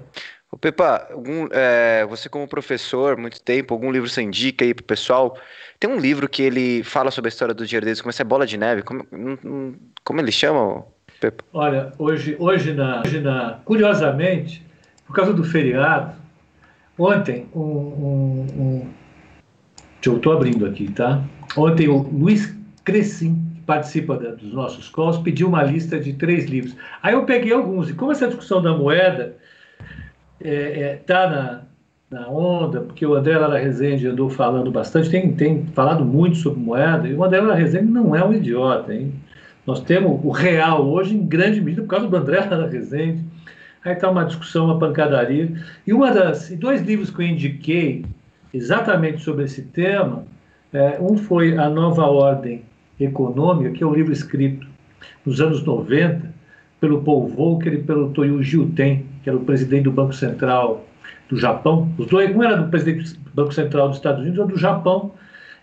Ô 0.50 0.56
Pepa, 0.56 1.08
algum, 1.12 1.46
é, 1.50 2.06
você 2.06 2.28
como 2.28 2.48
professor, 2.48 3.18
muito 3.18 3.40
tempo, 3.42 3.74
algum 3.74 3.90
livro 3.90 4.08
você 4.08 4.22
indica 4.22 4.64
aí 4.64 4.72
pro 4.72 4.84
pessoal? 4.84 5.38
Tem 5.78 5.90
um 5.90 5.98
livro 5.98 6.26
que 6.26 6.42
ele 6.42 6.82
fala 6.82 7.10
sobre 7.10 7.28
a 7.28 7.30
história 7.30 7.52
do 7.52 7.66
dinheiro 7.66 7.84
deles, 7.84 8.00
como 8.00 8.08
essa 8.10 8.22
é 8.22 8.24
bola 8.24 8.46
de 8.46 8.56
neve, 8.56 8.82
como, 8.82 9.06
como 10.02 10.20
ele 10.20 10.32
chama, 10.32 10.86
Pepa? 11.20 11.44
Olha, 11.52 11.92
hoje, 11.98 12.34
hoje, 12.38 12.72
na, 12.72 13.02
hoje 13.04 13.20
na, 13.20 13.60
curiosamente, 13.64 14.64
por 15.06 15.14
causa 15.14 15.34
do 15.34 15.44
feriado, 15.44 16.14
ontem, 16.98 17.46
um, 17.54 17.60
um, 17.60 18.46
um 18.56 18.90
eu 20.06 20.16
estou 20.16 20.32
abrindo 20.32 20.64
aqui, 20.64 20.90
tá? 20.90 21.22
Ontem 21.54 21.88
o 21.88 21.98
Luiz 21.98 22.56
Crescim, 22.82 23.34
que 23.54 23.60
participa 23.60 24.16
da, 24.16 24.30
dos 24.30 24.50
nossos 24.54 24.88
calls, 24.88 25.18
pediu 25.18 25.48
uma 25.48 25.62
lista 25.62 26.00
de 26.00 26.14
três 26.14 26.46
livros. 26.46 26.74
Aí 27.02 27.12
eu 27.12 27.26
peguei 27.26 27.52
alguns, 27.52 27.90
e 27.90 27.92
como 27.92 28.10
essa 28.10 28.26
discussão 28.26 28.62
da 28.62 28.72
moeda 28.72 29.36
está 30.40 30.48
é, 30.48 30.80
é, 30.80 30.96
tá 30.96 31.30
na, 32.10 32.20
na 32.20 32.28
onda, 32.28 32.80
porque 32.80 33.04
o 33.04 33.14
André 33.14 33.36
Lara 33.36 33.58
Rezende 33.58 34.06
andou 34.06 34.30
falando 34.30 34.70
bastante, 34.70 35.10
tem, 35.10 35.32
tem 35.32 35.66
falado 35.74 36.04
muito 36.04 36.36
sobre 36.36 36.60
moeda, 36.60 37.08
e 37.08 37.14
o 37.14 37.24
André 37.24 37.40
Lara 37.40 37.54
Rezende 37.54 37.90
não 37.90 38.14
é 38.14 38.24
um 38.24 38.32
idiota, 38.32 38.94
hein? 38.94 39.12
Nós 39.66 39.80
temos 39.80 40.18
o 40.24 40.30
real 40.30 40.88
hoje 40.88 41.14
em 41.14 41.26
grande 41.26 41.60
medida 41.60 41.82
por 41.82 41.88
causa 41.88 42.08
do 42.08 42.16
André 42.16 42.40
Lara 42.40 42.68
Rezende. 42.68 43.22
Aí 43.84 43.92
está 43.92 44.10
uma 44.10 44.24
discussão, 44.24 44.64
uma 44.64 44.78
pancadaria. 44.78 45.52
E 45.86 45.92
uma 45.92 46.10
das, 46.10 46.48
dois 46.50 46.80
livros 46.80 47.10
que 47.10 47.22
eu 47.22 47.26
indiquei 47.26 48.04
exatamente 48.52 49.22
sobre 49.22 49.44
esse 49.44 49.62
tema, 49.62 50.24
é, 50.72 50.98
um 51.00 51.18
foi 51.18 51.56
A 51.56 51.68
Nova 51.68 52.06
Ordem 52.06 52.62
Econômica, 52.98 53.70
que 53.70 53.82
é 53.82 53.86
um 53.86 53.94
livro 53.94 54.12
escrito 54.12 54.66
nos 55.24 55.40
anos 55.40 55.62
90 55.62 56.32
pelo 56.80 57.02
Paul 57.02 57.28
Volcker 57.28 57.74
e 57.74 57.82
pelo 57.82 58.10
Toyo 58.10 58.42
Jiuten, 58.42 59.04
que 59.28 59.30
era 59.30 59.36
o 59.36 59.44
presidente 59.44 59.84
do 59.84 59.92
Banco 59.92 60.14
Central 60.14 60.86
do 61.28 61.36
Japão. 61.36 61.92
Os 61.98 62.06
dois, 62.06 62.34
um 62.34 62.42
era 62.42 62.56
do 62.56 62.70
presidente 62.70 63.12
do 63.12 63.30
Banco 63.34 63.52
Central 63.52 63.88
dos 63.88 63.98
Estados 63.98 64.22
Unidos, 64.22 64.38
outro 64.38 64.54
do 64.54 64.60
Japão, 64.60 65.12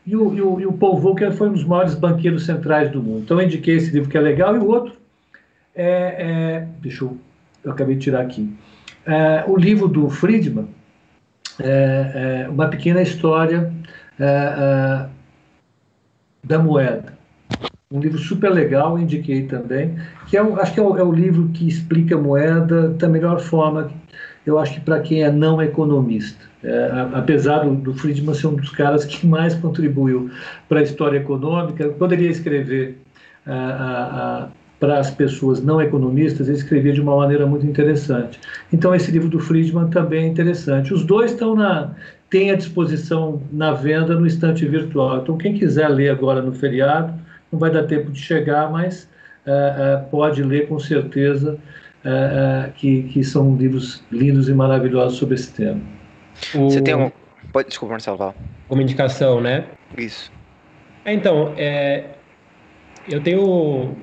e 0.05 0.15
o, 0.15 0.35
e 0.35 0.41
o, 0.41 0.59
e 0.59 0.65
o 0.67 0.73
Paul 0.73 0.99
Volcker 0.99 1.31
foi 1.31 1.49
um 1.49 1.53
dos 1.53 1.63
maiores 1.63 1.95
banqueiros 1.95 2.45
centrais 2.45 2.91
do 2.91 3.01
mundo. 3.01 3.23
Então 3.23 3.41
eu 3.41 3.47
indiquei 3.47 3.75
esse 3.75 3.89
livro 3.89 4.07
que 4.07 4.17
é 4.17 4.21
legal, 4.21 4.55
e 4.55 4.59
o 4.59 4.67
outro 4.67 4.93
é, 5.73 5.87
é 5.87 6.67
deixa 6.79 7.05
eu, 7.05 7.17
eu 7.63 7.71
acabei 7.71 7.95
de 7.95 8.01
tirar 8.01 8.21
aqui, 8.21 8.53
é, 9.03 9.43
o 9.47 9.57
livro 9.57 9.87
do 9.87 10.09
Friedman, 10.11 10.67
é, 11.59 12.43
é, 12.45 12.49
uma 12.49 12.67
pequena 12.67 13.01
história 13.01 13.73
é, 14.19 14.25
é, 14.25 15.05
da 16.43 16.59
moeda. 16.59 17.14
Um 17.95 17.99
livro 17.99 18.19
super 18.19 18.51
legal, 18.51 18.99
indiquei 18.99 19.43
também, 19.43 19.95
que 20.27 20.35
é, 20.35 20.41
acho 20.41 20.73
que 20.73 20.79
é 20.79 20.83
o, 20.83 20.97
é 20.97 21.03
o 21.03 21.11
livro 21.11 21.47
que 21.53 21.67
explica 21.67 22.15
a 22.15 22.17
moeda 22.19 22.89
da 22.89 23.07
melhor 23.07 23.39
forma, 23.39 23.89
eu 24.45 24.59
acho 24.59 24.73
que 24.73 24.81
para 24.81 24.99
quem 24.99 25.23
é 25.23 25.31
não 25.31 25.61
economista. 25.61 26.43
É, 26.63 27.07
apesar 27.13 27.59
do, 27.59 27.75
do, 27.75 27.93
Friedman 27.93 28.33
ser 28.33 28.47
um 28.47 28.55
dos 28.55 28.69
caras 28.71 29.05
que 29.05 29.25
mais 29.25 29.55
contribuiu 29.55 30.29
para 30.67 30.79
a 30.79 30.83
história 30.83 31.17
econômica, 31.17 31.89
poderia 31.89 32.29
escrever 32.29 32.97
a, 33.45 33.53
a 33.53 34.47
para 34.79 34.99
as 34.99 35.09
pessoas 35.09 35.63
não 35.63 35.81
economistas, 35.81 36.47
ele 36.47 36.57
escrevia 36.57 36.91
de 36.91 37.01
uma 37.01 37.15
maneira 37.15 37.45
muito 37.45 37.65
interessante. 37.65 38.39
Então, 38.73 38.93
esse 38.93 39.09
livro 39.09 39.29
do 39.29 39.39
Friedman 39.39 39.89
também 39.89 40.25
é 40.25 40.27
interessante. 40.27 40.93
Os 40.93 41.03
dois 41.03 41.31
estão 41.31 41.55
na, 41.55 41.91
têm 42.29 42.51
à 42.51 42.55
disposição 42.55 43.41
na 43.51 43.71
venda 43.71 44.15
no 44.15 44.27
estante 44.27 44.65
virtual. 44.65 45.21
Então, 45.21 45.37
quem 45.37 45.53
quiser 45.53 45.87
ler 45.87 46.09
agora 46.09 46.41
no 46.41 46.51
feriado, 46.51 47.13
não 47.55 47.59
vai 47.59 47.71
dar 47.71 47.83
tempo 47.83 48.11
de 48.11 48.19
chegar, 48.19 48.69
mas 48.69 49.09
uh, 49.47 50.03
uh, 50.03 50.09
pode 50.09 50.43
ler 50.43 50.67
com 50.67 50.77
certeza, 50.77 51.57
uh, 52.03 52.71
que, 52.73 53.03
que 53.03 53.23
são 53.23 53.55
livros 53.55 54.03
lindos 54.11 54.49
e 54.49 54.53
maravilhosos 54.53 55.17
sobre 55.17 55.35
esse 55.35 55.51
tema. 55.53 55.81
O... 56.53 56.69
Você 56.69 56.81
tem 56.81 56.93
um. 56.93 57.11
Pode, 57.51 57.69
desculpa, 57.69 57.93
Marcelo. 57.93 58.35
Uma 58.69 58.83
indicação, 58.83 59.39
né? 59.39 59.65
Isso. 59.97 60.31
É, 61.05 61.13
então, 61.13 61.53
é, 61.57 62.03
eu 63.09 63.21
tenho 63.21 63.95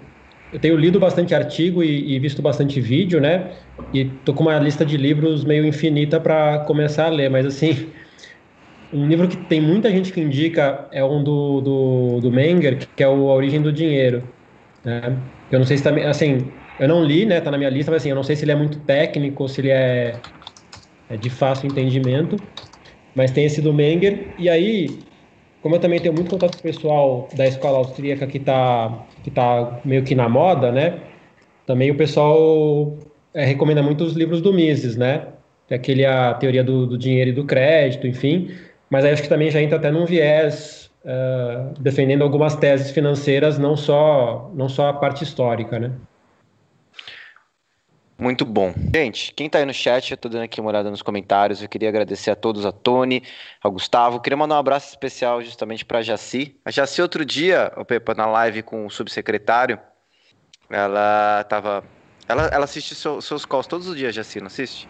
eu 0.53 0.59
tenho 0.59 0.77
lido 0.77 1.01
bastante 1.01 1.35
artigo 1.35 1.83
e, 1.83 2.15
e, 2.15 2.19
visto 2.19 2.43
bastante 2.43 2.81
vídeo, 2.81 3.21
né? 3.21 3.53
E 3.93 4.05
tô 4.25 4.35
com 4.35 4.45
uma 4.45 4.59
lista 4.59 4.85
de 4.85 4.97
livros 4.97 5.45
meio 5.45 5.67
infinita 5.67 6.21
para 6.21 6.59
começar 6.61 7.07
a 7.07 7.09
ler, 7.09 7.31
mas 7.31 7.47
assim, 7.47 7.89
um 8.93 9.07
livro 9.07 9.29
que 9.29 9.37
tem 9.37 9.61
muita 9.61 9.91
gente 9.91 10.13
que 10.13 10.21
indica 10.21 10.87
é 10.93 11.05
um 11.05 11.23
do, 11.23 11.61
do, 11.61 12.21
do 12.21 12.31
Menger, 12.31 12.87
que 12.95 13.03
é 13.03 13.09
o 13.09 13.31
A 13.31 13.35
Origem 13.35 13.63
do 13.63 13.73
Dinheiro. 13.73 14.23
Né? 14.85 15.17
Eu 15.51 15.59
não 15.59 15.67
sei 15.67 15.79
se 15.79 15.83
também, 15.83 16.05
assim, 16.05 16.39
eu 16.79 16.89
não 16.89 17.05
li, 17.05 17.25
né? 17.25 17.41
Tá 17.41 17.51
na 17.51 17.59
minha 17.59 17.71
lista, 17.71 17.91
mas 17.91 18.03
assim, 18.03 18.11
eu 18.11 18.17
não 18.17 18.23
sei 18.23 18.37
se 18.37 18.45
ele 18.45 18.53
é 18.53 18.57
muito 18.57 18.79
técnico, 18.81 19.49
se 19.49 19.61
ele 19.61 19.71
é, 19.71 20.13
é 21.09 21.17
de 21.17 21.31
fácil 21.31 21.69
entendimento. 21.69 22.37
Mas 23.15 23.31
tem 23.31 23.45
esse 23.45 23.61
do 23.61 23.73
Menger, 23.73 24.35
e 24.39 24.49
aí 24.49 24.89
como 25.63 25.77
eu 25.77 25.81
também 25.81 26.01
tenho 26.01 26.13
muito 26.13 26.29
contato 26.29 26.55
com 26.55 26.59
o 26.59 26.63
pessoal 26.63 27.29
da 27.37 27.47
escola 27.47 27.79
austríaca 27.79 28.27
que 28.27 28.39
está 28.39 29.07
que 29.23 29.31
tá 29.31 29.81
meio 29.85 30.03
que 30.03 30.15
na 30.15 30.29
moda, 30.29 30.73
né? 30.73 30.99
Também 31.65 31.91
o 31.91 31.97
pessoal 31.97 32.99
é, 33.33 33.45
recomenda 33.45 33.81
muito 33.83 34.03
os 34.03 34.15
livros 34.15 34.43
do 34.43 34.53
Mises, 34.53 34.97
né? 34.97 35.29
É 35.71 35.77
aquele 35.77 36.05
a 36.05 36.35
teoria 36.35 36.63
do, 36.63 36.87
do, 36.87 36.99
dinheiro 36.99 37.31
e 37.31 37.33
do 37.33 37.45
crédito, 37.47 38.07
enfim. 38.07 38.51
Mas 38.93 39.07
aí 39.07 39.13
acho 39.13 39.23
que 39.23 39.29
também 39.31 39.51
já 39.51 39.59
entra 39.59 39.79
até 39.79 39.91
num 39.91 40.05
viés 40.05 40.91
uh, 41.03 41.73
defendendo 41.81 42.21
algumas 42.21 42.55
teses 42.55 42.91
financeiras, 42.91 43.59
não 43.59 43.75
só 43.75 44.51
não 44.53 44.69
só 44.69 44.91
a 44.91 44.93
parte 44.93 45.25
histórica, 45.25 45.79
né? 45.79 45.93
Muito 48.19 48.45
bom. 48.45 48.75
Gente, 48.95 49.33
quem 49.33 49.47
está 49.47 49.61
aí 49.61 49.65
no 49.65 49.73
chat, 49.73 50.11
eu 50.11 50.17
tô 50.19 50.29
dando 50.29 50.43
aqui 50.43 50.61
uma 50.61 50.69
olhada 50.69 50.91
nos 50.91 51.01
comentários. 51.01 51.63
Eu 51.63 51.71
queria 51.71 51.89
agradecer 51.89 52.31
a 52.33 52.37
todos, 52.37 52.67
a 52.67 52.71
Tony, 52.71 53.23
ao 53.63 53.73
Gustavo. 53.73 54.21
Queria 54.21 54.37
mandar 54.37 54.57
um 54.57 54.59
abraço 54.59 54.91
especial 54.91 55.41
justamente 55.41 55.87
para 55.87 56.01
a 56.01 56.03
Jaci. 56.03 56.55
A 56.63 56.71
Jaci, 56.71 57.01
outro 57.01 57.25
dia, 57.25 57.73
o 57.79 57.87
Pepa, 57.87 58.13
na 58.13 58.27
live 58.27 58.63
com 58.63 58.85
o 58.85 58.91
subsecretário, 58.91 59.79
ela 60.69 61.43
tava. 61.45 61.83
Ela, 62.29 62.49
ela 62.49 62.65
assiste 62.65 62.95
seu, 62.95 63.23
seus 63.23 63.47
calls 63.47 63.67
todos 63.67 63.89
os 63.89 63.97
dias, 63.97 64.15
Jaci, 64.15 64.39
não 64.39 64.49
assiste? 64.49 64.87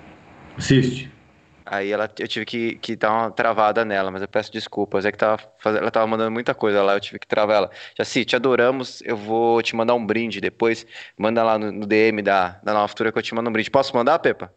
Assiste. 0.59 1.22
Aí 1.65 1.91
ela, 1.91 2.11
eu 2.19 2.29
tive 2.29 2.45
que, 2.45 2.75
que 2.77 2.97
dar 2.97 3.13
uma 3.13 3.31
travada 3.31 3.85
nela, 3.85 4.11
mas 4.11 4.23
eu 4.23 4.29
peço 4.29 4.53
desculpas. 4.53 5.05
É 5.05 5.13
que 5.13 5.19
tava 5.19 5.43
faz... 5.59 5.77
ela 5.77 5.91
tava 5.91 6.07
mandando 6.07 6.31
muita 6.31 6.55
coisa 6.55 6.83
lá, 6.83 6.95
eu 6.95 7.01
tive 7.01 7.19
que 7.19 7.27
travar 7.27 7.57
ela. 7.57 7.71
Jaci, 7.97 8.25
te 8.25 8.37
adoramos. 8.37 9.03
Eu 9.03 9.17
vou 9.17 9.63
te 9.63 9.77
mandar 9.77 9.95
um 9.95 10.05
brinde 10.05 10.41
depois. 10.41 10.87
Manda 11.17 11.43
lá 11.43 11.59
no, 11.59 11.71
no 11.71 11.87
DM 11.87 12.23
da, 12.23 12.61
da 12.63 12.73
Nova 12.73 12.89
Futura 12.89 13.13
que 13.13 13.19
eu 13.19 13.23
te 13.23 13.35
mando 13.35 13.49
um 13.49 13.53
brinde. 13.53 13.71
Posso 13.71 13.95
mandar, 13.97 14.19
Pepa? 14.19 14.53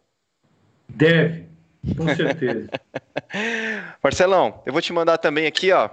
Deve, 0.88 1.46
com 1.96 2.14
certeza. 2.14 2.68
Marcelão, 4.02 4.62
eu 4.64 4.72
vou 4.72 4.82
te 4.82 4.92
mandar 4.92 5.18
também 5.18 5.46
aqui, 5.46 5.72
ó, 5.72 5.90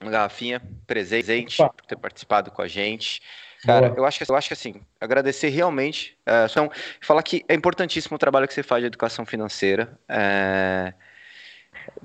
uma 0.00 0.10
garrafinha 0.10 0.62
presente 0.86 1.58
por 1.58 1.86
ter 1.86 1.96
participado 1.96 2.50
com 2.50 2.62
a 2.62 2.68
gente. 2.68 3.20
Cara, 3.64 3.92
eu 3.96 4.04
acho, 4.06 4.18
que, 4.18 4.30
eu 4.30 4.36
acho 4.36 4.48
que 4.48 4.54
assim, 4.54 4.80
agradecer 5.00 5.48
realmente. 5.48 6.16
É, 6.24 6.48
só 6.48 6.68
falar 7.00 7.22
que 7.22 7.44
é 7.48 7.54
importantíssimo 7.54 8.16
o 8.16 8.18
trabalho 8.18 8.48
que 8.48 8.54
você 8.54 8.62
faz 8.62 8.82
de 8.82 8.86
educação 8.86 9.26
financeira. 9.26 9.98
É, 10.08 10.94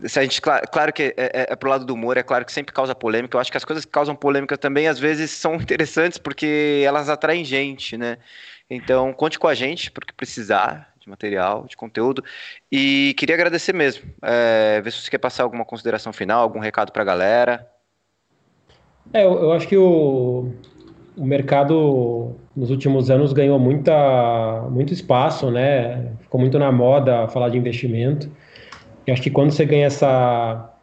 se 0.06 0.20
a 0.20 0.24
gente, 0.24 0.42
claro, 0.42 0.68
claro 0.70 0.94
que 0.94 1.04
é, 1.04 1.14
é, 1.18 1.48
é 1.50 1.56
pro 1.56 1.70
lado 1.70 1.86
do 1.86 1.94
humor, 1.94 2.18
é 2.18 2.24
claro 2.24 2.44
que 2.44 2.52
sempre 2.52 2.74
causa 2.74 2.94
polêmica. 2.94 3.38
Eu 3.38 3.42
acho 3.42 3.52
que 3.52 3.58
as 3.58 3.64
coisas 3.64 3.86
que 3.86 3.92
causam 3.92 4.16
polêmica 4.16 4.58
também, 4.58 4.88
às 4.88 5.00
vezes, 5.00 5.32
são 5.32 5.56
interessantes 5.62 6.18
porque 6.18 6.84
elas 6.86 7.10
atraem 7.10 7.46
gente, 7.46 7.98
né? 7.98 8.18
Então, 8.70 9.14
conte 9.14 9.40
com 9.40 9.48
a 9.48 9.54
gente, 9.54 9.92
porque 9.92 10.12
precisar 10.12 10.94
de 11.00 11.10
material, 11.10 11.66
de 11.70 11.78
conteúdo. 11.78 12.24
E 12.72 13.14
queria 13.18 13.36
agradecer 13.36 13.74
mesmo. 13.74 14.04
É, 14.22 14.82
ver 14.82 14.92
se 14.92 15.02
você 15.02 15.12
quer 15.12 15.20
passar 15.20 15.44
alguma 15.44 15.64
consideração 15.64 16.12
final, 16.12 16.42
algum 16.42 16.60
recado 16.60 16.92
para 16.92 17.04
a 17.04 17.06
galera. 17.06 17.72
É, 19.14 19.24
eu, 19.24 19.34
eu 19.34 19.54
acho 19.54 19.68
que 19.68 19.78
o, 19.78 20.52
o 21.18 21.26
mercado 21.26 22.36
nos 22.56 22.70
últimos 22.70 23.10
anos 23.10 23.34
ganhou 23.34 23.58
muita, 23.60 24.68
muito 24.70 24.94
espaço, 24.94 25.50
né? 25.50 26.12
Ficou 26.22 26.40
muito 26.40 26.60
na 26.60 26.72
moda 26.72 27.28
falar 27.28 27.50
de 27.50 27.58
investimento. 27.58 28.30
E 29.08 29.12
acho 29.12 29.22
que 29.22 29.30
quando 29.30 29.52
você 29.52 29.66
ganha 29.66 29.86
essa, 29.86 30.74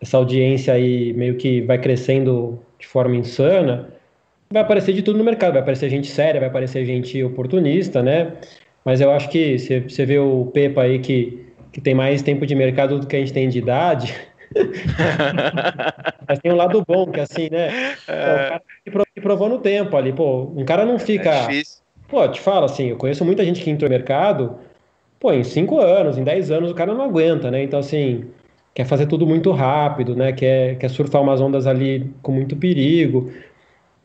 essa 0.00 0.16
audiência 0.16 0.72
aí 0.72 1.12
meio 1.12 1.36
que 1.36 1.60
vai 1.62 1.78
crescendo 1.78 2.60
de 2.78 2.86
forma 2.86 3.16
insana, 3.16 3.88
vai 4.52 4.62
aparecer 4.62 4.94
de 4.94 5.02
tudo 5.02 5.18
no 5.18 5.24
mercado. 5.24 5.52
Vai 5.52 5.62
aparecer 5.62 5.90
gente 5.90 6.08
séria, 6.08 6.40
vai 6.40 6.48
aparecer 6.48 6.84
gente 6.84 7.22
oportunista, 7.22 8.02
né? 8.02 8.32
Mas 8.84 9.00
eu 9.00 9.10
acho 9.10 9.28
que 9.28 9.58
você, 9.58 10.06
vê 10.06 10.18
o 10.18 10.46
Pepa 10.46 10.82
aí 10.82 10.98
que, 11.00 11.46
que 11.72 11.80
tem 11.80 11.94
mais 11.94 12.22
tempo 12.22 12.46
de 12.46 12.54
mercado 12.54 12.98
do 12.98 13.06
que 13.06 13.16
a 13.16 13.18
gente 13.18 13.32
tem 13.32 13.48
de 13.48 13.58
idade. 13.58 14.14
Mas 16.28 16.38
tem 16.38 16.52
um 16.52 16.56
lado 16.56 16.84
bom, 16.86 17.06
que 17.06 17.20
assim, 17.20 17.48
né? 17.50 17.94
É... 18.08 18.46
o 18.86 18.92
cara 18.92 19.06
que 19.14 19.20
provou 19.20 19.48
no 19.48 19.58
tempo 19.58 19.96
ali, 19.96 20.12
pô, 20.12 20.52
um 20.56 20.64
cara 20.64 20.84
não 20.84 20.98
fica. 20.98 21.30
É 21.30 21.46
difícil. 21.46 21.80
Pô, 22.08 22.26
te 22.28 22.40
falo 22.40 22.64
assim, 22.64 22.88
eu 22.88 22.96
conheço 22.96 23.24
muita 23.24 23.44
gente 23.44 23.62
que 23.62 23.70
entrou 23.70 23.88
no 23.88 23.96
mercado, 23.96 24.58
pô, 25.20 25.32
em 25.32 25.44
5 25.44 25.78
anos, 25.78 26.18
em 26.18 26.24
10 26.24 26.50
anos, 26.50 26.70
o 26.72 26.74
cara 26.74 26.92
não 26.92 27.04
aguenta, 27.04 27.50
né? 27.50 27.62
Então, 27.62 27.78
assim, 27.78 28.24
quer 28.74 28.84
fazer 28.84 29.06
tudo 29.06 29.26
muito 29.26 29.52
rápido, 29.52 30.16
né? 30.16 30.32
Quer, 30.32 30.76
quer 30.76 30.88
surfar 30.90 31.22
umas 31.22 31.40
ondas 31.40 31.66
ali 31.68 32.12
com 32.20 32.32
muito 32.32 32.56
perigo. 32.56 33.32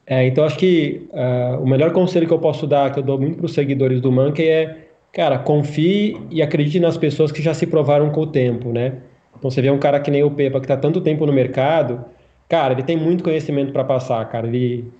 É, 0.06 0.24
então, 0.28 0.44
acho 0.44 0.58
que 0.58 1.08
uh, 1.12 1.64
o 1.64 1.68
melhor 1.68 1.92
conselho 1.92 2.28
que 2.28 2.34
eu 2.34 2.38
posso 2.38 2.68
dar, 2.68 2.92
que 2.92 3.00
eu 3.00 3.04
dou 3.04 3.20
muito 3.20 3.38
para 3.38 3.48
os 3.48 3.54
seguidores 3.54 4.00
do 4.00 4.12
Monkey 4.12 4.48
é, 4.48 4.78
cara, 5.12 5.40
confie 5.40 6.16
e 6.30 6.44
acredite 6.44 6.80
nas 6.80 6.98
pessoas 6.98 7.32
que 7.32 7.42
já 7.42 7.56
se 7.56 7.66
provaram 7.66 8.12
com 8.12 8.22
o 8.22 8.28
tempo, 8.28 8.72
né? 8.72 8.94
Então, 9.38 9.52
você 9.52 9.62
vê 9.62 9.70
um 9.70 9.80
cara 9.80 10.00
que 10.00 10.10
nem 10.10 10.24
o 10.24 10.32
Pepa, 10.32 10.60
que 10.60 10.66
está 10.66 10.78
tanto 10.78 11.02
tempo 11.02 11.26
no 11.26 11.34
mercado, 11.34 12.06
cara, 12.48 12.74
ele 12.74 12.84
tem 12.84 12.98
muito 12.98 13.24
conhecimento 13.24 13.72
para 13.72 13.84
passar, 13.84 14.24
cara. 14.30 14.48
Ele 14.48 14.92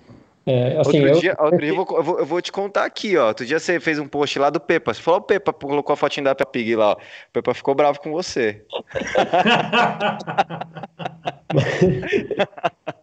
é, 0.48 0.78
assim, 0.78 1.00
outro, 1.00 1.16
eu... 1.16 1.20
dia, 1.20 1.36
outro 1.40 1.58
dia 1.58 1.70
eu 1.70 1.74
vou, 1.74 1.86
eu, 1.96 2.02
vou, 2.04 2.18
eu 2.20 2.26
vou, 2.26 2.40
te 2.40 2.52
contar 2.52 2.84
aqui, 2.84 3.16
ó. 3.16 3.26
Outro 3.26 3.44
dia 3.44 3.58
você 3.58 3.80
fez 3.80 3.98
um 3.98 4.06
post 4.06 4.38
lá 4.38 4.48
do 4.48 4.60
Pepa. 4.60 4.94
Você 4.94 5.02
falou, 5.02 5.18
o 5.18 5.24
Pepa 5.24 5.52
colocou 5.52 5.92
a 5.92 5.96
fotinha 5.96 6.22
da 6.22 6.36
Peppa 6.36 6.52
Pig 6.52 6.76
lá. 6.76 6.90
Ó. 6.90 6.94
O 6.94 6.98
Pepa 7.32 7.52
ficou 7.52 7.74
bravo 7.74 7.98
com 8.00 8.12
você. 8.12 8.62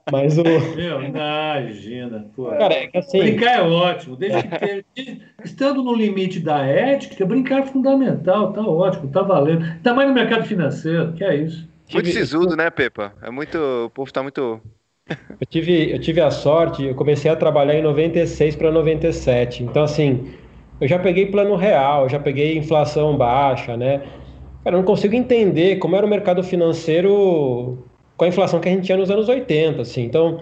Mas 0.09 0.37
o. 0.37 0.43
Meu, 0.43 1.03
imagina. 1.03 2.31
Pô. 2.33 2.45
Cara, 2.45 2.75
é 2.75 2.89
assim... 2.97 3.19
Brincar 3.19 3.57
é 3.57 3.61
ótimo. 3.61 4.15
Desde 4.15 4.41
que. 4.43 4.85
Estando 5.43 5.83
no 5.83 5.93
limite 5.93 6.39
da 6.39 6.65
ética, 6.65 7.25
brincar 7.25 7.59
é 7.59 7.65
fundamental. 7.65 8.53
Tá 8.53 8.61
ótimo, 8.61 9.09
tá 9.09 9.21
valendo. 9.21 9.63
Ainda 9.63 9.93
mais 9.93 10.07
no 10.07 10.15
mercado 10.15 10.45
financeiro, 10.45 11.13
que 11.13 11.23
é 11.23 11.35
isso. 11.35 11.67
Muito 11.93 12.09
sisudo, 12.09 12.55
né, 12.55 12.69
Pepa? 12.69 13.13
É 13.21 13.29
muito. 13.29 13.57
O 13.57 13.89
povo 13.89 14.11
tá 14.11 14.23
muito 14.23 14.61
eu 15.39 15.47
tive, 15.47 15.91
eu 15.91 15.99
tive 15.99 16.21
a 16.21 16.31
sorte, 16.31 16.83
eu 16.83 16.95
comecei 16.95 17.29
a 17.29 17.35
trabalhar 17.35 17.75
em 17.75 17.81
96 17.81 18.55
para 18.55 18.71
97. 18.71 19.63
Então, 19.63 19.83
assim, 19.83 20.33
eu 20.79 20.87
já 20.87 20.97
peguei 20.97 21.25
plano 21.27 21.55
real, 21.55 22.07
já 22.07 22.19
peguei 22.19 22.57
inflação 22.57 23.17
baixa, 23.17 23.75
né? 23.75 23.99
Cara, 24.63 24.75
eu 24.75 24.79
não 24.79 24.83
consigo 24.83 25.13
entender 25.13 25.77
como 25.77 25.95
era 25.95 26.05
o 26.05 26.09
mercado 26.09 26.41
financeiro 26.43 27.85
com 28.15 28.25
a 28.25 28.27
inflação 28.27 28.59
que 28.59 28.69
a 28.69 28.71
gente 28.71 28.85
tinha 28.85 28.97
nos 28.97 29.11
anos 29.11 29.27
80, 29.27 29.81
assim. 29.81 30.03
Então, 30.03 30.39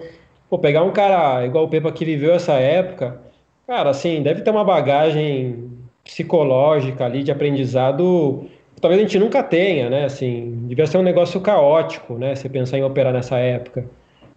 pô, 0.48 0.58
pegar 0.58 0.84
um 0.84 0.92
cara 0.92 1.44
igual 1.44 1.64
o 1.64 1.68
Pepa 1.68 1.90
que 1.90 2.04
viveu 2.04 2.32
essa 2.32 2.52
época, 2.52 3.20
cara, 3.66 3.90
assim, 3.90 4.22
deve 4.22 4.42
ter 4.42 4.50
uma 4.50 4.64
bagagem 4.64 5.70
psicológica 6.04 7.04
ali 7.04 7.22
de 7.22 7.30
aprendizado 7.30 8.48
que 8.74 8.80
talvez 8.80 9.00
a 9.00 9.04
gente 9.04 9.18
nunca 9.18 9.42
tenha, 9.42 9.88
né? 9.88 10.04
Assim, 10.04 10.66
devia 10.66 10.86
ser 10.86 10.98
um 10.98 11.02
negócio 11.02 11.40
caótico, 11.40 12.18
né? 12.18 12.34
Você 12.34 12.48
pensar 12.48 12.78
em 12.78 12.82
operar 12.82 13.12
nessa 13.12 13.38
época. 13.38 13.84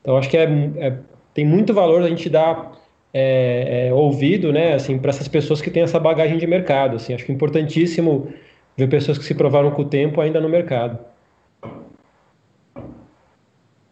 Então, 0.01 0.17
acho 0.17 0.29
que 0.29 0.37
é, 0.37 0.43
é 0.77 0.97
tem 1.33 1.45
muito 1.45 1.73
valor 1.73 2.01
a 2.01 2.07
gente 2.07 2.29
dar 2.29 2.71
é, 3.13 3.87
é, 3.87 3.93
ouvido, 3.93 4.53
né, 4.53 4.73
assim, 4.73 4.97
para 4.97 5.09
essas 5.09 5.27
pessoas 5.27 5.61
que 5.61 5.69
têm 5.69 5.83
essa 5.83 5.99
bagagem 5.99 6.37
de 6.37 6.47
mercado. 6.47 6.95
Assim, 6.95 7.13
acho 7.13 7.25
que 7.25 7.31
é 7.31 7.35
importantíssimo 7.35 8.33
ver 8.77 8.87
pessoas 8.87 9.17
que 9.17 9.23
se 9.25 9.33
provaram 9.33 9.71
com 9.71 9.81
o 9.81 9.85
tempo 9.85 10.21
ainda 10.21 10.39
no 10.39 10.47
mercado. 10.47 10.99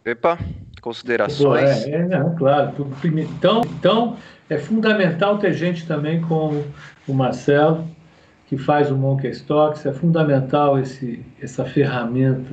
Epa, 0.04 0.38
considerações? 0.80 1.86
É, 1.86 1.96
é, 1.96 2.36
claro. 2.36 2.74
Então, 3.04 3.62
então, 3.78 4.16
é 4.48 4.58
fundamental 4.58 5.38
ter 5.38 5.52
gente 5.52 5.86
também 5.86 6.20
como 6.20 6.64
o 7.06 7.14
Marcelo, 7.14 7.86
que 8.46 8.58
faz 8.58 8.90
o 8.90 8.96
Monkey 8.96 9.30
Stocks, 9.30 9.86
é 9.86 9.92
fundamental 9.92 10.78
esse, 10.78 11.24
essa 11.40 11.64
ferramenta 11.64 12.52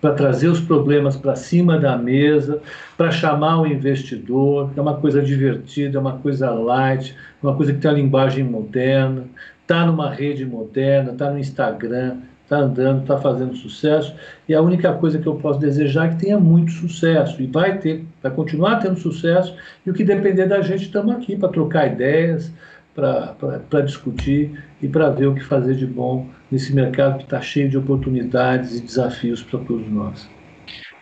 para 0.00 0.14
trazer 0.14 0.48
os 0.48 0.60
problemas 0.60 1.16
para 1.16 1.36
cima 1.36 1.78
da 1.78 1.96
mesa, 1.96 2.60
para 2.96 3.12
chamar 3.12 3.60
o 3.60 3.66
investidor. 3.66 4.70
É 4.76 4.80
uma 4.80 4.96
coisa 4.96 5.22
divertida, 5.22 5.96
é 5.96 6.00
uma 6.00 6.18
coisa 6.18 6.50
light, 6.50 7.16
uma 7.40 7.56
coisa 7.56 7.72
que 7.72 7.78
tem 7.78 7.90
a 7.90 7.94
linguagem 7.94 8.42
moderna, 8.42 9.24
está 9.62 9.86
numa 9.86 10.10
rede 10.10 10.44
moderna, 10.44 11.12
está 11.12 11.30
no 11.30 11.38
Instagram, 11.38 12.16
está 12.52 12.58
andando, 12.58 13.02
está 13.02 13.18
fazendo 13.18 13.56
sucesso. 13.56 14.14
E 14.46 14.54
a 14.54 14.60
única 14.60 14.92
coisa 14.92 15.18
que 15.18 15.26
eu 15.26 15.36
posso 15.36 15.58
desejar 15.58 16.06
é 16.06 16.08
que 16.10 16.16
tenha 16.16 16.38
muito 16.38 16.70
sucesso. 16.72 17.40
E 17.40 17.46
vai 17.46 17.78
ter, 17.78 18.04
vai 18.22 18.30
continuar 18.30 18.76
tendo 18.76 18.98
sucesso. 18.98 19.56
E 19.86 19.90
o 19.90 19.94
que 19.94 20.04
depender 20.04 20.46
da 20.46 20.60
gente, 20.60 20.84
estamos 20.84 21.14
aqui 21.14 21.36
para 21.36 21.48
trocar 21.48 21.86
ideias, 21.86 22.52
para 22.94 23.80
discutir 23.84 24.62
e 24.82 24.88
para 24.88 25.08
ver 25.08 25.26
o 25.26 25.34
que 25.34 25.42
fazer 25.42 25.74
de 25.74 25.86
bom 25.86 26.28
nesse 26.50 26.74
mercado 26.74 27.18
que 27.18 27.24
está 27.24 27.40
cheio 27.40 27.68
de 27.68 27.78
oportunidades 27.78 28.76
e 28.76 28.82
desafios 28.82 29.42
para 29.42 29.58
todos 29.60 29.90
nós. 29.90 30.28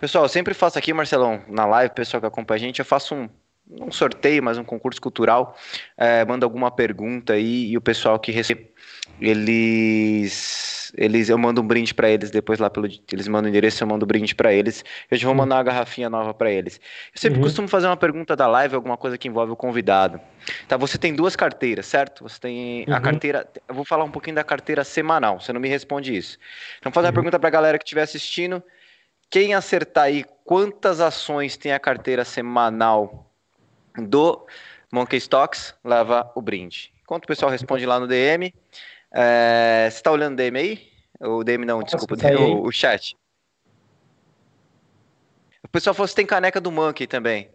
Pessoal, 0.00 0.24
eu 0.24 0.28
sempre 0.28 0.54
faço 0.54 0.78
aqui, 0.78 0.94
Marcelão, 0.94 1.40
na 1.48 1.66
live, 1.66 1.92
pessoal 1.92 2.20
que 2.20 2.26
acompanha 2.26 2.56
a 2.56 2.60
gente, 2.60 2.78
eu 2.78 2.86
faço 2.86 3.14
um, 3.14 3.28
um 3.80 3.92
sorteio, 3.92 4.42
mas 4.42 4.58
um 4.58 4.64
concurso 4.64 5.00
cultural, 5.00 5.56
é, 5.96 6.24
manda 6.24 6.44
alguma 6.44 6.70
pergunta 6.70 7.34
aí 7.34 7.70
e 7.70 7.76
o 7.76 7.80
pessoal 7.80 8.18
que 8.18 8.32
recebe, 8.32 8.70
eles 9.20 10.92
eles 10.96 11.28
eu 11.28 11.38
mando 11.38 11.60
um 11.60 11.66
brinde 11.66 11.94
para 11.94 12.10
eles 12.10 12.30
depois 12.30 12.58
lá 12.58 12.68
pelo 12.68 12.88
eles 13.12 13.28
mandam 13.28 13.46
o 13.46 13.48
endereço 13.48 13.82
eu 13.82 13.86
mando 13.86 14.04
um 14.04 14.08
brinde 14.08 14.34
para 14.34 14.52
eles 14.52 14.84
eu 15.08 15.16
já 15.16 15.26
vou 15.26 15.34
mandar 15.36 15.56
uma 15.56 15.62
garrafinha 15.62 16.10
nova 16.10 16.34
para 16.34 16.50
eles 16.50 16.80
eu 17.14 17.20
sempre 17.20 17.38
uhum. 17.38 17.44
costumo 17.44 17.68
fazer 17.68 17.86
uma 17.86 17.96
pergunta 17.96 18.34
da 18.34 18.48
live 18.48 18.74
alguma 18.74 18.96
coisa 18.96 19.16
que 19.16 19.28
envolve 19.28 19.52
o 19.52 19.56
convidado 19.56 20.20
tá 20.66 20.76
você 20.76 20.98
tem 20.98 21.14
duas 21.14 21.36
carteiras 21.36 21.86
certo 21.86 22.24
você 22.24 22.40
tem 22.40 22.84
uhum. 22.88 22.94
a 22.94 23.00
carteira 23.00 23.48
eu 23.68 23.74
vou 23.74 23.84
falar 23.84 24.04
um 24.04 24.10
pouquinho 24.10 24.34
da 24.34 24.42
carteira 24.42 24.82
semanal 24.82 25.38
você 25.38 25.52
não 25.52 25.60
me 25.60 25.68
responde 25.68 26.16
isso 26.16 26.38
então 26.78 26.90
fazer 26.90 27.06
uhum. 27.06 27.10
uma 27.10 27.14
pergunta 27.14 27.38
para 27.38 27.48
a 27.48 27.52
galera 27.52 27.78
que 27.78 27.84
estiver 27.84 28.02
assistindo 28.02 28.62
quem 29.28 29.54
acertar 29.54 30.04
aí 30.04 30.24
quantas 30.44 31.00
ações 31.00 31.56
tem 31.56 31.72
a 31.72 31.78
carteira 31.78 32.24
semanal 32.24 33.29
do 33.96 34.46
Monkey 34.92 35.16
Stocks 35.18 35.74
leva 35.84 36.30
o 36.34 36.42
brinde 36.42 36.92
enquanto 37.02 37.24
o 37.24 37.28
pessoal 37.28 37.50
responde 37.50 37.84
lá 37.86 37.98
no 37.98 38.06
DM 38.06 38.52
é, 39.12 39.88
você 39.90 39.96
está 39.96 40.12
olhando 40.12 40.34
o 40.34 40.36
DM 40.36 40.58
aí? 40.58 40.88
O 41.20 41.44
DM 41.44 41.64
não, 41.64 41.82
desculpa, 41.82 42.14
o, 42.38 42.66
o, 42.66 42.72
chat. 42.72 43.16
O 45.62 45.68
pessoal 45.68 45.92
falou 45.94 46.08
que 46.08 46.14
tem 46.14 46.24
caneca 46.24 46.60
do 46.60 46.70
Monkey 46.70 47.06
também. 47.06 47.50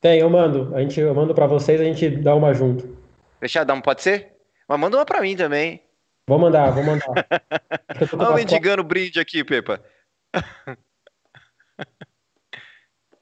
Tem, 0.00 0.20
eu 0.20 0.30
mando. 0.30 0.74
A 0.74 0.80
gente, 0.80 0.98
eu 0.98 1.14
mando 1.14 1.34
para 1.34 1.46
vocês, 1.46 1.80
a 1.80 1.84
gente 1.84 2.08
dá 2.08 2.34
uma 2.34 2.54
junto. 2.54 2.96
Fechadão, 3.38 3.80
pode 3.80 4.02
ser? 4.02 4.32
Mas 4.66 4.80
manda 4.80 4.96
uma 4.96 5.04
para 5.04 5.20
mim 5.20 5.36
também. 5.36 5.82
Vou 6.26 6.38
mandar, 6.38 6.70
vou 6.70 6.84
mandar. 6.84 7.06
O 8.30 8.34
mendigando 8.34 8.82
brinde 8.82 9.20
aqui, 9.20 9.44
Pepa. 9.44 9.82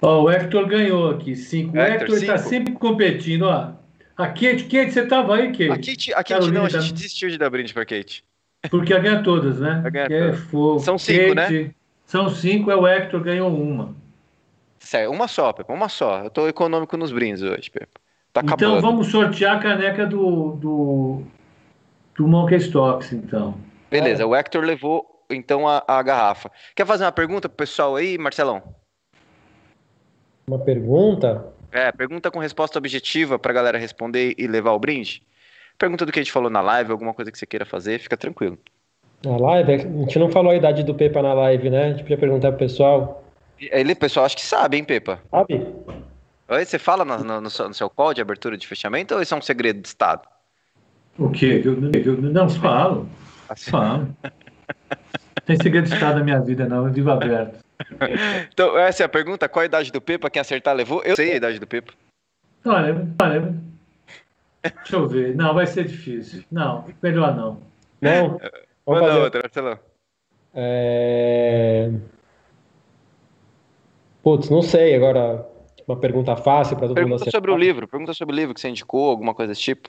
Ó, 0.00 0.22
o 0.22 0.30
Hector 0.30 0.66
ganhou 0.66 1.10
aqui, 1.10 1.34
cinco. 1.34 1.76
O 1.76 1.80
Hector 1.80 2.16
está 2.16 2.38
sempre 2.38 2.74
competindo, 2.74 3.42
ó. 3.42 3.72
A 4.16 4.26
Kate, 4.28 4.64
Kate, 4.64 4.92
você 4.92 5.06
tava 5.06 5.36
aí, 5.36 5.48
Kate? 5.48 5.70
A 5.70 5.76
Kate, 5.76 6.14
a 6.14 6.24
Kate 6.24 6.50
não, 6.50 6.64
a 6.64 6.68
gente 6.68 6.92
desistiu 6.92 7.28
de 7.28 7.38
dar 7.38 7.50
brinde 7.50 7.72
pra 7.72 7.84
Kate. 7.84 8.24
Porque 8.70 8.92
ela 8.92 9.02
ganha 9.02 9.22
todas, 9.22 9.60
né? 9.60 9.82
Ganha 9.90 10.06
é 10.10 10.32
fogo. 10.32 10.80
São 10.80 10.98
cinco, 10.98 11.34
né? 11.34 11.42
Kate, 11.42 11.62
né? 11.64 11.70
São 12.04 12.28
cinco, 12.28 12.70
é 12.70 12.76
o 12.76 12.86
Hector 12.86 13.20
ganhou 13.20 13.54
uma. 13.54 13.94
Sério, 14.78 15.10
uma 15.10 15.28
só, 15.28 15.52
Pepa, 15.52 15.72
uma 15.72 15.88
só. 15.88 16.24
Eu 16.24 16.30
tô 16.30 16.48
econômico 16.48 16.96
nos 16.96 17.12
brindes 17.12 17.42
hoje, 17.42 17.70
Pepa. 17.70 18.00
Tá 18.32 18.42
então 18.44 18.80
vamos 18.80 19.08
sortear 19.08 19.56
a 19.56 19.60
caneca 19.60 20.06
do, 20.06 20.52
do, 20.52 21.22
do 22.16 22.28
Monkey 22.28 22.56
Stocks, 22.56 23.12
então. 23.12 23.58
Beleza, 23.90 24.22
é. 24.22 24.26
o 24.26 24.34
Hector 24.34 24.62
levou 24.64 25.24
então 25.30 25.66
a, 25.68 25.82
a 25.86 26.02
garrafa. 26.02 26.50
Quer 26.74 26.86
fazer 26.86 27.04
uma 27.04 27.12
pergunta 27.12 27.48
pro 27.48 27.56
pessoal 27.56 27.96
aí, 27.96 28.16
Marcelão? 28.18 28.62
Uma 30.48 30.58
pergunta? 30.58 31.44
É, 31.70 31.92
pergunta 31.92 32.30
com 32.30 32.38
resposta 32.38 32.78
objetiva 32.78 33.38
pra 33.38 33.52
galera 33.52 33.76
responder 33.76 34.34
e 34.38 34.46
levar 34.46 34.72
o 34.72 34.78
brinde. 34.78 35.22
Pergunta 35.76 36.06
do 36.06 36.10
que 36.10 36.18
a 36.18 36.22
gente 36.22 36.32
falou 36.32 36.48
na 36.48 36.62
live, 36.62 36.90
alguma 36.90 37.12
coisa 37.12 37.30
que 37.30 37.38
você 37.38 37.46
queira 37.46 37.66
fazer, 37.66 38.00
fica 38.00 38.16
tranquilo. 38.16 38.58
Na 39.22 39.36
live? 39.36 39.74
A 39.74 39.78
gente 39.78 40.18
não 40.18 40.30
falou 40.30 40.50
a 40.50 40.56
idade 40.56 40.82
do 40.82 40.94
Pepa 40.94 41.20
na 41.20 41.34
live, 41.34 41.68
né? 41.68 41.84
A 41.84 41.90
gente 41.90 42.02
podia 42.02 42.16
perguntar 42.16 42.48
pro 42.52 42.60
pessoal. 42.60 43.22
Ele, 43.60 43.94
pessoal, 43.94 44.24
acho 44.24 44.36
que 44.36 44.46
sabe, 44.46 44.78
hein, 44.78 44.84
Pepa? 44.84 45.20
Sabe? 45.30 45.66
Oi, 46.48 46.64
você 46.64 46.78
fala 46.78 47.04
no, 47.04 47.18
no, 47.22 47.40
no, 47.42 47.50
seu, 47.50 47.68
no 47.68 47.74
seu 47.74 47.90
call 47.90 48.14
de 48.14 48.22
abertura 48.22 48.56
de 48.56 48.66
fechamento 48.66 49.14
ou 49.14 49.20
isso 49.20 49.34
é 49.34 49.36
um 49.36 49.42
segredo 49.42 49.82
de 49.82 49.88
Estado? 49.88 50.22
O 51.18 51.28
quê? 51.28 51.60
Eu, 51.62 51.74
eu, 51.92 52.22
não, 52.22 52.48
falo. 52.48 53.06
Assim. 53.50 53.70
Falo. 53.70 54.08
Tem 55.48 55.56
segredo 55.56 55.88
de 55.88 55.94
Estado 55.94 56.18
na 56.18 56.24
minha 56.24 56.40
vida, 56.40 56.68
não. 56.68 56.86
Eu 56.86 56.92
vivo 56.92 57.10
aberto. 57.10 57.64
então, 58.52 58.76
essa 58.76 59.02
é 59.02 59.06
a 59.06 59.08
pergunta. 59.08 59.48
Qual 59.48 59.62
a 59.62 59.66
idade 59.66 59.90
do 59.90 59.98
Pepa? 59.98 60.28
Quem 60.28 60.40
acertar 60.40 60.76
levou? 60.76 61.02
Eu 61.02 61.16
sei 61.16 61.32
a 61.32 61.36
idade 61.36 61.58
do 61.58 61.66
Pepa. 61.66 61.94
Olha, 62.66 63.08
olha. 63.22 63.54
Deixa 64.62 64.96
eu 64.96 65.08
ver. 65.08 65.34
Não, 65.34 65.54
vai 65.54 65.66
ser 65.66 65.84
difícil. 65.84 66.44
Não, 66.52 66.84
melhor 67.02 67.34
não. 67.34 67.62
Não? 67.98 68.38
Vamos 68.84 69.00
Manda 69.00 69.06
fazer... 69.06 69.20
outra, 69.20 69.40
Marcelão. 69.40 69.78
É... 70.52 71.92
Putz, 74.22 74.50
não 74.50 74.60
sei. 74.60 74.94
Agora, 74.94 75.46
uma 75.86 75.96
pergunta 75.96 76.36
fácil 76.36 76.76
para 76.76 76.88
todo 76.88 76.94
pergunta 76.94 77.14
mundo 77.14 77.20
Pergunta 77.20 77.38
sobre 77.38 77.50
o 77.50 77.56
livro. 77.56 77.88
Pergunta 77.88 78.12
sobre 78.12 78.34
o 78.34 78.36
livro 78.36 78.54
que 78.54 78.60
você 78.60 78.68
indicou, 78.68 79.08
alguma 79.08 79.32
coisa 79.32 79.52
desse 79.52 79.62
tipo. 79.62 79.88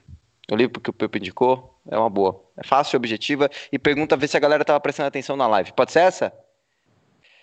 O 0.51 0.55
livro 0.55 0.79
que 0.79 0.89
o 0.89 0.93
Pepe 0.93 1.19
indicou. 1.19 1.75
É 1.89 1.97
uma 1.97 2.09
boa. 2.09 2.43
É 2.57 2.63
fácil, 2.65 2.97
objetiva. 2.97 3.49
E 3.71 3.79
pergunta 3.79 4.17
ver 4.17 4.27
se 4.27 4.37
a 4.37 4.39
galera 4.39 4.63
estava 4.63 4.79
prestando 4.79 5.07
atenção 5.07 5.35
na 5.35 5.47
live. 5.47 5.73
Pode 5.73 5.91
ser 5.91 5.99
essa? 5.99 6.33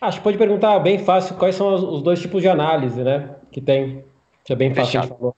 Acho 0.00 0.18
que 0.18 0.24
pode 0.24 0.38
perguntar 0.38 0.78
bem 0.80 0.98
fácil 0.98 1.36
quais 1.36 1.54
são 1.54 1.74
os 1.74 2.02
dois 2.02 2.20
tipos 2.20 2.42
de 2.42 2.48
análise, 2.48 3.02
né? 3.02 3.34
Que 3.50 3.60
tem. 3.60 4.04
Isso 4.44 4.52
é 4.52 4.56
bem 4.56 4.74
fácil 4.74 5.00
de 5.00 5.08
falar. 5.08 5.32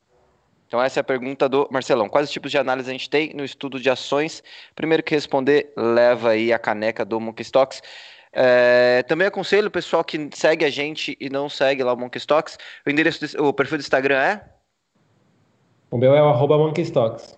Então 0.67 0.83
essa 0.83 1.01
é 1.01 1.03
a 1.03 1.05
pergunta 1.05 1.49
do 1.49 1.67
Marcelão. 1.71 2.09
Quais 2.09 2.27
os 2.27 2.33
tipos 2.33 2.51
de 2.51 2.59
análise 2.59 2.91
a 2.91 2.93
gente 2.93 3.09
tem 3.09 3.33
no 3.35 3.45
estudo 3.45 3.81
de 3.81 3.89
ações? 3.89 4.43
Primeiro 4.75 5.03
que 5.03 5.15
responder, 5.15 5.73
leva 5.77 6.31
aí 6.31 6.53
a 6.53 6.59
caneca 6.59 7.05
do 7.05 7.19
Monkey 7.19 7.43
Stocks. 7.43 7.81
É, 8.31 9.03
também 9.09 9.27
aconselho 9.27 9.69
o 9.69 9.71
pessoal 9.71 10.05
que 10.05 10.29
segue 10.35 10.65
a 10.65 10.71
gente 10.71 11.17
e 11.19 11.31
não 11.31 11.49
segue 11.49 11.83
lá 11.83 11.95
o 11.95 11.97
Monkey 11.97 12.19
Stocks. 12.19 12.59
O 12.87 12.91
endereço, 12.91 13.27
do, 13.27 13.47
o 13.47 13.53
perfil 13.53 13.79
do 13.79 13.81
Instagram 13.81 14.19
é? 14.19 14.45
O 15.91 15.97
meu 15.97 16.15
é 16.15 16.23
o 16.23 16.29
arroba 16.29 16.59
Monkey 16.59 16.83
Stocks. 16.83 17.38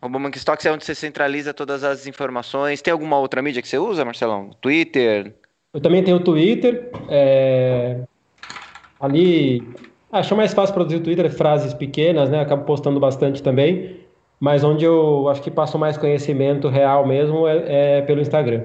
Arroba 0.00 0.18
Monkey 0.18 0.38
Stocks 0.38 0.64
é 0.66 0.72
onde 0.72 0.84
você 0.84 0.94
centraliza 0.94 1.54
todas 1.54 1.82
as 1.82 2.06
informações. 2.06 2.82
Tem 2.82 2.92
alguma 2.92 3.18
outra 3.18 3.42
mídia 3.42 3.62
que 3.62 3.68
você 3.68 3.78
usa, 3.78 4.04
Marcelão? 4.04 4.50
Twitter? 4.60 5.34
Eu 5.72 5.80
também 5.80 6.02
tenho 6.02 6.18
o 6.18 6.20
Twitter. 6.20 6.90
É... 7.08 8.00
Ali, 9.00 9.62
acho 10.12 10.36
mais 10.36 10.54
fácil 10.54 10.74
produzir 10.74 10.96
o 10.96 11.02
Twitter, 11.02 11.30
frases 11.30 11.74
pequenas, 11.74 12.30
né? 12.30 12.40
Acabo 12.40 12.64
postando 12.64 13.00
bastante 13.00 13.42
também. 13.42 14.00
Mas 14.38 14.62
onde 14.62 14.84
eu 14.84 15.28
acho 15.28 15.42
que 15.42 15.50
passo 15.50 15.78
mais 15.78 15.96
conhecimento 15.96 16.68
real 16.68 17.06
mesmo 17.06 17.46
é, 17.48 17.98
é 17.98 18.02
pelo 18.02 18.20
Instagram. 18.20 18.64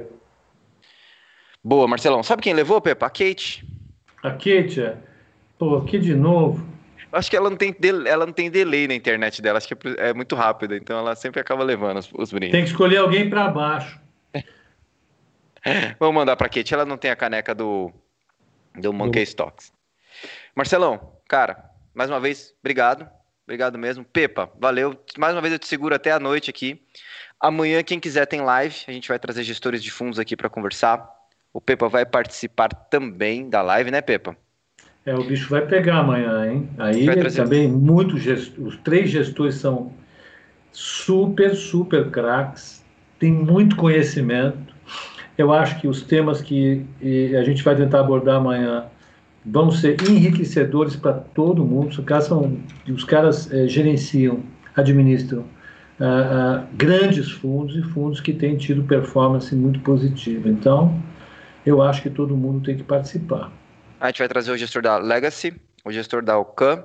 Boa, 1.63 1.88
Marcelão. 1.88 2.23
Sabe 2.23 2.41
quem 2.41 2.53
levou, 2.53 2.82
Pepa? 2.82 3.05
A 3.05 3.09
Kate. 3.09 3.65
A 4.23 4.32
Kate, 4.32 4.82
é. 4.82 4.97
Pô, 5.57 5.77
aqui 5.77 5.99
de 5.99 6.15
novo. 6.15 6.70
Acho 7.12 7.30
que 7.30 7.36
ela 7.36 7.49
não 7.49 7.57
tem, 7.57 7.76
ela 8.07 8.26
não 8.26 8.34
tem 8.34 8.49
delay 8.49 8.88
na 8.88 8.93
internet 8.93 9.41
dela, 9.41 9.57
acho 9.57 9.68
que 9.68 9.74
é, 9.74 10.09
é 10.09 10.14
muito 10.14 10.36
rápida, 10.36 10.78
então 10.78 10.97
ela 10.97 11.16
sempre 11.16 11.41
acaba 11.41 11.64
levando 11.64 11.97
os, 11.97 12.09
os 12.14 12.32
brindes. 12.32 12.51
Tem 12.51 12.64
que 12.64 12.70
escolher 12.70 12.97
alguém 12.97 13.30
para 13.30 13.49
baixo. 13.49 13.99
Vamos 15.99 16.16
mandar 16.16 16.36
para 16.36 16.49
Kate, 16.49 16.74
ela 16.74 16.86
não 16.86 16.97
tem 16.97 17.12
a 17.12 17.16
caneca 17.16 17.53
do, 17.53 17.91
do 18.76 18.93
Monkey 18.93 19.24
Stocks. 19.24 19.74
Marcelão, 20.55 21.18
cara, 21.28 21.70
mais 21.93 22.09
uma 22.09 22.20
vez, 22.20 22.53
obrigado. 22.62 23.07
Obrigado 23.43 23.78
mesmo. 23.78 24.05
Pepa, 24.05 24.49
valeu. 24.57 24.97
Mais 25.18 25.34
uma 25.36 25.41
vez 25.41 25.51
eu 25.51 25.59
te 25.59 25.68
seguro 25.68 25.93
até 25.93 26.12
a 26.12 26.20
noite 26.20 26.49
aqui. 26.49 26.82
Amanhã, 27.38 27.84
quem 27.84 27.99
quiser, 27.99 28.26
tem 28.26 28.39
live. 28.39 28.76
A 28.88 28.91
gente 28.91 29.09
vai 29.09 29.20
trazer 29.20 29.43
gestores 29.43 29.84
de 29.84 29.91
fundos 29.91 30.20
aqui 30.20 30.38
para 30.38 30.49
conversar. 30.49 31.05
O 31.51 31.59
Pepa 31.59 31.89
vai 31.89 32.05
participar 32.05 32.70
também 32.70 33.49
da 33.49 33.62
live, 33.62 33.91
né, 33.91 33.99
Pepa? 33.99 34.38
É, 35.05 35.15
o 35.15 35.23
bicho 35.23 35.49
vai 35.49 35.65
pegar 35.65 35.99
amanhã, 35.99 36.51
hein? 36.51 36.69
Aí 36.77 37.07
também 37.31 37.67
muito 37.67 38.17
gesto... 38.17 38.63
os 38.63 38.77
três 38.77 39.09
gestores 39.09 39.55
são 39.55 39.91
super, 40.71 41.55
super 41.55 42.09
craques, 42.09 42.83
tem 43.19 43.31
muito 43.31 43.75
conhecimento. 43.75 44.75
Eu 45.37 45.51
acho 45.51 45.79
que 45.79 45.87
os 45.87 46.01
temas 46.03 46.41
que 46.41 46.85
a 47.37 47.43
gente 47.43 47.63
vai 47.63 47.75
tentar 47.75 48.01
abordar 48.01 48.35
amanhã 48.35 48.85
vão 49.43 49.71
ser 49.71 49.97
enriquecedores 50.07 50.95
para 50.95 51.13
todo 51.13 51.65
mundo. 51.65 51.89
Os 51.89 51.99
caras, 51.99 52.25
são, 52.25 52.57
os 52.87 53.03
caras 53.03 53.51
é, 53.51 53.67
gerenciam, 53.67 54.41
administram 54.75 55.41
uh, 55.41 55.43
uh, 56.03 56.67
grandes 56.73 57.31
fundos 57.31 57.75
e 57.75 57.81
fundos 57.81 58.19
que 58.19 58.33
têm 58.33 58.55
tido 58.55 58.83
performance 58.83 59.55
muito 59.55 59.79
positiva. 59.79 60.47
Então, 60.47 61.01
eu 61.65 61.81
acho 61.81 62.03
que 62.03 62.09
todo 62.09 62.35
mundo 62.37 62.63
tem 62.63 62.75
que 62.75 62.83
participar. 62.83 63.51
A 64.01 64.07
gente 64.07 64.17
vai 64.17 64.27
trazer 64.27 64.51
o 64.51 64.57
gestor 64.57 64.81
da 64.81 64.97
Legacy, 64.97 65.53
o 65.85 65.91
gestor 65.91 66.23
da 66.23 66.35
Ocan 66.35 66.83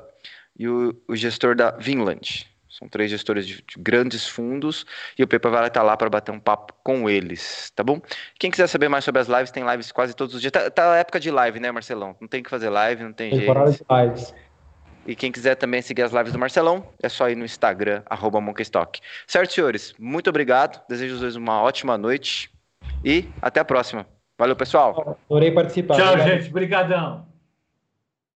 e 0.58 0.68
o, 0.68 0.94
o 1.08 1.16
gestor 1.16 1.56
da 1.56 1.70
Vinland. 1.70 2.46
São 2.68 2.86
três 2.90 3.10
gestores 3.10 3.46
de, 3.46 3.54
de, 3.54 3.74
grandes 3.78 4.28
fundos 4.28 4.84
e 5.18 5.22
o 5.22 5.26
Pepa 5.26 5.48
vai 5.48 5.66
estar 5.66 5.82
lá 5.82 5.96
para 5.96 6.10
bater 6.10 6.30
um 6.30 6.38
papo 6.38 6.74
com 6.84 7.08
eles, 7.08 7.72
tá 7.74 7.82
bom? 7.82 8.02
Quem 8.38 8.50
quiser 8.50 8.66
saber 8.66 8.90
mais 8.90 9.02
sobre 9.02 9.22
as 9.22 9.28
lives, 9.28 9.50
tem 9.50 9.66
lives 9.66 9.90
quase 9.90 10.14
todos 10.14 10.34
os 10.34 10.42
dias. 10.42 10.52
Tá, 10.52 10.70
tá 10.70 10.92
a 10.92 10.96
época 10.98 11.18
de 11.18 11.30
live, 11.30 11.58
né, 11.58 11.72
Marcelão? 11.72 12.14
Não 12.20 12.28
tem 12.28 12.42
que 12.42 12.50
fazer 12.50 12.68
live, 12.68 13.02
não 13.02 13.14
tem 13.14 13.30
Temporada 13.30 13.70
jeito. 13.70 13.86
de 13.88 14.02
lives. 14.02 14.34
E 15.06 15.16
quem 15.16 15.32
quiser 15.32 15.54
também 15.54 15.80
seguir 15.80 16.02
as 16.02 16.12
lives 16.12 16.34
do 16.34 16.38
Marcelão, 16.38 16.86
é 17.02 17.08
só 17.08 17.30
ir 17.30 17.34
no 17.34 17.46
Instagram, 17.46 18.02
arroba 18.04 18.42
Monkeystock. 18.42 19.00
Certo, 19.26 19.54
senhores? 19.54 19.94
Muito 19.98 20.28
obrigado. 20.28 20.84
Desejo 20.86 21.14
os 21.14 21.20
dois 21.20 21.34
uma 21.34 21.62
ótima 21.62 21.96
noite 21.96 22.50
e 23.02 23.26
até 23.40 23.60
a 23.60 23.64
próxima. 23.64 24.06
Valeu, 24.38 24.54
pessoal. 24.56 25.18
Adorei 25.30 25.50
participar. 25.50 25.96
Tchau, 25.96 26.12
Obrigado. 26.12 26.28
gente. 26.28 26.50
Obrigadão. 26.50 27.26